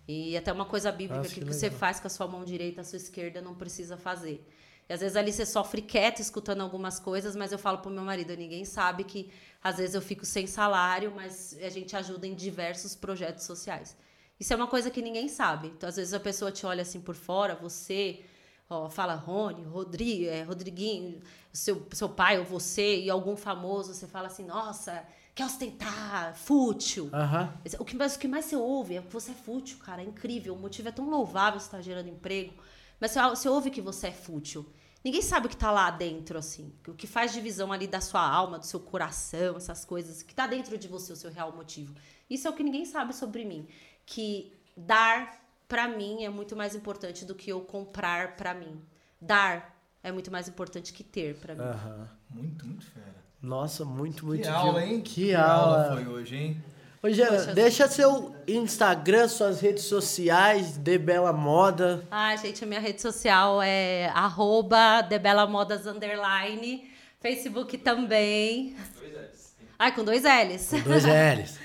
E 0.07 0.37
até 0.37 0.51
uma 0.51 0.65
coisa 0.65 0.91
bíblica 0.91 1.21
Acho 1.21 1.33
que, 1.33 1.41
que 1.41 1.47
você 1.47 1.71
faz 1.71 1.99
com 1.99 2.07
a 2.07 2.09
sua 2.09 2.27
mão 2.27 2.45
direita, 2.45 2.81
a 2.81 2.83
sua 2.83 2.97
esquerda 2.97 3.41
não 3.41 3.55
precisa 3.55 3.97
fazer. 3.97 4.47
E 4.87 4.93
às 4.93 4.99
vezes 4.99 5.17
ali 5.17 5.33
você 5.33 5.45
sofre 5.45 5.81
quieto 5.81 6.19
escutando 6.19 6.61
algumas 6.61 6.99
coisas, 6.99 7.35
mas 7.35 7.51
eu 7.51 7.57
falo 7.57 7.79
pro 7.79 7.89
meu 7.89 8.03
marido, 8.03 8.35
ninguém 8.37 8.63
sabe 8.65 9.03
que 9.03 9.31
às 9.63 9.77
vezes 9.77 9.95
eu 9.95 10.01
fico 10.01 10.23
sem 10.23 10.45
salário, 10.45 11.11
mas 11.15 11.57
a 11.59 11.69
gente 11.69 11.95
ajuda 11.95 12.27
em 12.27 12.35
diversos 12.35 12.95
projetos 12.95 13.45
sociais. 13.45 13.97
Isso 14.39 14.53
é 14.53 14.55
uma 14.55 14.67
coisa 14.67 14.91
que 14.91 15.01
ninguém 15.01 15.27
sabe. 15.27 15.69
Então 15.69 15.89
às 15.89 15.95
vezes 15.95 16.13
a 16.13 16.19
pessoa 16.19 16.51
te 16.51 16.67
olha 16.67 16.83
assim 16.83 17.01
por 17.01 17.15
fora, 17.15 17.55
você 17.55 18.23
ó, 18.69 18.89
fala 18.89 19.15
Rony, 19.15 19.63
Rodrigo, 19.63 20.25
é, 20.25 20.43
Rodriguinho, 20.43 21.19
seu, 21.53 21.87
seu 21.91 22.09
pai 22.09 22.39
ou 22.39 22.45
você 22.45 22.99
e 23.01 23.09
algum 23.09 23.35
famoso, 23.35 23.93
você 23.93 24.07
fala 24.07 24.27
assim, 24.27 24.45
nossa, 24.45 25.05
quer 25.33 25.45
ostentar, 25.45 26.35
fútil. 26.35 27.05
Uhum. 27.05 27.49
O, 27.79 27.85
que 27.85 27.95
mais, 27.95 28.15
o 28.15 28.19
que 28.19 28.27
mais 28.27 28.45
você 28.45 28.55
ouve 28.55 28.97
é 28.97 29.01
que 29.01 29.13
você 29.13 29.31
é 29.31 29.35
fútil, 29.35 29.77
cara, 29.79 30.01
é 30.01 30.05
incrível. 30.05 30.55
O 30.55 30.59
motivo 30.59 30.89
é 30.89 30.91
tão 30.91 31.09
louvável 31.09 31.59
você 31.59 31.65
estar 31.65 31.77
tá 31.77 31.83
gerando 31.83 32.09
emprego. 32.09 32.53
Mas 32.99 33.11
você, 33.11 33.21
você 33.21 33.49
ouve 33.49 33.69
que 33.69 33.81
você 33.81 34.07
é 34.07 34.11
fútil. 34.11 34.65
Ninguém 35.03 35.21
sabe 35.21 35.45
o 35.45 35.49
que 35.49 35.55
está 35.55 35.71
lá 35.71 35.91
dentro, 35.91 36.39
assim. 36.39 36.73
O 36.87 36.93
que 36.93 37.05
faz 37.05 37.31
divisão 37.31 37.71
ali 37.71 37.85
da 37.85 38.01
sua 38.01 38.27
alma, 38.27 38.57
do 38.57 38.65
seu 38.65 38.79
coração, 38.79 39.55
essas 39.55 39.85
coisas. 39.85 40.23
que 40.23 40.31
está 40.33 40.47
dentro 40.47 40.79
de 40.79 40.87
você, 40.87 41.13
o 41.13 41.15
seu 41.15 41.29
real 41.29 41.55
motivo. 41.55 41.93
Isso 42.27 42.47
é 42.47 42.49
o 42.49 42.53
que 42.53 42.63
ninguém 42.63 42.85
sabe 42.85 43.13
sobre 43.13 43.45
mim. 43.45 43.67
Que 44.03 44.51
dar 44.75 45.44
para 45.67 45.87
mim 45.87 46.23
é 46.23 46.29
muito 46.29 46.55
mais 46.55 46.75
importante 46.75 47.25
do 47.25 47.35
que 47.35 47.51
eu 47.51 47.61
comprar 47.61 48.35
para 48.35 48.53
mim. 48.53 48.81
Dar 49.19 49.75
é 50.03 50.11
muito 50.11 50.31
mais 50.31 50.47
importante 50.47 50.93
que 50.93 51.03
ter 51.03 51.35
para 51.35 51.55
mim. 51.55 51.61
Uhum. 51.61 52.07
Muito, 52.29 52.67
muito 52.67 52.85
fera. 52.85 53.15
Nossa, 53.41 53.83
muito, 53.85 54.25
muito. 54.25 54.43
Que 54.43 54.47
aula, 54.47 54.83
hein? 54.83 55.01
Que, 55.01 55.25
que 55.27 55.35
aula. 55.35 55.83
aula 55.89 55.95
foi 55.95 56.07
hoje, 56.07 56.35
hein? 56.35 56.63
Ô, 57.01 57.09
Jean, 57.09 57.53
deixa 57.53 57.87
seu 57.87 58.35
Instagram, 58.47 59.27
suas 59.27 59.61
redes 59.61 59.83
sociais, 59.83 60.75
De 60.75 60.97
Bela 60.97 61.31
Moda. 61.31 62.03
Ah, 62.09 62.35
gente, 62.35 62.63
a 62.63 62.67
minha 62.67 62.79
rede 62.79 62.99
social 62.99 63.61
é 63.61 64.07
arroba 64.07 65.01
De 65.01 65.19
Bela 65.19 65.45
Modas 65.45 65.85
Underline. 65.85 66.89
Facebook 67.21 67.77
também. 67.77 68.75
Dois 68.99 69.13
L's. 69.13 69.55
Ai, 69.77 69.93
com 69.93 70.03
dois 70.03 70.23
L's. 70.23 70.69
Com 70.69 70.89
dois 70.89 71.03
L's. 71.05 71.59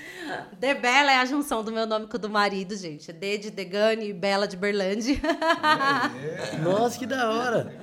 De 0.57 0.73
Bela 0.75 1.11
é 1.11 1.17
a 1.17 1.25
junção 1.25 1.63
do 1.63 1.71
meu 1.71 1.85
nome 1.85 2.07
com 2.07 2.17
o 2.17 2.19
do 2.19 2.29
marido, 2.29 2.75
gente. 2.75 3.11
D 3.11 3.37
de 3.37 3.51
Degane 3.51 4.09
e 4.09 4.13
Bela 4.13 4.47
de 4.47 4.55
Berlândia. 4.55 5.19
É. 6.53 6.57
Nossa, 6.57 6.97
que 6.97 7.05
da 7.05 7.29
hora. 7.31 7.73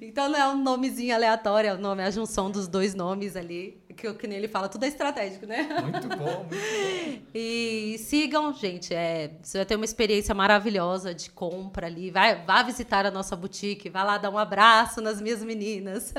Então 0.00 0.28
não 0.28 0.38
é 0.38 0.48
um 0.48 0.62
nomezinho 0.62 1.14
aleatório, 1.14 1.70
é 1.70 1.74
o 1.74 1.78
nome, 1.78 2.02
é 2.02 2.06
a 2.06 2.10
junção 2.10 2.50
dos 2.50 2.68
dois 2.68 2.94
nomes 2.94 3.36
ali. 3.36 3.80
Que, 3.96 4.12
que 4.14 4.26
nem 4.26 4.38
ele 4.38 4.48
fala, 4.48 4.68
tudo 4.68 4.84
é 4.84 4.88
estratégico, 4.88 5.46
né? 5.46 5.68
Muito 5.82 6.08
bom, 6.08 6.16
muito 6.16 6.50
bom. 6.50 7.26
E 7.34 7.96
sigam, 7.98 8.52
gente. 8.52 8.92
É, 8.94 9.36
você 9.42 9.58
vai 9.58 9.66
ter 9.66 9.76
uma 9.76 9.84
experiência 9.84 10.34
maravilhosa 10.34 11.14
de 11.14 11.30
compra 11.30 11.86
ali. 11.86 12.10
Vai, 12.10 12.44
vá 12.44 12.62
visitar 12.62 13.06
a 13.06 13.10
nossa 13.10 13.36
boutique, 13.36 13.88
vá 13.88 14.02
lá 14.02 14.18
dar 14.18 14.30
um 14.30 14.38
abraço 14.38 15.00
nas 15.00 15.20
minhas 15.20 15.42
meninas. 15.42 16.12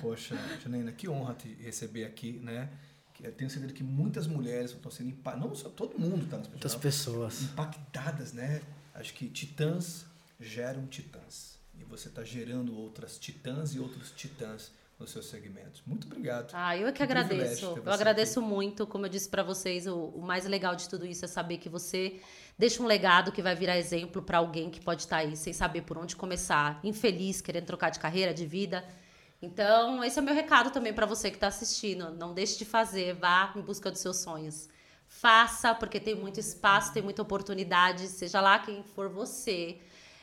Poxa, 0.00 0.36
Janaína, 0.62 0.92
que 0.92 1.08
honra 1.08 1.34
te 1.34 1.56
receber 1.62 2.04
aqui, 2.04 2.40
né? 2.42 2.68
Eu 3.24 3.32
tenho 3.32 3.50
certeza 3.50 3.72
que 3.72 3.82
muitas 3.82 4.26
mulheres 4.26 4.70
estão 4.70 4.90
sendo 4.90 5.10
impactadas, 5.10 5.48
não 5.48 5.54
só 5.54 5.68
todo 5.68 5.98
mundo 5.98 6.24
está 6.24 6.36
nas 6.36 6.48
Muitas 6.48 6.74
pessoas. 6.74 7.42
impactadas, 7.42 8.32
né? 8.32 8.60
Acho 8.94 9.14
que 9.14 9.28
titãs 9.28 10.04
geram 10.38 10.86
titãs. 10.86 11.58
E 11.78 11.84
você 11.84 12.08
está 12.08 12.22
gerando 12.22 12.76
outras 12.76 13.18
titãs 13.18 13.74
e 13.74 13.80
outros 13.80 14.10
titãs 14.12 14.70
nos 14.98 15.10
seus 15.10 15.26
segmentos. 15.26 15.82
Muito 15.86 16.06
obrigado. 16.06 16.50
Ah, 16.52 16.76
eu 16.76 16.86
é 16.86 16.92
que, 16.92 16.98
que 16.98 17.02
agradeço. 17.02 17.80
Eu 17.84 17.92
agradeço 17.92 18.40
aqui. 18.40 18.48
muito. 18.48 18.86
Como 18.86 19.06
eu 19.06 19.10
disse 19.10 19.28
para 19.28 19.42
vocês, 19.42 19.86
o, 19.86 19.96
o, 19.96 20.22
mais 20.22 20.44
legal 20.44 20.76
de 20.76 20.88
tudo 20.88 21.04
isso 21.04 21.24
é 21.24 21.28
saber 21.28 21.58
que 21.58 21.68
você 21.68 22.20
deixa 22.56 22.82
um 22.82 22.86
legado 22.86 23.32
que 23.32 23.42
vai 23.42 23.54
virar 23.54 23.76
exemplo 23.76 24.22
para 24.22 24.38
alguém 24.38 24.70
que 24.70 24.80
pode 24.80 25.02
estar 25.02 25.16
tá 25.16 25.22
aí 25.22 25.36
sem 25.36 25.52
saber 25.52 25.82
por 25.82 25.98
onde 25.98 26.14
começar, 26.14 26.78
infeliz, 26.84 27.40
querendo 27.40 27.66
trocar 27.66 27.90
de 27.90 27.98
carreira, 27.98 28.32
de 28.32 28.46
vida. 28.46 28.84
Então, 29.44 30.02
esse 30.02 30.18
é 30.18 30.22
o 30.22 30.24
meu 30.24 30.34
recado 30.34 30.70
também 30.70 30.92
para 30.92 31.04
você 31.04 31.30
que 31.30 31.36
está 31.36 31.48
assistindo. 31.48 32.10
Não 32.12 32.32
deixe 32.32 32.56
de 32.58 32.64
fazer, 32.64 33.14
vá 33.14 33.52
em 33.54 33.60
busca 33.60 33.90
dos 33.90 34.00
seus 34.00 34.16
sonhos. 34.16 34.68
Faça, 35.06 35.74
porque 35.74 36.00
tem 36.00 36.14
muito 36.14 36.40
espaço, 36.40 36.92
tem 36.92 37.02
muita 37.02 37.20
oportunidade, 37.20 38.08
seja 38.08 38.40
lá 38.40 38.58
quem 38.58 38.82
for 38.82 39.08
você. 39.10 39.78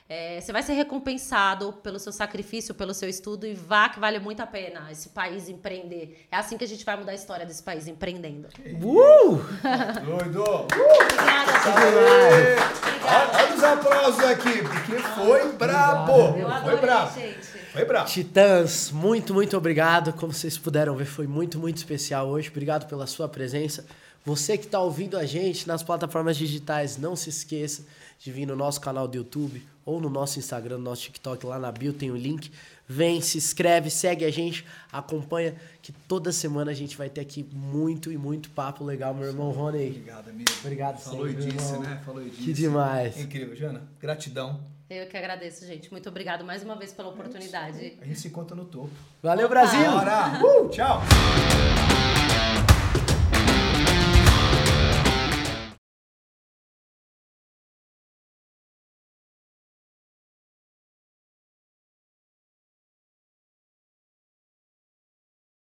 É, 0.09 0.41
você 0.41 0.51
vai 0.51 0.61
ser 0.61 0.73
recompensado 0.73 1.71
pelo 1.71 1.97
seu 1.97 2.11
sacrifício, 2.11 2.73
pelo 2.73 2.93
seu 2.93 3.07
estudo 3.07 3.45
e 3.47 3.53
vá 3.53 3.87
que 3.87 3.97
vale 3.99 4.19
muito 4.19 4.41
a 4.41 4.47
pena 4.47 4.91
esse 4.91 5.09
país 5.09 5.47
empreender. 5.47 6.27
É 6.29 6.35
assim 6.35 6.57
que 6.57 6.65
a 6.65 6.67
gente 6.67 6.83
vai 6.83 6.97
mudar 6.97 7.13
a 7.13 7.15
história 7.15 7.45
desse 7.45 7.63
país 7.63 7.87
empreendendo. 7.87 8.49
Uh! 8.83 9.37
Doido! 10.03 10.43
Uh! 10.43 10.67
Obrigada, 11.01 11.51
Obrigada. 11.69 13.37
Olha 13.37 13.55
os 13.55 13.63
aplausos 13.63 14.23
aqui, 14.25 14.63
porque 14.63 15.01
foi 15.15 15.53
brabo! 15.53 16.33
Foi 16.63 16.75
brabo! 16.75 17.11
Foi 17.71 17.85
brabo. 17.85 18.09
Titãs, 18.09 18.91
muito, 18.91 19.33
muito 19.33 19.55
obrigado. 19.55 20.11
Como 20.13 20.33
vocês 20.33 20.57
puderam 20.57 20.95
ver, 20.95 21.05
foi 21.05 21.25
muito, 21.25 21.57
muito 21.57 21.77
especial 21.77 22.27
hoje. 22.27 22.49
Obrigado 22.49 22.87
pela 22.87 23.07
sua 23.07 23.29
presença. 23.29 23.85
Você 24.25 24.57
que 24.57 24.65
está 24.65 24.79
ouvindo 24.79 25.17
a 25.17 25.25
gente 25.25 25.67
nas 25.67 25.81
plataformas 25.81 26.35
digitais, 26.35 26.97
não 26.97 27.15
se 27.15 27.29
esqueça 27.29 27.83
de 28.19 28.31
vir 28.31 28.45
no 28.45 28.55
nosso 28.55 28.79
canal 28.81 29.07
do 29.07 29.15
YouTube 29.15 29.65
ou 29.85 30.01
no 30.01 30.09
nosso 30.09 30.37
Instagram, 30.37 30.77
no 30.77 30.83
nosso 30.83 31.03
TikTok, 31.03 31.45
lá 31.45 31.57
na 31.57 31.71
bio 31.71 31.93
tem 31.93 32.11
o 32.11 32.15
link. 32.15 32.51
Vem, 32.87 33.21
se 33.21 33.37
inscreve, 33.37 33.89
segue 33.89 34.25
a 34.25 34.31
gente, 34.31 34.65
acompanha, 34.91 35.55
que 35.81 35.93
toda 35.93 36.31
semana 36.33 36.71
a 36.71 36.73
gente 36.73 36.97
vai 36.97 37.09
ter 37.09 37.21
aqui 37.21 37.47
muito 37.53 38.11
e 38.11 38.17
muito 38.17 38.49
papo 38.49 38.83
legal, 38.83 39.13
meu 39.13 39.27
irmão 39.27 39.49
Rony. 39.49 39.87
Obrigado, 39.87 40.29
amigo. 40.29 40.51
Obrigado, 40.59 40.99
Falou 40.99 41.25
sempre, 41.25 41.43
e 41.43 41.51
disse, 41.51 41.77
né? 41.77 42.01
Falou 42.05 42.21
e 42.21 42.29
disse. 42.29 42.43
Que 42.43 42.53
demais. 42.53 43.17
Incrível, 43.17 43.55
Jana. 43.55 43.81
Gratidão. 43.99 44.59
Eu 44.93 45.07
que 45.07 45.15
agradeço, 45.15 45.65
gente. 45.65 45.89
Muito 45.89 46.09
obrigado 46.09 46.43
mais 46.43 46.63
uma 46.63 46.75
vez 46.75 46.91
pela 46.91 47.07
oportunidade. 47.07 47.97
A 48.01 48.05
gente 48.05 48.19
se 48.19 48.27
encontra 48.27 48.53
no 48.53 48.65
topo. 48.65 48.89
Valeu, 49.23 49.47
Brasil! 49.47 49.89
Bora! 49.89 50.43
Uh, 50.43 50.67
tchau! 50.67 51.01